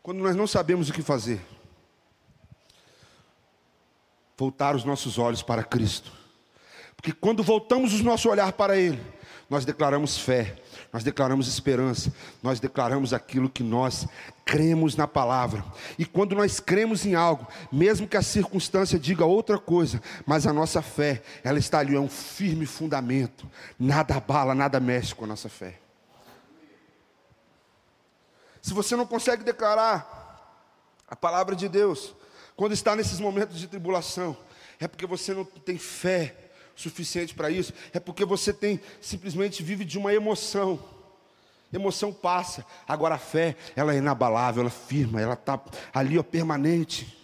quando 0.03 0.19
nós 0.19 0.37
não 0.37 0.47
sabemos 0.47 0.89
o 0.89 0.93
que 0.93 1.03
fazer? 1.03 1.41
Voltar 4.37 4.77
os 4.77 4.85
nossos 4.85 5.19
olhos 5.19 5.43
para 5.43 5.65
Cristo. 5.65 6.13
Porque 6.97 7.13
quando 7.13 7.43
voltamos 7.43 7.95
o 7.95 8.05
nosso 8.05 8.29
olhar 8.29 8.53
para 8.53 8.77
Ele, 8.77 9.01
nós 9.49 9.65
declaramos 9.65 10.19
fé, 10.19 10.57
nós 10.93 11.03
declaramos 11.03 11.49
esperança, 11.49 12.13
nós 12.43 12.61
declaramos 12.61 13.15
aquilo 13.15 13.49
que 13.49 13.63
nós 13.63 14.07
cremos 14.45 14.95
na 14.95 15.07
palavra. 15.07 15.65
E 15.99 16.05
quando 16.05 16.35
nós 16.35 16.61
cremos 16.61 17.07
em 17.07 17.15
algo, 17.15 17.47
mesmo 17.73 18.07
que 18.07 18.17
a 18.17 18.23
circunstância 18.23 18.99
diga 18.99 19.25
outra 19.25 19.59
coisa, 19.59 20.03
mas 20.27 20.47
a 20.47 20.53
nossa 20.53 20.83
fé, 20.83 21.23
ela 21.43 21.59
está 21.59 21.79
ali, 21.79 21.97
é 21.97 22.01
um 22.01 22.09
firme 22.09 22.67
fundamento. 22.67 23.49
Nada 23.79 24.17
abala, 24.17 24.55
nada 24.55 24.79
mexe 24.79 25.15
com 25.15 25.25
a 25.25 25.29
nossa 25.29 25.49
fé. 25.49 25.79
Se 28.61 28.75
você 28.75 28.95
não 28.97 29.07
consegue 29.07 29.45
declarar 29.45 30.17
a 31.09 31.17
palavra 31.17 31.57
de 31.57 31.71
Deus, 31.71 32.15
quando 32.55 32.73
está 32.73 32.95
nesses 32.95 33.19
momentos 33.19 33.59
de 33.59 33.67
tribulação, 33.67 34.37
é 34.79 34.87
porque 34.87 35.07
você 35.07 35.33
não 35.33 35.45
tem 35.45 35.79
fé 35.79 36.48
suficiente 36.79 37.35
para 37.35 37.51
isso, 37.51 37.75
é 37.93 37.99
porque 37.99 38.25
você 38.25 38.53
tem 38.53 38.81
simplesmente 39.01 39.63
vive 39.63 39.85
de 39.85 39.99
uma 39.99 40.15
emoção. 40.15 40.79
Emoção 41.73 42.13
passa, 42.13 42.65
agora 42.87 43.17
a 43.17 43.19
fé, 43.19 43.57
ela 43.77 43.93
é 43.93 43.99
inabalável, 43.99 44.61
ela 44.63 44.71
é 44.71 44.73
firma, 44.73 45.21
ela 45.21 45.35
está 45.35 45.61
ali, 45.93 46.19
ó, 46.19 46.23
permanente. 46.23 47.15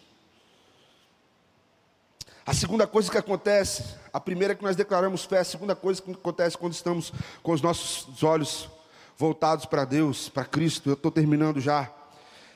A 2.45 2.53
segunda 2.53 2.87
coisa 2.87 3.11
que 3.11 3.17
acontece, 3.17 3.95
a 4.13 4.21
primeira 4.21 4.53
é 4.53 4.57
que 4.57 4.63
nós 4.63 4.77
declaramos 4.77 5.25
fé, 5.25 5.39
a 5.39 5.45
segunda 5.45 5.75
coisa 5.75 6.03
que 6.03 6.11
acontece 6.11 6.59
quando 6.59 6.75
estamos 6.75 7.11
com 7.43 7.53
os 7.53 7.63
nossos 7.63 8.23
olhos 8.23 8.69
voltados 9.17 9.65
para 9.65 9.87
Deus, 9.87 10.29
para 10.29 10.45
Cristo, 10.45 10.91
eu 10.91 10.95
estou 10.95 11.11
terminando 11.11 11.61
já, 11.61 11.91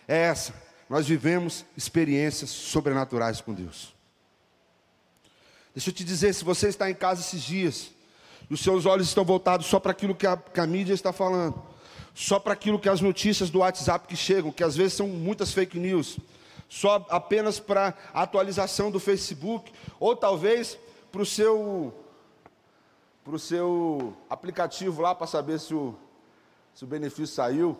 é 0.06 0.24
essa, 0.24 0.52
nós 0.90 1.06
vivemos 1.06 1.64
experiências 1.76 2.50
sobrenaturais 2.50 3.40
com 3.40 3.54
Deus. 3.54 3.97
Deixa 5.78 5.90
eu 5.90 5.94
te 5.94 6.02
dizer, 6.02 6.34
se 6.34 6.44
você 6.44 6.66
está 6.66 6.90
em 6.90 6.94
casa 6.94 7.20
esses 7.20 7.40
dias, 7.40 7.92
e 8.50 8.52
os 8.52 8.58
seus 8.58 8.84
olhos 8.84 9.06
estão 9.06 9.24
voltados 9.24 9.64
só 9.66 9.78
para 9.78 9.92
aquilo 9.92 10.12
que 10.12 10.26
a, 10.26 10.36
que 10.36 10.58
a 10.58 10.66
mídia 10.66 10.92
está 10.92 11.12
falando, 11.12 11.62
só 12.12 12.40
para 12.40 12.52
aquilo 12.52 12.80
que 12.80 12.88
as 12.88 13.00
notícias 13.00 13.48
do 13.48 13.60
WhatsApp 13.60 14.08
que 14.08 14.16
chegam, 14.16 14.50
que 14.50 14.64
às 14.64 14.74
vezes 14.74 14.94
são 14.94 15.06
muitas 15.06 15.52
fake 15.52 15.78
news, 15.78 16.18
só 16.68 17.06
apenas 17.08 17.60
para 17.60 17.94
a 18.12 18.22
atualização 18.22 18.90
do 18.90 18.98
Facebook, 18.98 19.72
ou 20.00 20.16
talvez 20.16 20.76
para 21.12 21.22
o 21.22 21.24
seu, 21.24 21.94
seu 23.38 24.16
aplicativo 24.28 25.00
lá 25.00 25.14
para 25.14 25.28
saber 25.28 25.60
se 25.60 25.72
o, 25.74 25.94
Se 26.74 26.82
o 26.82 26.88
benefício 26.88 27.32
saiu. 27.32 27.78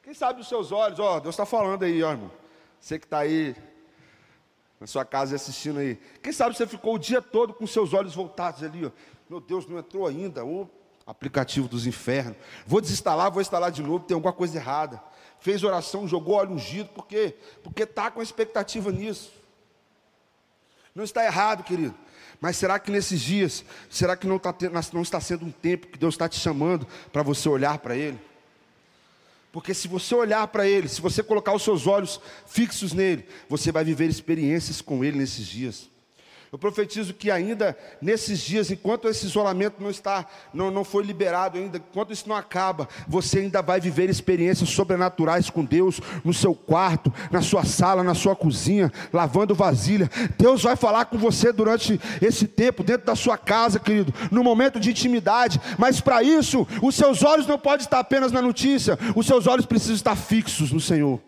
Quem 0.00 0.14
sabe 0.14 0.42
os 0.42 0.48
seus 0.48 0.70
olhos, 0.70 1.00
ó, 1.00 1.18
Deus 1.18 1.34
está 1.34 1.44
falando 1.44 1.82
aí, 1.82 2.00
ó, 2.04 2.12
irmão. 2.12 2.30
Você 2.80 3.00
que 3.00 3.04
está 3.04 3.18
aí 3.18 3.56
na 4.84 4.86
sua 4.86 5.02
casa 5.02 5.34
assistindo 5.34 5.78
aí. 5.78 5.98
Quem 6.22 6.30
sabe 6.30 6.54
você 6.54 6.66
ficou 6.66 6.96
o 6.96 6.98
dia 6.98 7.22
todo 7.22 7.54
com 7.54 7.66
seus 7.66 7.94
olhos 7.94 8.14
voltados 8.14 8.62
ali, 8.62 8.84
ó. 8.84 8.90
Meu 9.30 9.40
Deus, 9.40 9.66
não 9.66 9.78
entrou 9.78 10.06
ainda. 10.06 10.44
O 10.44 10.68
aplicativo 11.06 11.66
dos 11.66 11.86
infernos. 11.86 12.36
Vou 12.66 12.82
desinstalar, 12.82 13.32
vou 13.32 13.40
instalar 13.40 13.70
de 13.70 13.82
novo, 13.82 14.04
tem 14.04 14.14
alguma 14.14 14.32
coisa 14.32 14.58
errada. 14.58 15.02
Fez 15.40 15.64
oração, 15.64 16.06
jogou 16.06 16.34
óleo 16.34 16.52
ungido, 16.52 16.90
por 16.90 17.06
quê? 17.06 17.34
Porque 17.62 17.84
está 17.84 18.10
com 18.10 18.20
expectativa 18.20 18.92
nisso. 18.92 19.32
Não 20.94 21.02
está 21.02 21.24
errado, 21.24 21.64
querido. 21.64 21.94
Mas 22.38 22.58
será 22.58 22.78
que 22.78 22.90
nesses 22.90 23.22
dias, 23.22 23.64
será 23.88 24.14
que 24.18 24.26
não 24.26 24.36
está, 24.36 24.54
não 24.92 25.00
está 25.00 25.18
sendo 25.18 25.46
um 25.46 25.50
tempo 25.50 25.86
que 25.86 25.98
Deus 25.98 26.12
está 26.12 26.28
te 26.28 26.38
chamando 26.38 26.86
para 27.10 27.22
você 27.22 27.48
olhar 27.48 27.78
para 27.78 27.96
Ele? 27.96 28.20
Porque 29.54 29.72
se 29.72 29.86
você 29.86 30.16
olhar 30.16 30.44
para 30.48 30.66
Ele, 30.66 30.88
se 30.88 31.00
você 31.00 31.22
colocar 31.22 31.54
os 31.54 31.62
seus 31.62 31.86
olhos 31.86 32.20
fixos 32.44 32.92
nele, 32.92 33.24
você 33.48 33.70
vai 33.70 33.84
viver 33.84 34.10
experiências 34.10 34.80
com 34.80 35.04
Ele 35.04 35.16
nesses 35.16 35.46
dias. 35.46 35.88
Eu 36.54 36.58
profetizo 36.58 37.12
que 37.12 37.32
ainda 37.32 37.76
nesses 38.00 38.38
dias, 38.38 38.70
enquanto 38.70 39.08
esse 39.08 39.26
isolamento 39.26 39.82
não 39.82 39.90
está, 39.90 40.24
não, 40.52 40.70
não 40.70 40.84
foi 40.84 41.02
liberado 41.02 41.58
ainda, 41.58 41.78
enquanto 41.78 42.12
isso 42.12 42.28
não 42.28 42.36
acaba, 42.36 42.88
você 43.08 43.40
ainda 43.40 43.60
vai 43.60 43.80
viver 43.80 44.08
experiências 44.08 44.68
sobrenaturais 44.68 45.50
com 45.50 45.64
Deus 45.64 46.00
no 46.22 46.32
seu 46.32 46.54
quarto, 46.54 47.12
na 47.28 47.42
sua 47.42 47.64
sala, 47.64 48.04
na 48.04 48.14
sua 48.14 48.36
cozinha, 48.36 48.92
lavando 49.12 49.52
vasilha. 49.52 50.08
Deus 50.38 50.62
vai 50.62 50.76
falar 50.76 51.06
com 51.06 51.18
você 51.18 51.52
durante 51.52 52.00
esse 52.22 52.46
tempo, 52.46 52.84
dentro 52.84 53.04
da 53.04 53.16
sua 53.16 53.36
casa, 53.36 53.80
querido, 53.80 54.14
no 54.30 54.44
momento 54.44 54.78
de 54.78 54.90
intimidade. 54.90 55.60
Mas 55.76 56.00
para 56.00 56.22
isso, 56.22 56.64
os 56.80 56.94
seus 56.94 57.24
olhos 57.24 57.48
não 57.48 57.58
podem 57.58 57.82
estar 57.82 57.98
apenas 57.98 58.30
na 58.30 58.40
notícia, 58.40 58.96
os 59.16 59.26
seus 59.26 59.48
olhos 59.48 59.66
precisam 59.66 59.96
estar 59.96 60.14
fixos 60.14 60.70
no 60.70 60.80
Senhor. 60.80 61.20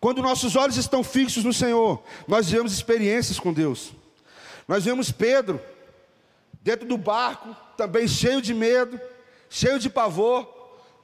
Quando 0.00 0.22
nossos 0.22 0.56
olhos 0.56 0.78
estão 0.78 1.04
fixos 1.04 1.44
no 1.44 1.52
Senhor, 1.52 2.02
nós 2.26 2.48
vivemos 2.48 2.72
experiências 2.72 3.38
com 3.38 3.52
Deus. 3.52 3.92
Nós 4.66 4.84
vemos 4.84 5.12
Pedro 5.12 5.60
dentro 6.62 6.88
do 6.88 6.96
barco, 6.96 7.54
também 7.76 8.08
cheio 8.08 8.40
de 8.40 8.54
medo, 8.54 8.98
cheio 9.50 9.78
de 9.78 9.90
pavor, 9.90 10.44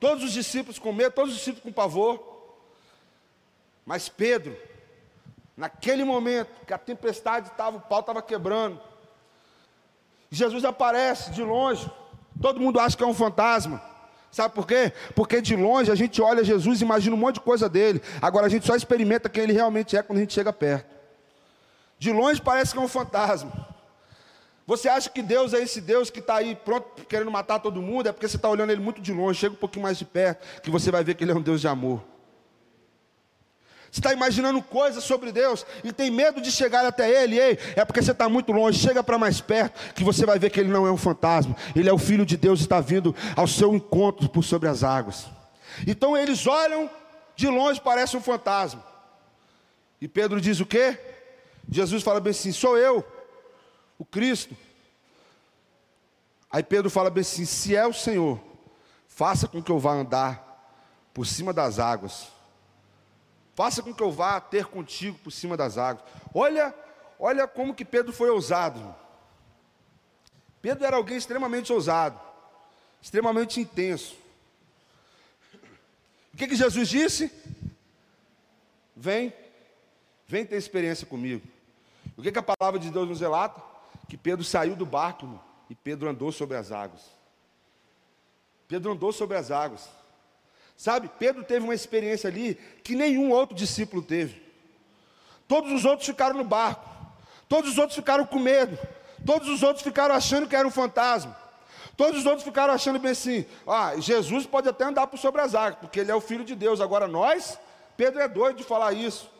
todos 0.00 0.24
os 0.24 0.32
discípulos 0.32 0.78
com 0.78 0.92
medo, 0.92 1.12
todos 1.12 1.32
os 1.32 1.38
discípulos 1.38 1.62
com 1.62 1.72
pavor. 1.72 2.36
Mas 3.84 4.08
Pedro, 4.08 4.56
naquele 5.56 6.02
momento 6.02 6.64
que 6.66 6.72
a 6.72 6.78
tempestade 6.78 7.48
estava, 7.48 7.76
o 7.76 7.80
pau 7.80 8.00
estava 8.00 8.22
quebrando, 8.22 8.80
Jesus 10.30 10.64
aparece 10.64 11.30
de 11.32 11.42
longe, 11.42 11.90
todo 12.40 12.60
mundo 12.60 12.80
acha 12.80 12.96
que 12.96 13.04
é 13.04 13.06
um 13.06 13.14
fantasma. 13.14 13.95
Sabe 14.30 14.54
por 14.54 14.66
quê? 14.66 14.92
Porque 15.14 15.40
de 15.40 15.56
longe 15.56 15.90
a 15.90 15.94
gente 15.94 16.20
olha 16.20 16.44
Jesus 16.44 16.80
e 16.80 16.84
imagina 16.84 17.16
um 17.16 17.18
monte 17.18 17.36
de 17.36 17.40
coisa 17.40 17.68
dele. 17.68 18.02
Agora 18.20 18.46
a 18.46 18.48
gente 18.48 18.66
só 18.66 18.76
experimenta 18.76 19.28
quem 19.28 19.44
ele 19.44 19.52
realmente 19.52 19.96
é 19.96 20.02
quando 20.02 20.18
a 20.18 20.20
gente 20.20 20.34
chega 20.34 20.52
perto. 20.52 20.94
De 21.98 22.12
longe 22.12 22.40
parece 22.40 22.72
que 22.72 22.78
é 22.78 22.82
um 22.82 22.88
fantasma. 22.88 23.52
Você 24.66 24.88
acha 24.88 25.08
que 25.08 25.22
Deus 25.22 25.54
é 25.54 25.60
esse 25.60 25.80
Deus 25.80 26.10
que 26.10 26.18
está 26.18 26.36
aí 26.36 26.56
pronto 26.56 27.06
querendo 27.06 27.30
matar 27.30 27.60
todo 27.60 27.80
mundo? 27.80 28.08
É 28.08 28.12
porque 28.12 28.26
você 28.26 28.36
está 28.36 28.48
olhando 28.48 28.70
ele 28.72 28.80
muito 28.80 29.00
de 29.00 29.12
longe. 29.12 29.38
Chega 29.38 29.54
um 29.54 29.58
pouquinho 29.58 29.84
mais 29.84 29.96
de 29.96 30.04
perto, 30.04 30.44
que 30.60 30.70
você 30.70 30.90
vai 30.90 31.04
ver 31.04 31.14
que 31.14 31.22
ele 31.22 31.30
é 31.30 31.34
um 31.34 31.40
Deus 31.40 31.60
de 31.60 31.68
amor. 31.68 32.02
Está 33.96 34.12
imaginando 34.12 34.60
coisas 34.60 35.02
sobre 35.02 35.32
Deus 35.32 35.64
e 35.82 35.90
tem 35.90 36.10
medo 36.10 36.38
de 36.38 36.52
chegar 36.52 36.84
até 36.84 37.08
Ele, 37.08 37.38
ei, 37.38 37.58
é 37.74 37.82
porque 37.82 38.02
você 38.02 38.12
está 38.12 38.28
muito 38.28 38.52
longe. 38.52 38.78
Chega 38.78 39.02
para 39.02 39.16
mais 39.16 39.40
perto, 39.40 39.94
que 39.94 40.04
você 40.04 40.26
vai 40.26 40.38
ver 40.38 40.50
que 40.50 40.60
Ele 40.60 40.68
não 40.68 40.86
é 40.86 40.92
um 40.92 40.98
fantasma, 40.98 41.56
Ele 41.74 41.88
é 41.88 41.92
o 41.92 41.96
Filho 41.96 42.26
de 42.26 42.36
Deus 42.36 42.60
e 42.60 42.64
está 42.64 42.78
vindo 42.78 43.16
ao 43.34 43.46
seu 43.46 43.74
encontro 43.74 44.28
por 44.28 44.44
sobre 44.44 44.68
as 44.68 44.84
águas. 44.84 45.24
Então 45.86 46.14
eles 46.14 46.46
olham 46.46 46.90
de 47.34 47.48
longe, 47.48 47.80
parece 47.80 48.18
um 48.18 48.20
fantasma. 48.20 48.84
E 49.98 50.06
Pedro 50.06 50.42
diz 50.42 50.60
o 50.60 50.66
quê? 50.66 50.98
Jesus 51.66 52.02
fala 52.02 52.20
bem 52.20 52.32
assim: 52.32 52.52
sou 52.52 52.76
eu, 52.76 53.02
o 53.98 54.04
Cristo. 54.04 54.54
Aí 56.50 56.62
Pedro 56.62 56.90
fala 56.90 57.08
bem 57.08 57.22
assim: 57.22 57.46
se 57.46 57.74
é 57.74 57.86
o 57.86 57.94
Senhor, 57.94 58.38
faça 59.08 59.48
com 59.48 59.62
que 59.62 59.72
eu 59.72 59.78
vá 59.78 59.92
andar 59.92 60.44
por 61.14 61.26
cima 61.26 61.50
das 61.50 61.78
águas. 61.78 62.35
Faça 63.56 63.82
com 63.82 63.94
que 63.94 64.02
eu 64.02 64.12
vá 64.12 64.38
ter 64.38 64.66
contigo 64.66 65.18
por 65.24 65.30
cima 65.30 65.56
das 65.56 65.78
águas. 65.78 66.04
Olha, 66.34 66.74
olha 67.18 67.48
como 67.48 67.74
que 67.74 67.86
Pedro 67.86 68.12
foi 68.12 68.28
ousado. 68.28 68.94
Pedro 70.60 70.84
era 70.84 70.96
alguém 70.96 71.16
extremamente 71.16 71.72
ousado, 71.72 72.20
extremamente 73.00 73.58
intenso. 73.58 74.14
O 76.34 76.36
que, 76.36 76.46
que 76.46 76.54
Jesus 76.54 76.86
disse? 76.86 77.32
Vem, 78.94 79.32
vem 80.28 80.44
ter 80.44 80.56
experiência 80.56 81.06
comigo. 81.06 81.46
O 82.14 82.20
que, 82.20 82.30
que 82.30 82.38
a 82.38 82.42
palavra 82.42 82.78
de 82.78 82.90
Deus 82.90 83.08
nos 83.08 83.20
relata? 83.20 83.62
Que 84.06 84.18
Pedro 84.18 84.44
saiu 84.44 84.76
do 84.76 84.84
barco 84.84 85.40
e 85.70 85.74
Pedro 85.74 86.10
andou 86.10 86.30
sobre 86.30 86.58
as 86.58 86.70
águas. 86.70 87.00
Pedro 88.68 88.92
andou 88.92 89.12
sobre 89.12 89.38
as 89.38 89.50
águas. 89.50 89.88
Sabe, 90.76 91.10
Pedro 91.18 91.42
teve 91.42 91.64
uma 91.64 91.74
experiência 91.74 92.28
ali 92.28 92.54
que 92.84 92.94
nenhum 92.94 93.30
outro 93.30 93.56
discípulo 93.56 94.02
teve. 94.02 94.42
Todos 95.48 95.72
os 95.72 95.84
outros 95.84 96.06
ficaram 96.06 96.36
no 96.36 96.44
barco, 96.44 96.88
todos 97.48 97.70
os 97.70 97.78
outros 97.78 97.96
ficaram 97.96 98.26
com 98.26 98.38
medo, 98.38 98.78
todos 99.24 99.48
os 99.48 99.62
outros 99.62 99.82
ficaram 99.82 100.14
achando 100.14 100.48
que 100.48 100.56
era 100.56 100.66
um 100.66 100.70
fantasma. 100.70 101.36
Todos 101.96 102.20
os 102.20 102.26
outros 102.26 102.44
ficaram 102.44 102.74
achando 102.74 102.98
bem 102.98 103.12
assim: 103.12 103.46
ah, 103.66 103.94
Jesus 103.96 104.44
pode 104.44 104.68
até 104.68 104.84
andar 104.84 105.06
por 105.06 105.18
sobre 105.18 105.40
as 105.40 105.54
águas, 105.54 105.80
porque 105.80 106.00
ele 106.00 106.10
é 106.10 106.14
o 106.14 106.20
filho 106.20 106.44
de 106.44 106.54
Deus. 106.54 106.80
Agora 106.80 107.08
nós, 107.08 107.58
Pedro 107.96 108.20
é 108.20 108.28
doido 108.28 108.58
de 108.58 108.64
falar 108.64 108.92
isso. 108.92 109.30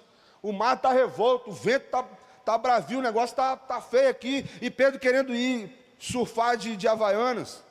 O 0.43 0.53
mar 0.53 0.77
está 0.77 0.91
revolto, 0.91 1.51
o 1.51 1.53
vento 1.53 1.85
está 1.85 2.05
tá 2.45 2.57
bravio, 2.57 3.01
o 3.01 3.03
negócio 3.03 3.33
está 3.33 3.57
tá 3.57 3.81
feio 3.81 4.09
aqui. 4.09 4.49
E 4.63 4.71
Pedro 4.71 4.99
querendo 4.99 5.35
ir 5.35 5.71
surfar 5.99 6.57
de, 6.57 6.77
de 6.77 6.89
Havaianas, 6.89 7.63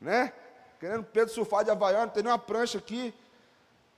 né? 0.00 0.32
Querendo 0.84 1.02
Pedro 1.02 1.32
surfar 1.32 1.64
de 1.64 1.70
Havaiana, 1.70 2.10
tem 2.10 2.22
nenhuma 2.22 2.38
prancha 2.38 2.76
aqui. 2.76 3.14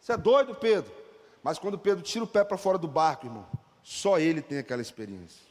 Você 0.00 0.12
é 0.12 0.16
doido, 0.16 0.54
Pedro? 0.54 0.94
Mas 1.42 1.58
quando 1.58 1.76
Pedro 1.76 2.00
tira 2.00 2.22
o 2.22 2.28
pé 2.28 2.44
para 2.44 2.56
fora 2.56 2.78
do 2.78 2.86
barco, 2.86 3.26
irmão, 3.26 3.44
só 3.82 4.20
ele 4.20 4.40
tem 4.40 4.58
aquela 4.58 4.80
experiência. 4.80 5.42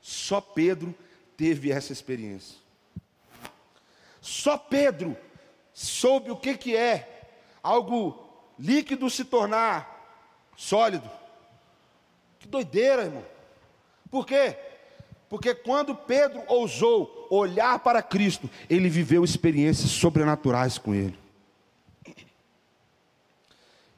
Só 0.00 0.40
Pedro 0.40 0.92
teve 1.36 1.70
essa 1.70 1.92
experiência. 1.92 2.58
Só 4.20 4.58
Pedro 4.58 5.16
soube 5.72 6.32
o 6.32 6.36
que, 6.36 6.56
que 6.56 6.76
é 6.76 7.30
algo 7.62 8.28
líquido 8.58 9.08
se 9.08 9.24
tornar 9.24 10.18
sólido. 10.56 11.08
Que 12.40 12.48
doideira, 12.48 13.04
irmão. 13.04 13.24
Por 14.10 14.26
quê? 14.26 14.58
Porque 15.28 15.54
quando 15.54 15.94
Pedro 15.94 16.42
ousou 16.48 17.15
olhar 17.30 17.78
para 17.78 18.02
Cristo, 18.02 18.48
ele 18.68 18.88
viveu 18.88 19.24
experiências 19.24 19.90
sobrenaturais 19.90 20.78
com 20.78 20.94
ele. 20.94 21.18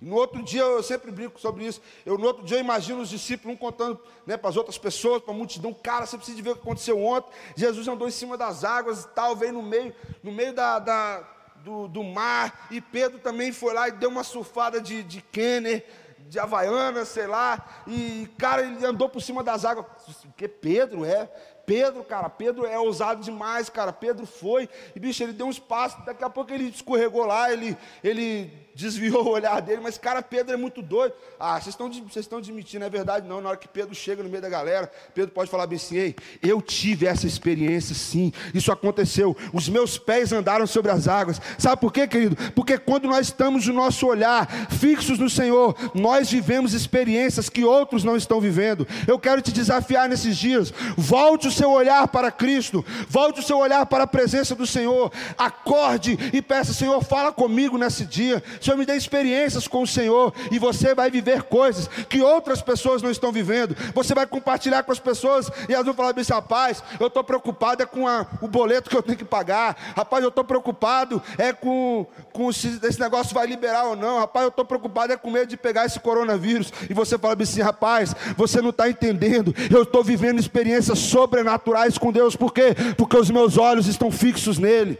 No 0.01 0.15
outro 0.15 0.43
dia, 0.43 0.61
eu 0.61 0.83
sempre 0.83 1.11
brinco 1.11 1.41
sobre 1.41 1.67
isso. 1.67 1.83
Eu, 2.07 2.17
no 2.17 2.27
outro 2.27 2.45
dia, 2.45 2.57
eu 2.57 2.61
imagino 2.61 3.01
os 3.01 3.09
discípulos 3.09 3.57
um 3.57 3.59
contando 3.59 4.01
né, 4.25 4.37
para 4.37 4.49
as 4.49 4.57
outras 4.57 4.79
pessoas, 4.79 5.21
para 5.21 5.35
a 5.35 5.37
multidão. 5.37 5.75
Cara, 5.75 6.07
você 6.07 6.17
precisa 6.17 6.41
ver 6.41 6.51
o 6.51 6.55
que 6.55 6.61
aconteceu 6.61 7.03
ontem. 7.03 7.33
Jesus 7.57 7.89
andou 7.89 8.07
em 8.07 8.13
cima 8.13 8.37
das 8.37 8.63
águas 8.63 9.03
e 9.03 9.09
tal, 9.09 9.35
veio 9.35 9.55
no 9.55 9.63
meio, 9.63 9.93
no 10.23 10.31
meio 10.31 10.53
da, 10.53 10.79
da 10.79 11.29
do, 11.57 11.89
do, 11.89 12.05
mar. 12.05 12.69
E 12.71 12.81
Pedro 12.81 13.19
também 13.19 13.51
foi 13.51 13.75
lá 13.75 13.89
e 13.89 13.93
deu 13.93 14.09
uma 14.09 14.23
surfada 14.23 14.81
de, 14.81 15.03
de 15.03 15.21
Kenner 15.21 15.85
de 16.29 16.39
Havaiana, 16.39 17.05
sei 17.05 17.27
lá, 17.27 17.83
e 17.87 18.29
cara, 18.37 18.63
ele 18.63 18.85
andou 18.85 19.09
por 19.09 19.21
cima 19.21 19.43
das 19.43 19.65
águas. 19.65 19.87
Porque 20.25 20.47
Pedro 20.47 21.05
é, 21.05 21.29
Pedro, 21.69 22.03
cara, 22.03 22.31
Pedro 22.31 22.65
é 22.65 22.79
ousado 22.79 23.23
demais, 23.23 23.69
cara. 23.69 23.93
Pedro 23.93 24.25
foi, 24.25 24.71
e 24.97 24.99
bicho, 24.99 25.23
ele 25.23 25.35
deu 25.35 25.47
um 25.47 25.51
espaço, 25.51 26.03
daqui 26.07 26.25
a 26.25 26.31
pouco 26.31 26.51
ele 26.51 26.71
escorregou 26.71 27.27
lá, 27.27 27.53
ele, 27.53 27.77
ele 28.03 28.51
desviou 28.79 29.25
o 29.27 29.31
olhar 29.31 29.61
dele, 29.61 29.81
mas 29.83 29.99
cara, 29.99 30.23
Pedro 30.23 30.55
é 30.55 30.57
muito 30.57 30.81
doido. 30.81 31.13
Ah, 31.39 31.61
vocês 31.61 31.75
estão, 31.75 31.91
vocês 31.91 32.25
estão 32.25 32.41
não 32.41 32.87
é 32.87 32.89
verdade 32.91 33.27
não. 33.27 33.41
Na 33.41 33.49
hora 33.49 33.59
que 33.59 33.67
Pedro 33.67 33.93
chega 33.93 34.23
no 34.23 34.29
meio 34.29 34.41
da 34.41 34.49
galera, 34.49 34.89
Pedro 35.13 35.33
pode 35.33 35.51
falar 35.51 35.67
bem 35.67 35.77
assim: 35.77 35.97
Ei, 35.97 36.17
eu 36.41 36.63
tive 36.63 37.05
essa 37.05 37.27
experiência 37.27 37.93
sim, 37.93 38.33
isso 38.55 38.71
aconteceu. 38.71 39.37
Os 39.53 39.69
meus 39.69 39.99
pés 39.99 40.33
andaram 40.33 40.65
sobre 40.65 40.93
as 40.93 41.09
águas. 41.09 41.41
Sabe 41.59 41.81
por 41.81 41.93
quê, 41.93 42.07
querido? 42.07 42.37
Porque 42.53 42.79
quando 42.79 43.09
nós 43.09 43.27
estamos 43.27 43.67
no 43.67 43.75
nosso 43.75 44.07
olhar 44.07 44.49
fixos 44.71 45.19
no 45.19 45.29
Senhor, 45.29 45.75
nós 45.93 46.31
vivemos 46.31 46.73
experiências 46.73 47.49
que 47.49 47.65
outros 47.65 48.05
não 48.05 48.17
estão 48.17 48.41
vivendo. 48.41 48.87
Eu 49.09 49.19
quero 49.19 49.43
te 49.43 49.51
desafiar 49.51 50.09
nesses 50.09 50.37
dias, 50.37 50.73
volte 50.97 51.49
o 51.49 51.53
seu 51.53 51.73
olhar 51.73 52.07
para 52.07 52.31
Cristo, 52.31 52.85
volte 53.09 53.41
o 53.41 53.43
seu 53.43 53.59
olhar 53.59 53.87
para 53.87 54.05
a 54.05 54.07
presença 54.07 54.55
do 54.55 54.67
Senhor, 54.69 55.11
acorde 55.37 56.17
e 56.33 56.41
peça, 56.41 56.73
Senhor, 56.73 57.03
fala 57.03 57.33
comigo 57.33 57.77
nesse 57.77 58.05
dia, 58.05 58.41
Senhor, 58.69 58.77
me 58.77 58.85
dê 58.85 58.97
experiências 58.97 59.67
com 59.67 59.83
o 59.83 59.87
Senhor, 59.87 60.35
e 60.53 60.59
você 60.59 60.95
vai 60.95 61.11
viver 61.11 61.45
coisas 61.45 61.89
que 62.09 62.21
outras 62.21 62.61
pessoas 62.61 63.01
não 63.01 63.11
estão 63.11 63.33
vivendo, 63.33 63.75
você 63.95 64.15
vai 64.15 64.27
compartilhar 64.27 64.83
com 64.83 64.93
as 64.93 64.99
pessoas, 64.99 65.51
e 65.67 65.73
elas 65.73 65.87
vão 65.87 65.95
falar 65.95 66.13
assim, 66.19 66.33
rapaz, 66.33 66.83
eu 67.01 67.07
estou 67.07 67.25
preocupado 67.25 67.83
é 67.83 67.87
com 67.87 68.07
a, 68.07 68.27
o 68.43 68.49
boleto 68.49 68.91
que 68.91 68.97
eu 68.97 69.03
tenho 69.03 69.17
que 69.17 69.25
pagar, 69.25 69.75
rapaz, 69.97 70.23
eu 70.23 70.29
estou 70.29 70.45
preocupado 70.45 71.23
é 71.39 71.51
com, 71.51 72.07
com 72.31 72.53
se 72.53 72.79
esse 72.83 73.01
negócio 73.01 73.33
vai 73.33 73.47
liberar 73.47 73.85
ou 73.85 73.97
não, 73.97 74.19
rapaz, 74.19 74.45
eu 74.45 74.51
estou 74.51 74.67
preocupado 74.67 75.15
é 75.15 75.17
com 75.17 75.31
medo 75.31 75.47
de 75.47 75.57
pegar 75.57 75.87
esse 75.87 75.99
coronavírus, 75.99 76.71
e 76.91 76.93
você 76.93 77.17
fala 77.17 77.37
assim, 77.41 77.63
rapaz, 77.63 78.15
você 78.37 78.61
não 78.61 78.71
está 78.71 78.89
entendendo, 78.91 79.55
eu 79.71 79.83
estou 79.83 80.05
vivendo 80.05 80.39
experiências 80.39 80.99
sobrenaturais 80.99 81.97
com 81.97 82.13
Deus, 82.13 82.37
por 82.37 82.53
quê? 82.53 82.75
Porque 82.99 83.17
os 83.17 83.31
meus 83.31 83.57
olhos 83.57 83.87
estão 83.87 84.11
fixos 84.11 84.59
nele. 84.59 84.99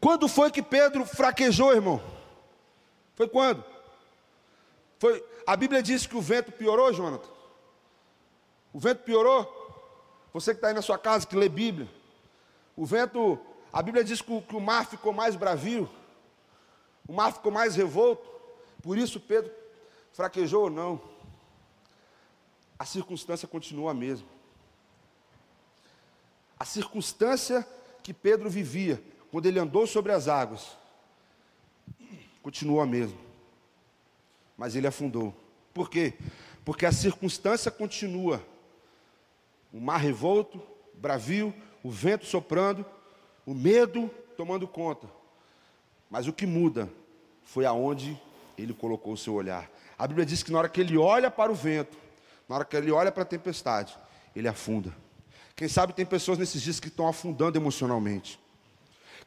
Quando 0.00 0.28
foi 0.28 0.50
que 0.50 0.62
Pedro 0.62 1.04
fraquejou, 1.04 1.72
irmão? 1.74 2.19
Foi 3.20 3.28
quando? 3.28 3.62
Foi, 4.98 5.22
a 5.46 5.54
Bíblia 5.54 5.82
diz 5.82 6.06
que 6.06 6.16
o 6.16 6.22
vento 6.22 6.50
piorou, 6.52 6.90
Jonathan? 6.90 7.28
O 8.72 8.80
vento 8.80 9.02
piorou? 9.02 9.44
Você 10.32 10.52
que 10.52 10.56
está 10.56 10.68
aí 10.68 10.74
na 10.74 10.80
sua 10.80 10.96
casa, 10.96 11.26
que 11.26 11.36
lê 11.36 11.46
Bíblia. 11.46 11.86
O 12.74 12.86
vento, 12.86 13.38
a 13.70 13.82
Bíblia 13.82 14.02
diz 14.02 14.22
que 14.22 14.32
o, 14.32 14.40
que 14.40 14.56
o 14.56 14.60
mar 14.60 14.86
ficou 14.86 15.12
mais 15.12 15.36
bravio. 15.36 15.86
O 17.06 17.12
mar 17.12 17.30
ficou 17.30 17.52
mais 17.52 17.76
revolto. 17.76 18.26
Por 18.82 18.96
isso 18.96 19.20
Pedro 19.20 19.52
fraquejou 20.14 20.62
ou 20.62 20.70
não 20.70 20.98
a 22.78 22.86
circunstância 22.86 23.46
continua 23.46 23.90
a 23.90 23.94
mesma. 23.94 24.28
A 26.58 26.64
circunstância 26.64 27.68
que 28.02 28.14
Pedro 28.14 28.48
vivia 28.48 28.98
quando 29.30 29.44
ele 29.44 29.58
andou 29.58 29.86
sobre 29.86 30.10
as 30.10 30.26
águas 30.26 30.79
continuou 32.42 32.80
a 32.80 32.86
mesma. 32.86 33.18
Mas 34.56 34.76
ele 34.76 34.86
afundou. 34.86 35.34
Por 35.72 35.88
quê? 35.88 36.14
Porque 36.64 36.84
a 36.84 36.92
circunstância 36.92 37.70
continua. 37.70 38.44
O 39.72 39.80
mar 39.80 39.98
revolto, 39.98 40.60
bravio, 40.94 41.54
o 41.82 41.90
vento 41.90 42.26
soprando, 42.26 42.84
o 43.46 43.54
medo 43.54 44.10
tomando 44.36 44.66
conta. 44.66 45.08
Mas 46.10 46.26
o 46.26 46.32
que 46.32 46.46
muda 46.46 46.90
foi 47.44 47.64
aonde 47.64 48.20
ele 48.58 48.74
colocou 48.74 49.12
o 49.12 49.16
seu 49.16 49.34
olhar. 49.34 49.70
A 49.98 50.06
Bíblia 50.06 50.26
diz 50.26 50.42
que 50.42 50.52
na 50.52 50.58
hora 50.58 50.68
que 50.68 50.80
ele 50.80 50.96
olha 50.96 51.30
para 51.30 51.50
o 51.50 51.54
vento, 51.54 51.96
na 52.48 52.56
hora 52.56 52.64
que 52.64 52.76
ele 52.76 52.90
olha 52.90 53.12
para 53.12 53.22
a 53.22 53.26
tempestade, 53.26 53.96
ele 54.34 54.48
afunda. 54.48 54.94
Quem 55.54 55.68
sabe 55.68 55.92
tem 55.92 56.06
pessoas 56.06 56.38
nesses 56.38 56.62
dias 56.62 56.80
que 56.80 56.88
estão 56.88 57.06
afundando 57.06 57.58
emocionalmente. 57.58 58.40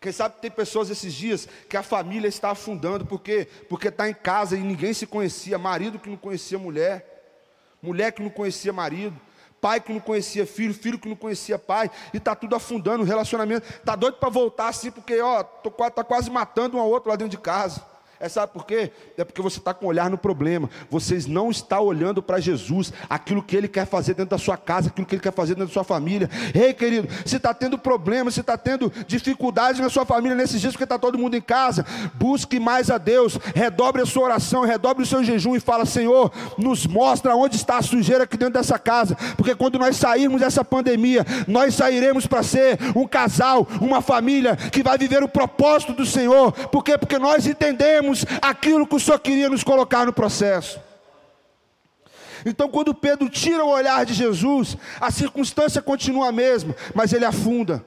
Quem 0.03 0.11
sabe 0.11 0.35
tem 0.41 0.51
pessoas 0.51 0.89
esses 0.89 1.13
dias 1.13 1.47
que 1.69 1.77
a 1.77 1.81
família 1.81 2.27
está 2.27 2.51
afundando, 2.51 3.05
por 3.05 3.21
quê? 3.21 3.47
Porque 3.69 3.87
está 3.87 4.09
em 4.09 4.13
casa 4.13 4.57
e 4.57 4.59
ninguém 4.59 4.93
se 4.93 5.07
conhecia, 5.07 5.57
marido 5.57 5.97
que 5.97 6.09
não 6.09 6.17
conhecia 6.17 6.59
mulher, 6.59 7.39
mulher 7.81 8.11
que 8.11 8.21
não 8.21 8.29
conhecia 8.29 8.73
marido, 8.73 9.17
pai 9.61 9.79
que 9.79 9.93
não 9.93 10.01
conhecia 10.01 10.45
filho, 10.45 10.73
filho 10.73 10.99
que 10.99 11.07
não 11.07 11.15
conhecia 11.15 11.57
pai, 11.57 11.89
e 12.13 12.17
está 12.17 12.35
tudo 12.35 12.53
afundando 12.53 13.01
o 13.01 13.05
relacionamento. 13.05 13.65
Está 13.65 13.95
doido 13.95 14.17
para 14.17 14.27
voltar 14.27 14.67
assim, 14.67 14.91
porque 14.91 15.21
ó, 15.21 15.39
está 15.87 16.03
quase 16.03 16.29
matando 16.29 16.75
um 16.75 16.81
ao 16.81 16.89
outro 16.89 17.09
lá 17.09 17.15
dentro 17.15 17.31
de 17.31 17.41
casa. 17.41 17.81
É 18.23 18.29
sabe 18.29 18.53
por 18.53 18.65
quê? 18.65 18.89
É 19.17 19.25
porque 19.25 19.41
você 19.41 19.59
está 19.59 19.73
com 19.73 19.85
o 19.85 19.89
olhar 19.89 20.09
no 20.09 20.17
problema. 20.17 20.69
Vocês 20.89 21.25
não 21.27 21.51
estão 21.51 21.83
olhando 21.83 22.23
para 22.23 22.39
Jesus, 22.39 22.93
aquilo 23.09 23.43
que 23.43 23.53
Ele 23.53 23.67
quer 23.67 23.85
fazer 23.85 24.13
dentro 24.13 24.29
da 24.29 24.37
sua 24.37 24.55
casa, 24.55 24.87
aquilo 24.87 25.05
que 25.05 25.15
Ele 25.15 25.21
quer 25.21 25.33
fazer 25.33 25.55
dentro 25.55 25.67
da 25.67 25.73
sua 25.73 25.83
família. 25.83 26.29
Ei, 26.55 26.73
querido, 26.73 27.09
se 27.25 27.35
está 27.35 27.53
tendo 27.53 27.77
problema, 27.77 28.31
se 28.31 28.39
está 28.39 28.57
tendo 28.57 28.89
dificuldades 29.07 29.81
na 29.81 29.89
sua 29.89 30.05
família 30.05 30.37
nesses 30.37 30.61
dias, 30.61 30.71
porque 30.71 30.85
está 30.85 30.97
todo 30.97 31.19
mundo 31.19 31.35
em 31.35 31.41
casa, 31.41 31.85
busque 32.13 32.61
mais 32.61 32.89
a 32.89 32.97
Deus, 32.97 33.37
redobre 33.53 34.01
a 34.01 34.05
sua 34.05 34.23
oração, 34.23 34.63
redobre 34.63 35.03
o 35.03 35.05
seu 35.05 35.21
jejum 35.21 35.57
e 35.57 35.59
fala: 35.59 35.85
Senhor, 35.85 36.31
nos 36.57 36.87
mostra 36.87 37.35
onde 37.35 37.57
está 37.57 37.77
a 37.77 37.81
sujeira 37.81 38.23
aqui 38.23 38.37
dentro 38.37 38.53
dessa 38.53 38.79
casa, 38.79 39.17
porque 39.35 39.53
quando 39.53 39.77
nós 39.77 39.97
sairmos 39.97 40.39
dessa 40.39 40.63
pandemia, 40.63 41.25
nós 41.45 41.75
sairemos 41.75 42.25
para 42.25 42.41
ser 42.41 42.79
um 42.95 43.05
casal, 43.05 43.67
uma 43.81 44.01
família 44.01 44.55
que 44.55 44.81
vai 44.81 44.97
viver 44.97 45.21
o 45.21 45.27
propósito 45.27 45.91
do 45.91 46.05
Senhor. 46.05 46.53
Por 46.69 46.85
quê? 46.85 46.97
Porque 46.97 47.19
nós 47.19 47.45
entendemos 47.45 48.12
aquilo 48.41 48.87
que 48.87 48.95
o 48.95 48.99
Senhor 48.99 49.19
queria 49.19 49.49
nos 49.49 49.63
colocar 49.63 50.05
no 50.05 50.13
processo. 50.13 50.79
Então, 52.45 52.69
quando 52.69 52.93
Pedro 52.93 53.29
tira 53.29 53.63
o 53.63 53.69
olhar 53.69 54.05
de 54.05 54.13
Jesus, 54.13 54.77
a 54.99 55.09
circunstância 55.11 55.81
continua 55.81 56.29
a 56.29 56.31
mesma, 56.31 56.75
mas 56.93 57.13
ele 57.13 57.25
afunda. 57.25 57.85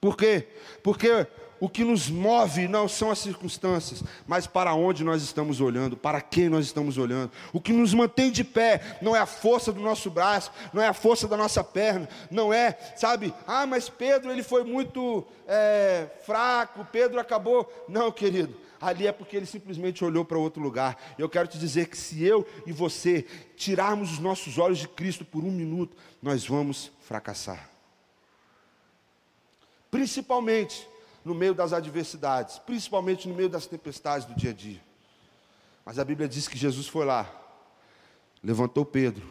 Por 0.00 0.16
quê? 0.16 0.48
Porque 0.82 1.26
o 1.60 1.68
que 1.68 1.84
nos 1.84 2.08
move 2.08 2.66
não 2.66 2.88
são 2.88 3.10
as 3.10 3.18
circunstâncias, 3.18 4.02
mas 4.26 4.46
para 4.46 4.72
onde 4.74 5.04
nós 5.04 5.22
estamos 5.22 5.60
olhando, 5.60 5.94
para 5.94 6.20
quem 6.20 6.48
nós 6.48 6.64
estamos 6.64 6.96
olhando. 6.96 7.30
O 7.52 7.60
que 7.60 7.72
nos 7.72 7.92
mantém 7.92 8.30
de 8.30 8.42
pé 8.42 8.80
não 9.02 9.14
é 9.14 9.20
a 9.20 9.26
força 9.26 9.70
do 9.70 9.80
nosso 9.80 10.10
braço, 10.10 10.50
não 10.72 10.82
é 10.82 10.88
a 10.88 10.94
força 10.94 11.28
da 11.28 11.36
nossa 11.36 11.62
perna, 11.62 12.08
não 12.30 12.52
é, 12.52 12.76
sabe, 12.96 13.34
ah, 13.46 13.66
mas 13.66 13.90
Pedro 13.90 14.32
ele 14.32 14.42
foi 14.42 14.64
muito 14.64 15.24
é, 15.46 16.06
fraco, 16.24 16.86
Pedro 16.90 17.20
acabou. 17.20 17.70
Não, 17.86 18.10
querido, 18.10 18.56
ali 18.80 19.06
é 19.06 19.12
porque 19.12 19.36
ele 19.36 19.46
simplesmente 19.46 20.04
olhou 20.04 20.24
para 20.24 20.38
outro 20.38 20.62
lugar. 20.62 20.98
Eu 21.18 21.28
quero 21.28 21.46
te 21.46 21.58
dizer 21.58 21.88
que 21.88 21.96
se 21.96 22.24
eu 22.24 22.46
e 22.66 22.72
você 22.72 23.22
tirarmos 23.56 24.12
os 24.12 24.18
nossos 24.18 24.58
olhos 24.58 24.78
de 24.78 24.88
Cristo 24.88 25.24
por 25.24 25.44
um 25.44 25.50
minuto, 25.50 25.96
nós 26.22 26.46
vamos 26.46 26.90
fracassar. 27.00 27.68
Principalmente 29.90 30.88
no 31.24 31.34
meio 31.34 31.54
das 31.54 31.72
adversidades, 31.72 32.58
principalmente 32.58 33.28
no 33.28 33.34
meio 33.34 33.48
das 33.48 33.66
tempestades 33.66 34.26
do 34.26 34.34
dia 34.34 34.50
a 34.50 34.54
dia. 34.54 34.80
Mas 35.84 35.98
a 35.98 36.04
Bíblia 36.04 36.28
diz 36.28 36.48
que 36.48 36.56
Jesus 36.56 36.86
foi 36.86 37.04
lá, 37.04 37.30
levantou 38.42 38.84
Pedro, 38.84 39.28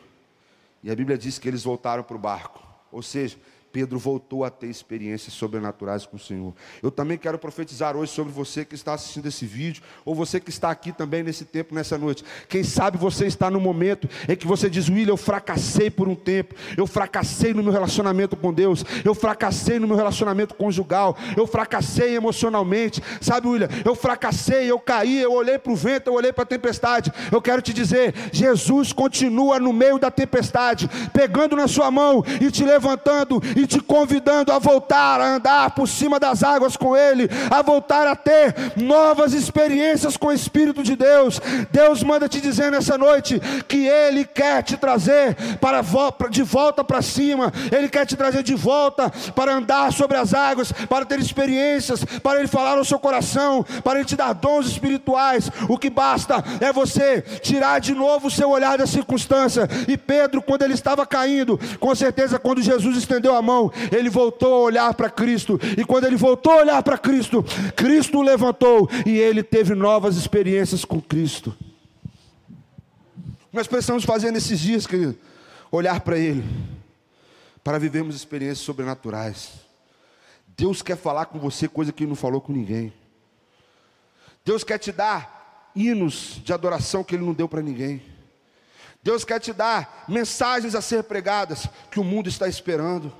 e 0.83 0.91
a 0.91 0.95
Bíblia 0.95 1.17
diz 1.17 1.39
que 1.39 1.47
eles 1.47 1.63
voltaram 1.63 2.03
para 2.03 2.15
o 2.15 2.19
barco. 2.19 2.63
Ou 2.91 3.01
seja, 3.01 3.37
Pedro 3.71 3.99
voltou 3.99 4.43
a 4.43 4.49
ter 4.49 4.67
experiências 4.67 5.33
sobrenaturais 5.33 6.05
com 6.05 6.17
o 6.17 6.19
Senhor. 6.19 6.53
Eu 6.81 6.89
também 6.89 7.17
quero 7.17 7.37
profetizar 7.37 7.95
hoje 7.95 8.11
sobre 8.11 8.33
você 8.33 8.65
que 8.65 8.73
está 8.73 8.93
assistindo 8.93 9.27
esse 9.27 9.45
vídeo, 9.45 9.83
ou 10.03 10.15
você 10.15 10.39
que 10.39 10.49
está 10.49 10.71
aqui 10.71 10.91
também 10.91 11.21
nesse 11.21 11.45
tempo, 11.45 11.75
nessa 11.75 11.97
noite. 11.97 12.23
Quem 12.47 12.63
sabe 12.63 12.97
você 12.97 13.27
está 13.27 13.49
no 13.51 13.59
momento 13.59 14.09
em 14.27 14.35
que 14.35 14.47
você 14.47 14.69
diz: 14.69 14.89
William, 14.89 15.13
eu 15.13 15.17
fracassei 15.17 15.89
por 15.89 16.07
um 16.07 16.15
tempo, 16.15 16.55
eu 16.75 16.87
fracassei 16.87 17.53
no 17.53 17.61
meu 17.61 17.71
relacionamento 17.71 18.35
com 18.35 18.51
Deus, 18.51 18.83
eu 19.05 19.13
fracassei 19.13 19.77
no 19.77 19.87
meu 19.87 19.95
relacionamento 19.95 20.55
conjugal, 20.55 21.15
eu 21.37 21.45
fracassei 21.45 22.15
emocionalmente. 22.15 23.01
Sabe, 23.21 23.47
William, 23.47 23.69
eu 23.85 23.95
fracassei, 23.95 24.69
eu 24.69 24.79
caí, 24.79 25.21
eu 25.21 25.33
olhei 25.33 25.59
para 25.59 25.71
o 25.71 25.75
vento, 25.75 26.07
eu 26.07 26.13
olhei 26.15 26.33
para 26.33 26.43
a 26.43 26.47
tempestade. 26.47 27.11
Eu 27.31 27.41
quero 27.41 27.61
te 27.61 27.71
dizer: 27.71 28.15
Jesus 28.31 28.91
continua 28.91 29.59
no 29.59 29.71
meio 29.71 29.99
da 29.99 30.09
tempestade, 30.09 30.89
pegando 31.13 31.55
na 31.55 31.67
sua 31.67 31.91
mão 31.91 32.23
e 32.41 32.49
te 32.49 32.63
levantando 32.63 33.39
e 33.59 33.67
te 33.67 33.79
convidando 33.79 34.51
a 34.51 34.59
voltar 34.59 35.19
a 35.19 35.35
andar 35.35 35.71
por 35.71 35.87
cima 35.87 36.19
das 36.19 36.43
águas 36.43 36.77
com 36.77 36.95
Ele, 36.95 37.29
a 37.51 37.61
voltar 37.61 38.07
a 38.07 38.15
ter 38.15 38.55
novas 38.75 39.33
experiências 39.33 40.15
com 40.15 40.27
o 40.27 40.33
Espírito 40.33 40.83
de 40.83 40.95
Deus. 40.95 41.41
Deus 41.71 42.03
manda 42.03 42.29
te 42.29 42.39
dizer 42.39 42.71
nessa 42.71 42.97
noite 42.97 43.39
que 43.67 43.87
Ele 43.87 44.25
quer 44.25 44.63
te 44.63 44.77
trazer 44.77 45.35
para 45.59 45.81
de 46.29 46.43
volta 46.43 46.83
para 46.83 47.01
cima, 47.01 47.51
Ele 47.71 47.89
quer 47.89 48.05
te 48.05 48.15
trazer 48.15 48.43
de 48.43 48.55
volta 48.55 49.11
para 49.35 49.53
andar 49.53 49.91
sobre 49.91 50.17
as 50.17 50.33
águas, 50.33 50.71
para 50.71 51.05
ter 51.05 51.19
experiências, 51.19 52.03
para 52.23 52.39
Ele 52.39 52.47
falar 52.47 52.75
no 52.75 52.85
seu 52.85 52.99
coração, 52.99 53.65
para 53.83 53.99
Ele 53.99 54.07
te 54.07 54.15
dar 54.15 54.33
dons 54.33 54.67
espirituais. 54.67 55.51
O 55.67 55.77
que 55.77 55.89
basta 55.89 56.43
é 56.61 56.71
você 56.71 57.21
tirar 57.41 57.79
de 57.79 57.93
novo 57.93 58.27
o 58.27 58.31
seu 58.31 58.49
olhar 58.49 58.77
da 58.77 58.87
circunstância. 58.87 59.67
E 59.87 59.97
Pedro, 59.97 60.41
quando 60.41 60.61
ele 60.63 60.73
estava 60.73 61.05
caindo, 61.05 61.59
com 61.79 61.93
certeza, 61.93 62.39
quando 62.39 62.61
Jesus 62.61 62.97
estendeu 62.97 63.35
a 63.35 63.41
mão, 63.41 63.48
ele 63.91 64.09
voltou 64.09 64.53
a 64.53 64.59
olhar 64.59 64.93
para 64.93 65.09
Cristo, 65.09 65.59
e 65.77 65.83
quando 65.83 66.05
ele 66.05 66.15
voltou 66.15 66.53
a 66.53 66.57
olhar 66.57 66.83
para 66.83 66.97
Cristo, 66.97 67.43
Cristo 67.75 68.19
o 68.19 68.21
levantou 68.21 68.89
e 69.05 69.17
ele 69.17 69.43
teve 69.43 69.75
novas 69.75 70.15
experiências 70.15 70.85
com 70.85 71.01
Cristo. 71.01 71.55
Nós 73.51 73.67
precisamos 73.67 74.03
fazer 74.03 74.31
nesses 74.31 74.59
dias, 74.59 74.85
querido, 74.85 75.17
olhar 75.71 75.99
para 76.01 76.17
Ele, 76.17 76.43
para 77.63 77.79
vivermos 77.79 78.15
experiências 78.15 78.59
sobrenaturais. 78.59 79.51
Deus 80.47 80.81
quer 80.81 80.97
falar 80.97 81.25
com 81.25 81.39
você 81.39 81.67
coisa 81.67 81.91
que 81.91 82.03
Ele 82.03 82.09
não 82.09 82.15
falou 82.15 82.41
com 82.41 82.53
ninguém. 82.53 82.93
Deus 84.45 84.63
quer 84.63 84.77
te 84.77 84.91
dar 84.91 85.71
hinos 85.75 86.41
de 86.43 86.53
adoração 86.53 87.03
que 87.03 87.15
Ele 87.15 87.25
não 87.25 87.33
deu 87.33 87.47
para 87.47 87.61
ninguém. 87.61 88.03
Deus 89.01 89.23
quer 89.23 89.39
te 89.39 89.53
dar 89.53 90.05
mensagens 90.07 90.75
a 90.75 90.81
ser 90.81 91.03
pregadas 91.03 91.67
que 91.89 91.99
o 91.99 92.03
mundo 92.03 92.27
está 92.27 92.47
esperando. 92.47 93.13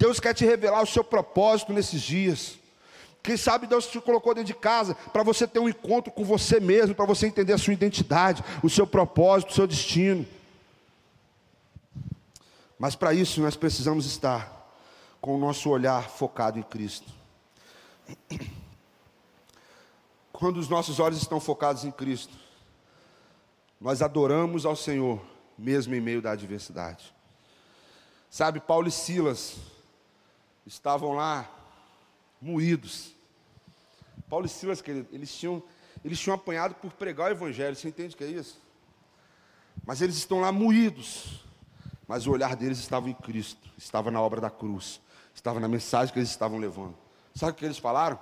Deus 0.00 0.18
quer 0.18 0.32
te 0.32 0.46
revelar 0.46 0.82
o 0.82 0.86
seu 0.86 1.04
propósito 1.04 1.74
nesses 1.74 2.00
dias. 2.00 2.58
Quem 3.22 3.36
sabe 3.36 3.66
Deus 3.66 3.86
te 3.86 4.00
colocou 4.00 4.34
dentro 4.34 4.46
de 4.46 4.58
casa 4.58 4.94
para 4.94 5.22
você 5.22 5.46
ter 5.46 5.58
um 5.58 5.68
encontro 5.68 6.10
com 6.10 6.24
você 6.24 6.58
mesmo, 6.58 6.94
para 6.94 7.04
você 7.04 7.26
entender 7.26 7.52
a 7.52 7.58
sua 7.58 7.74
identidade, 7.74 8.42
o 8.62 8.70
seu 8.70 8.86
propósito, 8.86 9.50
o 9.50 9.54
seu 9.54 9.66
destino. 9.66 10.26
Mas 12.78 12.96
para 12.96 13.12
isso 13.12 13.42
nós 13.42 13.56
precisamos 13.56 14.06
estar 14.06 14.74
com 15.20 15.36
o 15.36 15.38
nosso 15.38 15.68
olhar 15.68 16.08
focado 16.08 16.58
em 16.58 16.62
Cristo. 16.62 17.12
Quando 20.32 20.56
os 20.56 20.70
nossos 20.70 20.98
olhos 20.98 21.20
estão 21.20 21.38
focados 21.38 21.84
em 21.84 21.90
Cristo, 21.90 22.32
nós 23.78 24.00
adoramos 24.00 24.64
ao 24.64 24.74
Senhor, 24.74 25.20
mesmo 25.58 25.94
em 25.94 26.00
meio 26.00 26.22
da 26.22 26.30
adversidade. 26.30 27.14
Sabe, 28.30 28.60
Paulo 28.60 28.88
e 28.88 28.90
Silas 28.90 29.56
estavam 30.66 31.12
lá 31.12 31.48
moídos. 32.40 33.14
Paulo 34.28 34.46
e 34.46 34.48
Silas, 34.48 34.80
querido, 34.80 35.08
eles 35.12 35.34
tinham, 35.34 35.62
eles 36.04 36.18
tinham 36.18 36.34
apanhado 36.34 36.74
por 36.76 36.92
pregar 36.92 37.28
o 37.28 37.32
Evangelho, 37.32 37.74
você 37.74 37.88
entende 37.88 38.14
o 38.14 38.18
que 38.18 38.24
é 38.24 38.28
isso? 38.28 38.60
Mas 39.84 40.00
eles 40.00 40.16
estão 40.16 40.40
lá 40.40 40.52
moídos, 40.52 41.44
mas 42.06 42.26
o 42.26 42.30
olhar 42.30 42.54
deles 42.54 42.78
estava 42.78 43.08
em 43.08 43.14
Cristo, 43.14 43.68
estava 43.76 44.10
na 44.10 44.20
obra 44.20 44.40
da 44.40 44.50
cruz, 44.50 45.00
estava 45.34 45.58
na 45.58 45.68
mensagem 45.68 46.12
que 46.12 46.18
eles 46.18 46.30
estavam 46.30 46.58
levando. 46.58 46.96
Sabe 47.34 47.52
o 47.52 47.54
que 47.54 47.64
eles 47.64 47.78
falaram? 47.78 48.18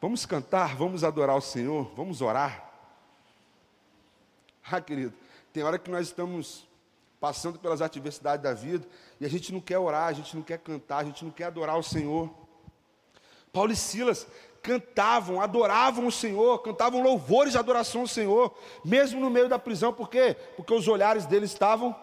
Vamos 0.00 0.26
cantar, 0.26 0.76
vamos 0.76 1.04
adorar 1.04 1.36
o 1.36 1.40
Senhor, 1.40 1.92
vamos 1.96 2.20
orar. 2.20 2.70
Ah, 4.70 4.80
querido, 4.80 5.14
tem 5.52 5.62
hora 5.62 5.78
que 5.78 5.90
nós 5.90 6.08
estamos 6.08 6.65
passando 7.20 7.58
pelas 7.58 7.80
adversidades 7.80 8.42
da 8.42 8.52
vida 8.52 8.86
e 9.20 9.24
a 9.24 9.28
gente 9.28 9.52
não 9.52 9.60
quer 9.60 9.78
orar, 9.78 10.08
a 10.08 10.12
gente 10.12 10.34
não 10.36 10.42
quer 10.42 10.58
cantar, 10.58 10.98
a 10.98 11.04
gente 11.04 11.24
não 11.24 11.30
quer 11.30 11.44
adorar 11.44 11.78
o 11.78 11.82
Senhor. 11.82 12.30
Paulo 13.52 13.72
e 13.72 13.76
Silas 13.76 14.26
cantavam, 14.62 15.40
adoravam 15.40 16.06
o 16.06 16.12
Senhor, 16.12 16.58
cantavam 16.58 17.02
louvores 17.02 17.52
de 17.52 17.58
adoração 17.58 18.02
ao 18.02 18.06
Senhor, 18.06 18.54
mesmo 18.84 19.20
no 19.20 19.30
meio 19.30 19.48
da 19.48 19.58
prisão, 19.58 19.92
por 19.92 20.10
quê? 20.10 20.36
Porque 20.56 20.74
os 20.74 20.88
olhares 20.88 21.24
deles 21.24 21.52
estavam 21.52 21.94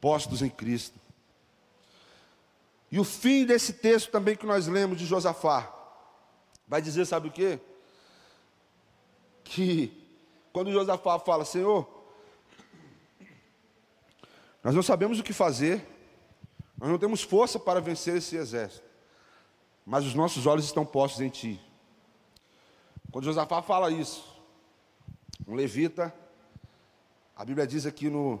postos 0.00 0.42
em 0.42 0.50
Cristo. 0.50 1.00
E 2.92 3.00
o 3.00 3.04
fim 3.04 3.44
desse 3.44 3.72
texto 3.72 4.10
também 4.10 4.36
que 4.36 4.46
nós 4.46 4.68
lemos 4.68 4.98
de 4.98 5.06
Josafá, 5.06 5.72
vai 6.68 6.80
dizer, 6.80 7.06
sabe 7.06 7.28
o 7.28 7.32
quê? 7.32 7.58
Que 9.42 10.04
quando 10.52 10.70
Josafá 10.70 11.18
fala, 11.18 11.44
Senhor, 11.44 11.88
nós 14.64 14.74
não 14.74 14.82
sabemos 14.82 15.20
o 15.20 15.22
que 15.22 15.32
fazer, 15.32 15.86
nós 16.76 16.90
não 16.90 16.98
temos 16.98 17.22
força 17.22 17.58
para 17.58 17.80
vencer 17.80 18.16
esse 18.16 18.34
exército, 18.34 18.84
mas 19.86 20.04
os 20.04 20.14
nossos 20.14 20.46
olhos 20.46 20.64
estão 20.64 20.84
postos 20.84 21.20
em 21.20 21.28
Ti. 21.28 21.60
Quando 23.12 23.26
Josafá 23.26 23.62
fala 23.62 23.90
isso, 23.90 24.26
um 25.46 25.54
levita, 25.54 26.12
a 27.36 27.44
Bíblia 27.44 27.66
diz 27.66 27.86
aqui 27.86 28.08
no, 28.08 28.40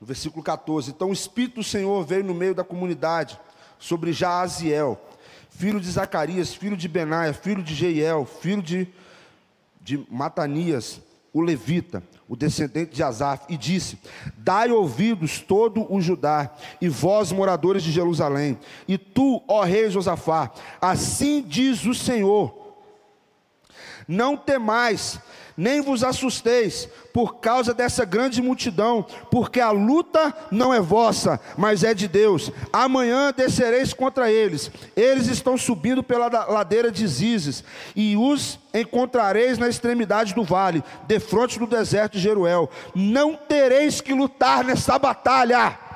no 0.00 0.06
versículo 0.06 0.42
14: 0.42 0.90
Então 0.90 1.10
o 1.10 1.12
Espírito 1.12 1.56
do 1.56 1.64
Senhor 1.64 2.02
veio 2.04 2.24
no 2.24 2.34
meio 2.34 2.54
da 2.54 2.64
comunidade 2.64 3.38
sobre 3.78 4.12
Jaaziel, 4.12 5.00
filho 5.50 5.80
de 5.80 5.90
Zacarias, 5.90 6.52
filho 6.54 6.76
de 6.76 6.88
Benaia, 6.88 7.32
filho 7.32 7.62
de 7.62 7.74
Jeiel, 7.74 8.24
filho 8.24 8.62
de 8.62 8.92
de 9.80 10.06
Matanias, 10.10 11.00
o 11.32 11.40
levita, 11.40 12.02
o 12.28 12.36
descendente 12.36 12.94
de 12.94 13.02
Asaf, 13.02 13.44
e 13.48 13.56
disse: 13.56 13.98
Dai 14.36 14.70
ouvidos 14.70 15.40
todo 15.40 15.92
o 15.92 16.00
Judá, 16.00 16.54
e 16.80 16.88
vós, 16.88 17.32
moradores 17.32 17.82
de 17.82 17.92
Jerusalém, 17.92 18.58
e 18.86 18.98
tu, 18.98 19.42
ó 19.46 19.62
rei 19.62 19.90
Josafá, 19.90 20.50
assim 20.80 21.42
diz 21.42 21.84
o 21.86 21.94
Senhor: 21.94 22.74
Não 24.06 24.36
temais, 24.36 25.20
nem 25.60 25.82
vos 25.82 26.02
assusteis 26.02 26.88
por 27.12 27.34
causa 27.34 27.74
dessa 27.74 28.06
grande 28.06 28.40
multidão, 28.40 29.04
porque 29.30 29.60
a 29.60 29.70
luta 29.70 30.34
não 30.50 30.72
é 30.72 30.80
vossa, 30.80 31.38
mas 31.54 31.84
é 31.84 31.92
de 31.92 32.08
Deus. 32.08 32.50
Amanhã 32.72 33.30
descereis 33.36 33.92
contra 33.92 34.32
eles, 34.32 34.70
eles 34.96 35.26
estão 35.26 35.58
subindo 35.58 36.02
pela 36.02 36.28
ladeira 36.48 36.90
de 36.90 37.06
Zizes, 37.06 37.62
e 37.94 38.16
os 38.16 38.58
encontrareis 38.72 39.58
na 39.58 39.68
extremidade 39.68 40.32
do 40.34 40.44
vale, 40.44 40.82
defronte 41.06 41.58
do 41.58 41.66
deserto 41.66 42.12
de 42.12 42.20
Jeruel. 42.20 42.70
Não 42.94 43.34
tereis 43.34 44.00
que 44.00 44.14
lutar 44.14 44.64
nessa 44.64 44.98
batalha 44.98 45.89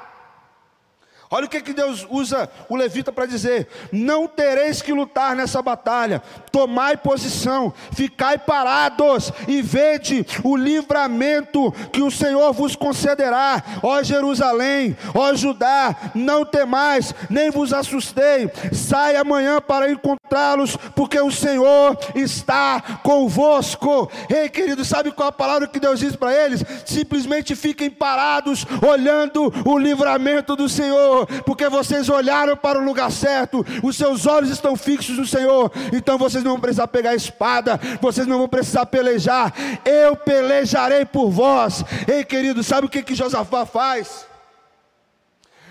Olha 1.34 1.46
o 1.46 1.48
que, 1.48 1.60
que 1.60 1.72
Deus 1.72 2.06
usa 2.08 2.48
o 2.68 2.76
levita 2.76 3.10
para 3.10 3.26
dizer: 3.26 3.66
não 3.90 4.28
tereis 4.28 4.80
que 4.80 4.92
lutar 4.92 5.34
nessa 5.34 5.60
batalha, 5.60 6.22
tomai 6.52 6.96
posição, 6.96 7.74
ficai 7.90 8.38
parados 8.38 9.32
e 9.48 9.60
vede 9.60 10.24
o 10.44 10.54
livramento 10.56 11.72
que 11.92 12.02
o 12.02 12.10
Senhor 12.10 12.52
vos 12.52 12.76
concederá, 12.76 13.60
ó 13.82 14.00
Jerusalém, 14.00 14.96
ó 15.12 15.34
Judá, 15.34 15.96
não 16.14 16.44
temais, 16.44 17.12
nem 17.28 17.50
vos 17.50 17.72
assustei, 17.72 18.48
sai 18.72 19.16
amanhã 19.16 19.60
para 19.60 19.90
encontrá-los, 19.90 20.76
porque 20.94 21.18
o 21.18 21.32
Senhor 21.32 21.98
está 22.14 22.80
convosco. 23.02 24.08
Ei, 24.30 24.48
querido, 24.48 24.84
sabe 24.84 25.10
qual 25.10 25.30
a 25.30 25.32
palavra 25.32 25.66
que 25.66 25.80
Deus 25.80 25.98
diz 25.98 26.14
para 26.14 26.32
eles? 26.32 26.62
Simplesmente 26.86 27.56
fiquem 27.56 27.90
parados, 27.90 28.64
olhando 28.86 29.52
o 29.64 29.76
livramento 29.76 30.54
do 30.54 30.68
Senhor 30.68 31.23
porque 31.44 31.68
vocês 31.68 32.08
olharam 32.08 32.56
para 32.56 32.78
o 32.78 32.84
lugar 32.84 33.10
certo, 33.10 33.64
os 33.82 33.96
seus 33.96 34.26
olhos 34.26 34.50
estão 34.50 34.76
fixos 34.76 35.18
no 35.18 35.26
Senhor, 35.26 35.70
então 35.92 36.18
vocês 36.18 36.42
não 36.42 36.52
vão 36.52 36.60
precisar 36.60 36.88
pegar 36.88 37.10
a 37.10 37.14
espada, 37.14 37.78
vocês 38.00 38.26
não 38.26 38.38
vão 38.38 38.48
precisar 38.48 38.86
pelejar, 38.86 39.52
eu 39.84 40.16
pelejarei 40.16 41.04
por 41.04 41.30
vós. 41.30 41.84
Ei, 42.06 42.24
querido, 42.24 42.62
sabe 42.62 42.86
o 42.86 42.90
que, 42.90 43.02
que 43.02 43.14
Josafá 43.14 43.66
faz? 43.66 44.26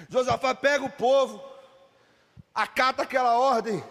Josafá 0.10 0.54
pega 0.54 0.86
o 0.86 0.90
povo, 0.90 1.44
acata 2.54 3.04
aquela 3.04 3.38
ordem, 3.38 3.84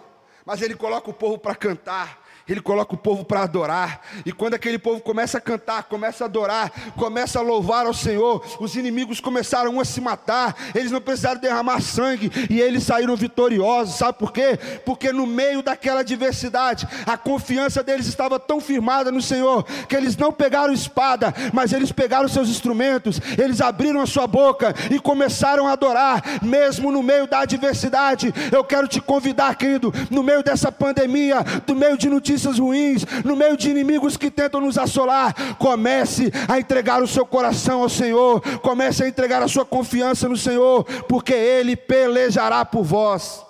mas 0.45 0.61
ele 0.61 0.75
coloca 0.75 1.09
o 1.09 1.13
povo 1.13 1.37
para 1.37 1.55
cantar 1.55 2.22
ele 2.47 2.59
coloca 2.59 2.93
o 2.93 2.97
povo 2.97 3.23
para 3.23 3.43
adorar, 3.43 4.01
e 4.25 4.31
quando 4.31 4.53
aquele 4.53 4.77
povo 4.77 4.99
começa 4.99 5.37
a 5.37 5.41
cantar, 5.41 5.83
começa 5.83 6.25
a 6.25 6.27
adorar, 6.27 6.71
começa 6.95 7.39
a 7.39 7.41
louvar 7.41 7.85
ao 7.85 7.93
Senhor, 7.93 8.43
os 8.59 8.75
inimigos 8.75 9.19
começaram 9.21 9.79
a 9.79 9.85
se 9.85 10.01
matar, 10.01 10.55
eles 10.75 10.91
não 10.91 10.99
precisaram 10.99 11.39
derramar 11.39 11.81
sangue, 11.81 12.29
e 12.49 12.59
eles 12.59 12.83
saíram 12.83 13.15
vitoriosos, 13.15 13.95
sabe 13.95 14.17
por 14.17 14.33
quê? 14.33 14.59
Porque 14.85 15.13
no 15.13 15.25
meio 15.25 15.63
daquela 15.63 16.01
adversidade, 16.01 16.87
a 17.05 17.15
confiança 17.15 17.81
deles 17.81 18.07
estava 18.07 18.37
tão 18.37 18.59
firmada 18.59 19.09
no 19.09 19.21
Senhor, 19.21 19.63
que 19.87 19.95
eles 19.95 20.17
não 20.17 20.31
pegaram 20.31 20.73
espada, 20.73 21.33
mas 21.53 21.71
eles 21.71 21.91
pegaram 21.93 22.27
seus 22.27 22.49
instrumentos, 22.49 23.21
eles 23.37 23.61
abriram 23.61 24.01
a 24.01 24.05
sua 24.05 24.27
boca 24.27 24.75
e 24.91 24.99
começaram 24.99 25.65
a 25.67 25.71
adorar, 25.71 26.21
mesmo 26.41 26.91
no 26.91 27.01
meio 27.01 27.25
da 27.25 27.39
adversidade. 27.39 28.33
Eu 28.51 28.63
quero 28.63 28.87
te 28.87 28.99
convidar, 28.99 29.55
querido, 29.55 29.93
no 30.09 30.21
meio 30.21 30.43
dessa 30.43 30.71
pandemia, 30.71 31.37
no 31.65 31.75
meio 31.75 31.97
de 31.97 32.09
notícias 32.09 32.32
notícias 32.33 32.59
ruins, 32.59 33.05
no 33.23 33.35
meio 33.35 33.55
de 33.55 33.69
inimigos 33.69 34.17
que 34.17 34.31
tentam 34.31 34.59
nos 34.59 34.77
assolar, 34.77 35.55
comece 35.57 36.31
a 36.49 36.59
entregar 36.59 37.01
o 37.01 37.07
seu 37.07 37.25
coração 37.25 37.83
ao 37.83 37.89
Senhor, 37.89 38.41
comece 38.59 39.03
a 39.03 39.07
entregar 39.07 39.41
a 39.41 39.47
sua 39.47 39.65
confiança 39.65 40.27
no 40.27 40.35
Senhor, 40.35 40.83
porque 41.07 41.33
Ele 41.33 41.75
pelejará 41.75 42.65
por 42.65 42.83
vós. 42.83 43.45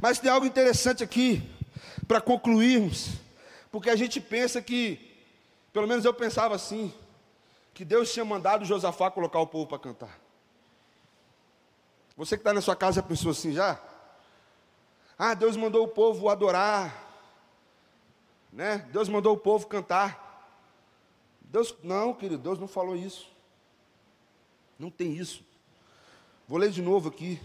Mas 0.00 0.18
tem 0.18 0.30
algo 0.30 0.46
interessante 0.46 1.02
aqui, 1.02 1.42
para 2.06 2.20
concluirmos, 2.20 3.10
porque 3.70 3.88
a 3.88 3.96
gente 3.96 4.20
pensa 4.20 4.60
que, 4.60 5.00
pelo 5.72 5.88
menos 5.88 6.04
eu 6.04 6.12
pensava 6.12 6.54
assim, 6.54 6.92
que 7.72 7.84
Deus 7.84 8.12
tinha 8.12 8.24
mandado 8.24 8.64
Josafá 8.64 9.10
colocar 9.10 9.40
o 9.40 9.46
povo 9.46 9.66
para 9.66 9.78
cantar. 9.78 10.20
Você 12.14 12.36
que 12.36 12.40
está 12.40 12.52
na 12.52 12.60
sua 12.60 12.76
casa 12.76 12.96
já 12.96 13.02
pensou 13.02 13.30
assim 13.30 13.52
já? 13.52 13.80
Ah, 15.18 15.32
Deus 15.32 15.56
mandou 15.56 15.84
o 15.84 15.88
povo 15.88 16.28
adorar, 16.28 17.11
né? 18.52 18.86
Deus 18.92 19.08
mandou 19.08 19.34
o 19.34 19.38
povo 19.38 19.66
cantar. 19.66 20.30
Deus, 21.40 21.74
não, 21.82 22.12
querido, 22.12 22.42
Deus 22.42 22.58
não 22.58 22.68
falou 22.68 22.94
isso. 22.94 23.28
Não 24.78 24.90
tem 24.90 25.14
isso. 25.14 25.42
Vou 26.46 26.58
ler 26.58 26.70
de 26.70 26.82
novo 26.82 27.08
aqui. 27.08 27.40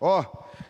Ó, 0.00 0.22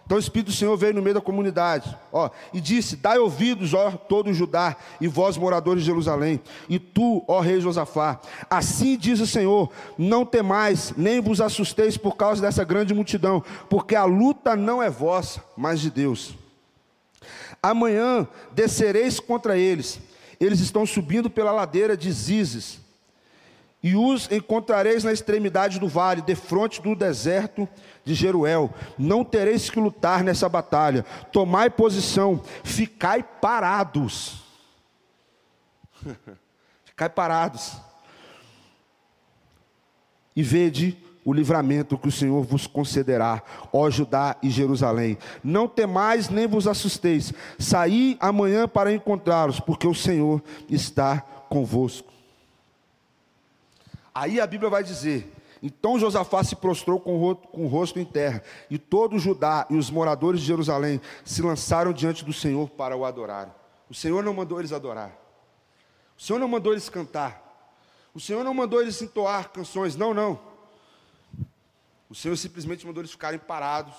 então 0.05 0.17
o 0.17 0.21
Espírito 0.21 0.49
do 0.49 0.57
Senhor 0.57 0.77
veio 0.77 0.95
no 0.95 1.03
meio 1.03 1.15
da 1.15 1.21
comunidade, 1.21 1.97
ó, 2.13 2.31
e 2.53 2.61
disse: 2.61 2.95
Dai 2.95 3.19
ouvidos, 3.19 3.75
ó, 3.75 3.91
todo 3.91 4.33
Judá, 4.33 4.77
e 5.01 5.09
vós, 5.09 5.37
moradores 5.37 5.83
de 5.83 5.87
Jerusalém, 5.87 6.41
e 6.69 6.79
tu, 6.79 7.25
ó 7.27 7.41
rei 7.41 7.61
Josafá, 7.61 8.21
assim 8.49 8.97
diz 8.97 9.19
o 9.19 9.27
Senhor: 9.27 9.73
Não 9.99 10.25
temais, 10.25 10.93
nem 10.97 11.21
vos 11.21 11.41
assusteis 11.41 11.97
por 11.97 12.17
causa 12.17 12.43
dessa 12.43 12.63
grande 12.63 12.95
multidão, 12.95 13.43
porque 13.69 13.97
a 13.97 14.05
luta 14.05 14.55
não 14.55 14.83
é 14.83 14.91
vossa, 14.91 15.43
mas 15.57 15.81
de 15.81 15.91
Deus. 15.91 16.35
Amanhã 17.65 18.29
descereis 18.53 19.19
contra 19.19 19.57
eles. 19.57 19.99
Eles 20.39 20.61
estão 20.61 20.85
subindo 20.85 21.31
pela 21.31 21.51
ladeira 21.51 21.97
de 21.97 22.13
Zizes. 22.13 22.79
E 23.83 23.97
os 23.97 24.31
encontrareis 24.31 25.03
na 25.03 25.13
extremidade 25.13 25.79
do 25.79 25.89
vale, 25.89 26.21
defronte 26.21 26.83
do 26.83 26.95
deserto 26.95 27.67
de 28.05 28.13
Jeruel. 28.13 28.73
Não 28.99 29.25
tereis 29.25 29.71
que 29.71 29.81
lutar 29.81 30.23
nessa 30.23 30.47
batalha. 30.47 31.07
Tomai 31.33 31.71
posição, 31.71 32.43
ficai 32.63 33.23
parados. 33.23 34.45
ficai 36.85 37.09
parados. 37.09 37.79
e 40.37 40.43
vede 40.43 40.99
o 41.25 41.33
livramento 41.33 41.97
que 41.97 42.09
o 42.09 42.13
Senhor 42.13 42.43
vos 42.45 42.67
concederá, 42.67 43.43
ó 43.73 43.89
Judá 43.89 44.37
e 44.43 44.51
Jerusalém. 44.51 45.17
Não 45.43 45.67
temais 45.67 46.29
nem 46.29 46.47
vos 46.47 46.67
assusteis. 46.67 47.33
Saí 47.59 48.17
amanhã 48.21 48.69
para 48.69 48.93
encontrá-los, 48.93 49.59
porque 49.59 49.87
o 49.87 49.95
Senhor 49.95 50.43
está 50.69 51.21
convosco. 51.49 52.13
Aí 54.15 54.41
a 54.41 54.47
Bíblia 54.47 54.71
vai 54.71 54.85
dizer: 54.85 55.33
então 55.63 55.99
Josafá 55.99 56.45
se 56.45 56.55
prostrou 56.55 57.01
com 57.01 57.17
o 57.53 57.67
rosto 57.67 57.99
em 57.99 58.05
terra, 58.05 58.43
e 58.71 58.77
todo 58.79 59.19
Judá 59.19 59.67
e 59.71 59.77
os 59.77 59.91
moradores 59.91 60.41
de 60.41 60.47
Jerusalém 60.47 61.01
se 61.25 61.41
lançaram 61.41 61.91
diante 61.91 62.23
do 62.23 62.35
Senhor 62.35 62.69
para 62.69 62.95
o 62.95 63.05
adorar. 63.05 63.55
O 63.89 63.95
Senhor 63.95 64.23
não 64.23 64.35
mandou 64.35 64.59
eles 64.59 64.73
adorar, 64.73 65.17
o 66.19 66.23
Senhor 66.23 66.39
não 66.39 66.49
mandou 66.49 66.73
eles 66.73 66.91
cantar, 66.91 67.43
o 68.15 68.21
Senhor 68.21 68.45
não 68.45 68.53
mandou 68.53 68.83
eles 68.83 69.01
entoar 69.01 69.51
canções, 69.51 69.97
não, 69.97 70.13
não. 70.13 70.39
O 72.15 72.17
Senhor 72.17 72.37
simplesmente 72.37 72.87
mandou 72.87 73.01
eles 73.01 73.11
ficarem 73.11 73.41
parados, 73.41 73.93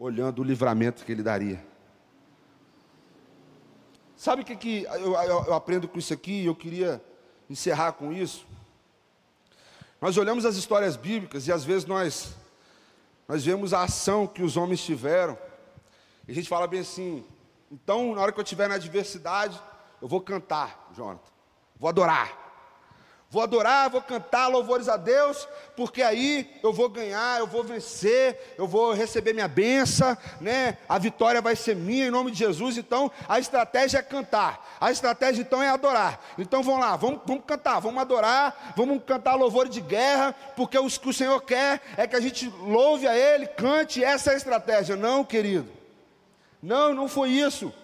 olhando 0.00 0.40
o 0.40 0.44
livramento 0.44 1.04
que 1.04 1.12
Ele 1.12 1.22
daria. 1.22 1.64
Sabe 4.16 4.42
o 4.42 4.44
que, 4.44 4.56
que 4.56 4.82
eu, 4.82 5.14
eu, 5.14 5.44
eu 5.44 5.54
aprendo 5.54 5.86
com 5.86 5.96
isso 5.96 6.12
aqui? 6.12 6.44
Eu 6.44 6.56
queria 6.56 7.00
encerrar 7.48 7.92
com 7.92 8.12
isso. 8.12 8.44
Nós 10.00 10.16
olhamos 10.16 10.44
as 10.44 10.56
histórias 10.56 10.96
bíblicas 10.96 11.46
e 11.46 11.52
às 11.52 11.64
vezes 11.64 11.84
nós, 11.84 12.34
nós 13.28 13.44
vemos 13.44 13.72
a 13.72 13.84
ação 13.84 14.26
que 14.26 14.42
os 14.42 14.56
homens 14.56 14.82
tiveram. 14.82 15.38
E 16.26 16.32
a 16.32 16.34
gente 16.34 16.48
fala 16.48 16.66
bem 16.66 16.80
assim, 16.80 17.24
então 17.70 18.12
na 18.12 18.22
hora 18.22 18.32
que 18.32 18.40
eu 18.40 18.42
estiver 18.42 18.68
na 18.68 18.74
adversidade, 18.74 19.56
eu 20.02 20.08
vou 20.08 20.20
cantar, 20.20 20.90
Jonathan. 20.96 21.30
Vou 21.78 21.88
adorar. 21.88 22.45
Vou 23.28 23.42
adorar, 23.42 23.90
vou 23.90 24.00
cantar 24.00 24.46
louvores 24.46 24.88
a 24.88 24.96
Deus, 24.96 25.48
porque 25.74 26.00
aí 26.00 26.48
eu 26.62 26.72
vou 26.72 26.88
ganhar, 26.88 27.40
eu 27.40 27.46
vou 27.46 27.64
vencer, 27.64 28.54
eu 28.56 28.68
vou 28.68 28.92
receber 28.92 29.32
minha 29.32 29.48
benção, 29.48 30.16
né? 30.40 30.78
A 30.88 30.96
vitória 30.96 31.42
vai 31.42 31.56
ser 31.56 31.74
minha 31.74 32.06
em 32.06 32.10
nome 32.10 32.30
de 32.30 32.38
Jesus. 32.38 32.78
Então, 32.78 33.10
a 33.28 33.40
estratégia 33.40 33.98
é 33.98 34.02
cantar. 34.02 34.76
A 34.80 34.92
estratégia 34.92 35.42
então 35.42 35.60
é 35.60 35.68
adorar. 35.68 36.20
Então, 36.38 36.62
vamos 36.62 36.80
lá, 36.80 36.94
vamos, 36.94 37.20
vamos 37.26 37.44
cantar, 37.44 37.80
vamos 37.80 38.00
adorar, 38.00 38.74
vamos 38.76 39.02
cantar 39.04 39.34
louvores 39.34 39.72
de 39.72 39.80
guerra, 39.80 40.32
porque 40.54 40.78
o 40.78 40.88
que 40.88 41.08
o 41.08 41.12
Senhor 41.12 41.40
quer 41.42 41.82
é 41.96 42.06
que 42.06 42.14
a 42.14 42.20
gente 42.20 42.48
louve 42.60 43.08
a 43.08 43.16
Ele, 43.16 43.48
cante. 43.48 44.04
Essa 44.04 44.30
é 44.30 44.34
a 44.34 44.36
estratégia. 44.36 44.94
Não, 44.94 45.24
querido. 45.24 45.68
Não, 46.62 46.94
não 46.94 47.08
foi 47.08 47.30
isso. 47.30 47.74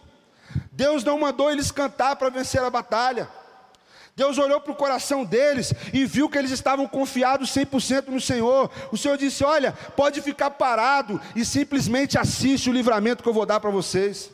Deus 0.70 1.02
não 1.02 1.18
mandou 1.18 1.50
eles 1.50 1.72
cantar 1.72 2.14
para 2.14 2.30
vencer 2.30 2.62
a 2.62 2.70
batalha. 2.70 3.28
Deus 4.14 4.36
olhou 4.36 4.60
para 4.60 4.72
o 4.72 4.76
coração 4.76 5.24
deles 5.24 5.72
e 5.92 6.04
viu 6.04 6.28
que 6.28 6.36
eles 6.36 6.50
estavam 6.50 6.86
confiados 6.86 7.50
100% 7.50 8.08
no 8.08 8.20
Senhor. 8.20 8.70
O 8.90 8.96
Senhor 8.96 9.16
disse: 9.16 9.42
Olha, 9.42 9.72
pode 9.96 10.20
ficar 10.20 10.50
parado 10.50 11.20
e 11.34 11.44
simplesmente 11.44 12.18
assiste 12.18 12.68
o 12.68 12.72
livramento 12.72 13.22
que 13.22 13.28
eu 13.28 13.32
vou 13.32 13.46
dar 13.46 13.58
para 13.58 13.70
vocês. 13.70 14.30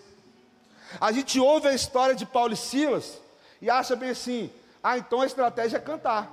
A 1.00 1.12
gente 1.12 1.38
ouve 1.38 1.68
a 1.68 1.74
história 1.74 2.14
de 2.14 2.26
Paulo 2.26 2.54
e 2.54 2.56
Silas 2.56 3.20
e 3.62 3.70
acha 3.70 3.94
bem 3.94 4.10
assim: 4.10 4.50
Ah, 4.82 4.98
então 4.98 5.20
a 5.20 5.26
estratégia 5.26 5.76
é 5.76 5.80
cantar. 5.80 6.28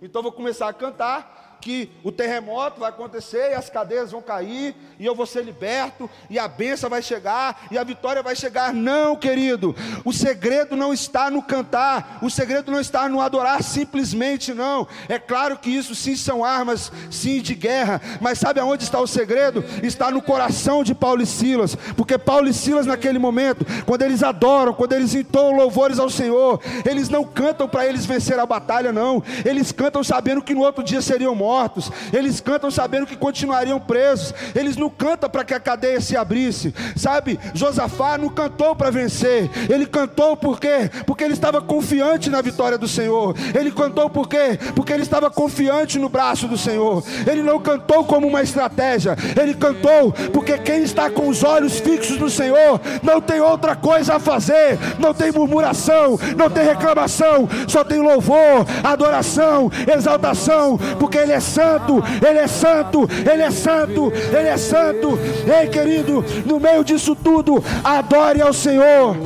Então 0.00 0.22
vou 0.22 0.32
começar 0.32 0.68
a 0.68 0.72
cantar 0.72 1.41
que 1.62 1.88
o 2.02 2.10
terremoto 2.10 2.80
vai 2.80 2.90
acontecer 2.90 3.52
e 3.52 3.54
as 3.54 3.70
cadeias 3.70 4.10
vão 4.10 4.20
cair 4.20 4.74
e 4.98 5.06
eu 5.06 5.14
vou 5.14 5.24
ser 5.24 5.44
liberto 5.44 6.10
e 6.28 6.36
a 6.36 6.48
benção 6.48 6.90
vai 6.90 7.00
chegar 7.00 7.68
e 7.70 7.78
a 7.78 7.84
vitória 7.84 8.20
vai 8.20 8.34
chegar. 8.34 8.74
Não, 8.74 9.14
querido. 9.14 9.74
O 10.04 10.12
segredo 10.12 10.74
não 10.76 10.92
está 10.92 11.30
no 11.30 11.40
cantar, 11.40 12.18
o 12.20 12.28
segredo 12.28 12.72
não 12.72 12.80
está 12.80 13.08
no 13.08 13.20
adorar 13.20 13.62
simplesmente 13.62 14.52
não. 14.52 14.88
É 15.08 15.20
claro 15.20 15.56
que 15.56 15.70
isso 15.70 15.94
sim 15.94 16.16
são 16.16 16.44
armas, 16.44 16.90
sim 17.10 17.40
de 17.40 17.54
guerra, 17.54 18.02
mas 18.20 18.40
sabe 18.40 18.58
aonde 18.58 18.82
está 18.82 18.98
o 18.98 19.06
segredo? 19.06 19.64
Está 19.84 20.10
no 20.10 20.20
coração 20.20 20.82
de 20.82 20.96
Paulo 20.96 21.22
e 21.22 21.26
Silas, 21.26 21.76
porque 21.96 22.18
Paulo 22.18 22.48
e 22.48 22.52
Silas 22.54 22.86
naquele 22.86 23.20
momento, 23.20 23.64
quando 23.86 24.02
eles 24.02 24.24
adoram, 24.24 24.74
quando 24.74 24.94
eles 24.94 25.14
entoam 25.14 25.52
louvores 25.52 26.00
ao 26.00 26.10
Senhor, 26.10 26.60
eles 26.84 27.08
não 27.08 27.22
cantam 27.22 27.68
para 27.68 27.86
eles 27.86 28.04
vencer 28.04 28.36
a 28.40 28.46
batalha 28.46 28.90
não. 28.92 29.22
Eles 29.44 29.70
cantam 29.70 30.02
sabendo 30.02 30.42
que 30.42 30.54
no 30.54 30.62
outro 30.62 30.82
dia 30.82 31.00
seriam 31.00 31.36
mortos 31.36 31.51
mortos, 31.52 31.90
eles 32.14 32.40
cantam 32.40 32.70
sabendo 32.70 33.06
que 33.06 33.14
continuariam 33.14 33.78
presos, 33.78 34.32
eles 34.54 34.74
não 34.74 34.88
cantam 34.88 35.28
para 35.28 35.44
que 35.44 35.52
a 35.52 35.60
cadeia 35.60 36.00
se 36.00 36.16
abrisse, 36.16 36.74
sabe? 36.96 37.38
Josafá 37.52 38.16
não 38.16 38.30
cantou 38.30 38.74
para 38.74 38.90
vencer, 38.90 39.50
ele 39.68 39.84
cantou 39.84 40.34
por 40.34 40.58
quê? 40.58 40.90
Porque 41.06 41.22
ele 41.22 41.34
estava 41.34 41.60
confiante 41.60 42.30
na 42.30 42.40
vitória 42.40 42.78
do 42.78 42.88
Senhor, 42.88 43.36
ele 43.54 43.70
cantou 43.70 44.08
por 44.08 44.26
quê? 44.26 44.58
Porque 44.74 44.94
ele 44.94 45.02
estava 45.02 45.30
confiante 45.30 45.98
no 45.98 46.08
braço 46.08 46.48
do 46.48 46.56
Senhor, 46.56 47.04
ele 47.30 47.42
não 47.42 47.60
cantou 47.60 48.02
como 48.04 48.26
uma 48.26 48.42
estratégia, 48.42 49.14
ele 49.38 49.52
cantou 49.52 50.10
porque 50.32 50.56
quem 50.56 50.82
está 50.82 51.10
com 51.10 51.28
os 51.28 51.44
olhos 51.44 51.78
fixos 51.78 52.18
no 52.18 52.30
Senhor 52.30 52.80
não 53.02 53.20
tem 53.20 53.40
outra 53.40 53.76
coisa 53.76 54.14
a 54.14 54.18
fazer, 54.18 54.78
não 54.98 55.12
tem 55.12 55.30
murmuração, 55.30 56.18
não 56.34 56.48
tem 56.48 56.64
reclamação, 56.64 57.46
só 57.68 57.84
tem 57.84 58.00
louvor, 58.00 58.64
adoração, 58.82 59.70
exaltação, 59.94 60.78
porque 60.98 61.18
Ele 61.18 61.32
é 61.32 61.41
santo, 61.42 62.02
Ele 62.26 62.38
é 62.38 62.46
santo, 62.46 63.08
Ele 63.30 63.42
é 63.42 63.50
santo, 63.50 64.12
Ele 64.12 64.48
é 64.48 64.56
santo. 64.56 65.18
Ei, 65.46 65.68
querido, 65.68 66.24
no 66.46 66.58
meio 66.58 66.82
disso 66.84 67.14
tudo, 67.14 67.62
adore 67.84 68.40
ao 68.40 68.52
Senhor. 68.52 69.16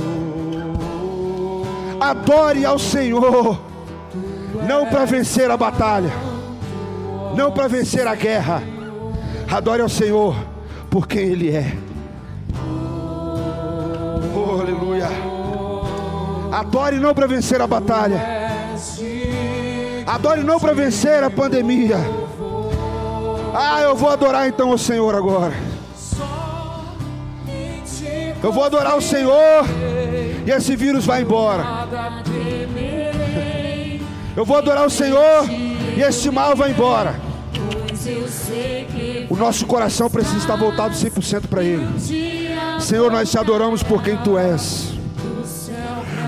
Adore 2.00 2.64
ao 2.64 2.78
Senhor, 2.78 3.58
não 4.66 4.86
para 4.86 5.04
vencer 5.04 5.50
a 5.50 5.56
batalha, 5.56 6.10
não 7.36 7.52
para 7.52 7.68
vencer 7.68 8.06
a 8.06 8.14
guerra. 8.14 8.62
Adore 9.50 9.82
ao 9.82 9.88
Senhor 9.88 10.34
por 10.90 11.06
quem 11.06 11.22
Ele 11.22 11.50
é. 11.50 11.72
Oh, 14.34 14.60
aleluia. 14.60 15.08
Adore 16.52 16.98
não 16.98 17.14
para 17.14 17.26
vencer 17.26 17.60
a 17.60 17.66
batalha 17.66 18.36
Adore 20.06 20.44
não 20.44 20.60
para 20.60 20.72
vencer 20.72 21.22
a 21.24 21.30
pandemia. 21.30 21.98
Ah, 23.52 23.80
eu 23.80 23.96
vou 23.96 24.08
adorar 24.08 24.46
então 24.46 24.70
o 24.70 24.78
Senhor 24.78 25.14
agora. 25.14 25.54
Eu 28.42 28.52
vou 28.52 28.62
adorar 28.62 28.96
o 28.96 29.02
Senhor 29.02 29.64
e 30.46 30.50
esse 30.50 30.76
vírus 30.76 31.04
vai 31.04 31.22
embora. 31.22 31.64
Eu 34.36 34.44
vou 34.44 34.56
adorar 34.56 34.86
o 34.86 34.90
Senhor 34.90 35.44
e 35.96 36.00
esse 36.02 36.30
mal 36.30 36.54
vai 36.54 36.70
embora. 36.70 37.18
O 39.28 39.34
nosso 39.34 39.66
coração 39.66 40.08
precisa 40.08 40.36
estar 40.36 40.54
voltado 40.54 40.94
100% 40.94 41.48
para 41.48 41.64
Ele. 41.64 41.88
Senhor, 42.78 43.10
nós 43.10 43.28
te 43.30 43.38
adoramos 43.38 43.82
por 43.82 44.02
quem 44.02 44.16
Tu 44.18 44.38
és. 44.38 44.92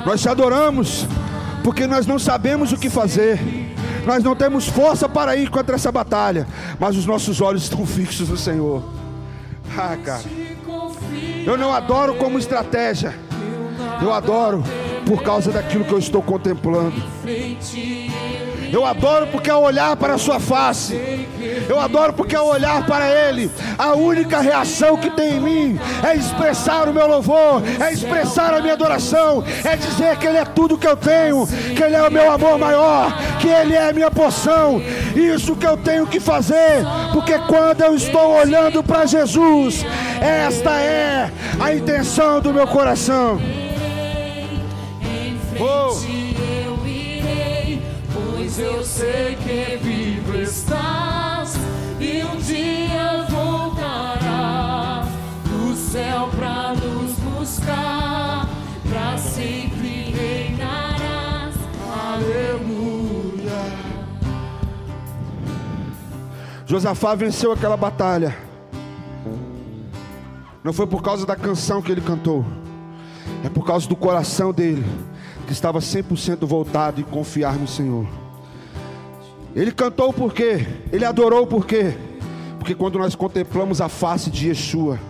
Nós 0.04 0.20
te 0.20 0.28
adoramos 0.28 1.06
porque 1.62 1.86
nós 1.86 2.06
não 2.06 2.18
sabemos 2.18 2.72
o 2.72 2.76
que 2.76 2.90
fazer. 2.90 3.67
Nós 4.08 4.24
não 4.24 4.34
temos 4.34 4.66
força 4.66 5.06
para 5.06 5.36
ir 5.36 5.50
contra 5.50 5.74
essa 5.74 5.92
batalha, 5.92 6.46
mas 6.80 6.96
os 6.96 7.04
nossos 7.04 7.42
olhos 7.42 7.64
estão 7.64 7.84
fixos 7.84 8.30
no 8.30 8.38
Senhor. 8.38 8.82
Ah, 9.76 9.98
cara. 10.02 10.22
Eu 11.44 11.58
não 11.58 11.70
adoro 11.70 12.14
como 12.14 12.38
estratégia. 12.38 13.14
Eu 14.00 14.10
adoro 14.14 14.64
por 15.04 15.22
causa 15.22 15.52
daquilo 15.52 15.84
que 15.84 15.92
eu 15.92 15.98
estou 15.98 16.22
contemplando. 16.22 16.96
Eu 18.72 18.84
adoro 18.84 19.26
porque 19.28 19.50
ao 19.50 19.62
olhar 19.62 19.96
para 19.96 20.14
a 20.14 20.18
sua 20.18 20.38
face, 20.38 21.26
eu 21.68 21.80
adoro 21.80 22.12
porque 22.12 22.36
ao 22.36 22.46
olhar 22.46 22.84
para 22.86 23.08
Ele, 23.08 23.50
a 23.78 23.94
única 23.94 24.40
reação 24.40 24.96
que 24.96 25.10
tem 25.10 25.36
em 25.36 25.40
mim 25.40 25.80
é 26.06 26.16
expressar 26.16 26.88
o 26.88 26.92
meu 26.92 27.06
louvor, 27.06 27.62
é 27.80 27.92
expressar 27.92 28.52
a 28.52 28.60
minha 28.60 28.74
adoração, 28.74 29.42
é 29.64 29.76
dizer 29.76 30.16
que 30.16 30.26
Ele 30.26 30.38
é 30.38 30.44
tudo 30.44 30.78
que 30.78 30.86
eu 30.86 30.96
tenho, 30.96 31.46
que 31.46 31.82
Ele 31.82 31.96
é 31.96 32.02
o 32.02 32.10
meu 32.10 32.30
amor 32.30 32.58
maior, 32.58 33.16
que 33.40 33.48
Ele 33.48 33.74
é 33.74 33.88
a 33.88 33.92
minha 33.92 34.10
porção. 34.10 34.82
Isso 35.14 35.56
que 35.56 35.66
eu 35.66 35.76
tenho 35.76 36.06
que 36.06 36.20
fazer, 36.20 36.84
porque 37.12 37.38
quando 37.40 37.82
eu 37.82 37.94
estou 37.94 38.32
olhando 38.38 38.82
para 38.82 39.06
Jesus, 39.06 39.84
esta 40.20 40.70
é 40.70 41.30
a 41.58 41.74
intenção 41.74 42.40
do 42.40 42.52
meu 42.52 42.66
coração. 42.66 43.40
Oh 45.60 46.17
eu 48.58 48.84
sei 48.84 49.36
que 49.36 49.76
vivo 49.76 50.36
estás 50.36 51.54
e 52.00 52.24
um 52.24 52.36
dia 52.38 53.24
voltarás 53.28 55.06
do 55.44 55.74
céu 55.76 56.28
para 56.36 56.74
nos 56.74 57.12
buscar, 57.18 58.48
para 58.90 59.18
sempre 59.18 60.10
reinarás. 60.10 61.54
Aleluia. 62.12 63.52
Josafá 66.66 67.14
venceu 67.14 67.52
aquela 67.52 67.76
batalha. 67.76 68.36
Não 70.64 70.72
foi 70.72 70.86
por 70.86 71.02
causa 71.02 71.24
da 71.24 71.36
canção 71.36 71.80
que 71.80 71.92
ele 71.92 72.00
cantou, 72.00 72.44
é 73.44 73.48
por 73.48 73.64
causa 73.64 73.88
do 73.88 73.94
coração 73.94 74.52
dele, 74.52 74.84
que 75.46 75.52
estava 75.52 75.78
100% 75.78 76.44
voltado 76.44 77.00
e 77.00 77.04
confiar 77.04 77.54
no 77.54 77.68
Senhor. 77.68 78.27
Ele 79.58 79.72
cantou 79.72 80.12
por 80.12 80.32
quê? 80.32 80.64
Ele 80.92 81.04
adorou 81.04 81.44
por 81.44 81.66
quê? 81.66 81.92
Porque 82.60 82.76
quando 82.76 82.96
nós 82.96 83.16
contemplamos 83.16 83.80
a 83.80 83.88
face 83.88 84.30
de 84.30 84.46
Yeshua, 84.46 85.00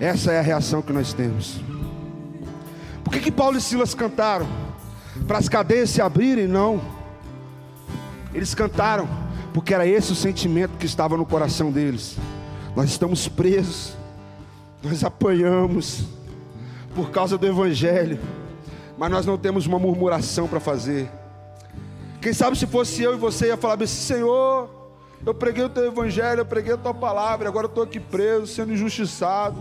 essa 0.00 0.32
é 0.32 0.40
a 0.40 0.42
reação 0.42 0.82
que 0.82 0.92
nós 0.92 1.12
temos. 1.12 1.60
Por 3.04 3.12
que, 3.12 3.20
que 3.20 3.30
Paulo 3.30 3.56
e 3.56 3.60
Silas 3.60 3.94
cantaram? 3.94 4.48
Para 5.28 5.38
as 5.38 5.48
cadeias 5.48 5.90
se 5.90 6.02
abrirem? 6.02 6.48
Não. 6.48 6.82
Eles 8.34 8.52
cantaram 8.52 9.08
porque 9.54 9.72
era 9.72 9.86
esse 9.86 10.10
o 10.10 10.16
sentimento 10.16 10.76
que 10.76 10.86
estava 10.86 11.16
no 11.16 11.24
coração 11.24 11.70
deles. 11.70 12.16
Nós 12.74 12.90
estamos 12.90 13.28
presos, 13.28 13.96
nós 14.82 15.04
apanhamos 15.04 16.06
por 16.96 17.12
causa 17.12 17.38
do 17.38 17.46
Evangelho, 17.46 18.18
mas 18.98 19.08
nós 19.08 19.24
não 19.24 19.38
temos 19.38 19.68
uma 19.68 19.78
murmuração 19.78 20.48
para 20.48 20.58
fazer. 20.58 21.21
Quem 22.22 22.32
sabe 22.32 22.56
se 22.56 22.68
fosse 22.68 23.02
eu 23.02 23.14
e 23.14 23.16
você 23.16 23.48
ia 23.48 23.56
falar 23.56 23.74
assim: 23.82 24.14
Senhor, 24.14 24.70
eu 25.26 25.34
preguei 25.34 25.64
o 25.64 25.68
teu 25.68 25.86
Evangelho, 25.86 26.42
eu 26.42 26.46
preguei 26.46 26.72
a 26.72 26.76
tua 26.76 26.94
palavra, 26.94 27.48
agora 27.48 27.66
eu 27.66 27.68
estou 27.68 27.82
aqui 27.82 27.98
preso, 27.98 28.46
sendo 28.46 28.72
injustiçado. 28.72 29.58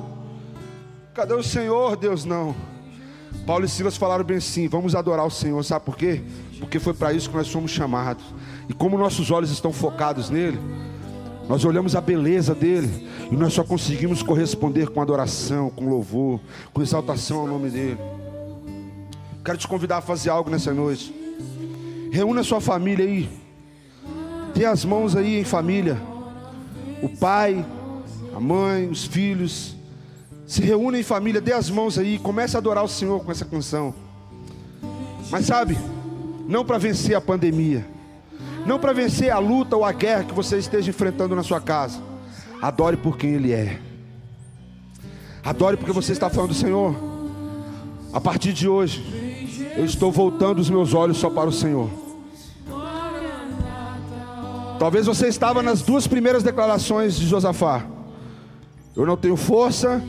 Cadê 1.12 1.34
o 1.34 1.42
Senhor, 1.42 1.98
Deus? 1.98 2.24
Não. 2.24 2.56
Paulo 3.48 3.66
e 3.66 3.68
Silas 3.68 3.98
falaram 3.98 4.24
bem 4.24 4.38
assim: 4.38 4.68
vamos 4.68 4.94
adorar 4.94 5.26
o 5.26 5.32
Senhor, 5.32 5.64
sabe 5.64 5.86
por 5.86 5.98
quê? 5.98 6.22
Porque 6.60 6.78
foi 6.78 6.94
para 6.94 7.12
isso 7.12 7.32
que 7.32 7.36
nós 7.36 7.52
fomos 7.52 7.72
chamados. 7.72 8.24
E 8.70 8.74
como 8.74 8.96
nossos 8.96 9.32
olhos 9.32 9.50
estão 9.50 9.74
focados 9.74 10.30
nele, 10.30 10.60
nós 11.50 11.66
olhamos 11.66 11.96
a 11.96 12.02
beleza 12.02 12.54
dele 12.54 13.10
e 13.32 13.36
nós 13.36 13.54
só 13.54 13.64
conseguimos 13.64 14.22
corresponder 14.22 14.90
com 14.90 15.02
adoração, 15.02 15.72
com 15.72 15.90
louvor, 15.90 16.40
com 16.72 16.84
exaltação 16.84 17.40
ao 17.40 17.48
nome 17.48 17.72
dele. 17.72 17.98
Quero 19.44 19.58
te 19.58 19.68
convidar 19.68 19.98
a 19.98 20.02
fazer 20.02 20.30
algo 20.30 20.52
nessa 20.52 20.72
noite. 20.72 21.21
Reúna 22.12 22.44
sua 22.44 22.60
família 22.60 23.06
aí. 23.06 23.30
Dê 24.54 24.66
as 24.66 24.84
mãos 24.84 25.16
aí 25.16 25.40
em 25.40 25.46
família. 25.46 25.98
O 27.02 27.08
pai, 27.08 27.66
a 28.36 28.40
mãe, 28.40 28.88
os 28.90 29.06
filhos. 29.06 29.78
Se 30.46 30.62
reúna 30.62 31.00
em 31.00 31.04
família, 31.04 31.40
dê 31.40 31.54
as 31.54 31.70
mãos 31.70 31.98
aí, 31.98 32.20
comece 32.20 32.58
a 32.58 32.60
adorar 32.60 32.84
o 32.84 32.88
Senhor 32.88 33.24
com 33.24 33.32
essa 33.32 33.46
canção. 33.46 33.96
Mas 35.32 35.46
sabe, 35.46 35.78
não 36.46 36.66
para 36.66 36.78
vencer 36.78 37.16
a 37.16 37.22
pandemia, 37.22 37.88
não 38.66 38.78
para 38.78 38.92
vencer 38.92 39.32
a 39.32 39.40
luta 39.40 39.78
ou 39.78 39.86
a 39.86 39.94
guerra 39.94 40.26
que 40.26 40.34
você 40.34 40.58
esteja 40.58 40.90
enfrentando 40.90 41.34
na 41.34 41.44
sua 41.44 41.62
casa. 41.62 42.02
Adore 42.62 42.98
por 42.98 43.18
quem 43.18 43.32
Ele 43.36 43.54
é. 43.54 43.80
Adore 45.46 45.78
porque 45.78 45.94
você 45.94 46.12
está 46.12 46.30
falando, 46.30 46.54
Senhor. 46.54 46.94
A 48.12 48.20
partir 48.20 48.52
de 48.52 48.68
hoje, 48.68 49.21
eu 49.76 49.86
estou 49.86 50.12
voltando 50.12 50.60
os 50.60 50.70
meus 50.70 50.94
olhos 50.94 51.18
só 51.18 51.30
para 51.30 51.50
o 51.50 51.52
Senhor. 51.52 51.90
Talvez 54.80 55.06
você 55.06 55.28
estava 55.28 55.62
nas 55.62 55.82
duas 55.82 56.08
primeiras 56.08 56.42
declarações 56.42 57.16
de 57.16 57.28
Josafá. 57.28 57.86
Eu 58.96 59.06
não 59.06 59.16
tenho 59.16 59.36
força 59.36 60.04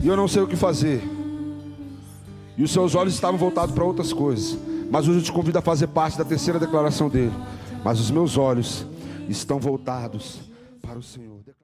e 0.00 0.08
eu 0.08 0.16
não 0.16 0.26
sei 0.26 0.42
o 0.42 0.46
que 0.46 0.56
fazer. 0.56 1.02
E 2.56 2.62
os 2.62 2.70
seus 2.70 2.94
olhos 2.94 3.14
estavam 3.14 3.38
voltados 3.38 3.74
para 3.74 3.84
outras 3.84 4.12
coisas. 4.12 4.58
Mas 4.90 5.06
hoje 5.06 5.18
eu 5.18 5.22
te 5.22 5.32
convido 5.32 5.58
a 5.58 5.62
fazer 5.62 5.88
parte 5.88 6.16
da 6.16 6.24
terceira 6.24 6.58
declaração 6.58 7.08
dele. 7.08 7.32
Mas 7.84 8.00
os 8.00 8.10
meus 8.10 8.36
olhos 8.36 8.86
estão 9.28 9.60
voltados 9.60 10.40
para 10.80 10.98
o 10.98 11.02
Senhor. 11.02 11.48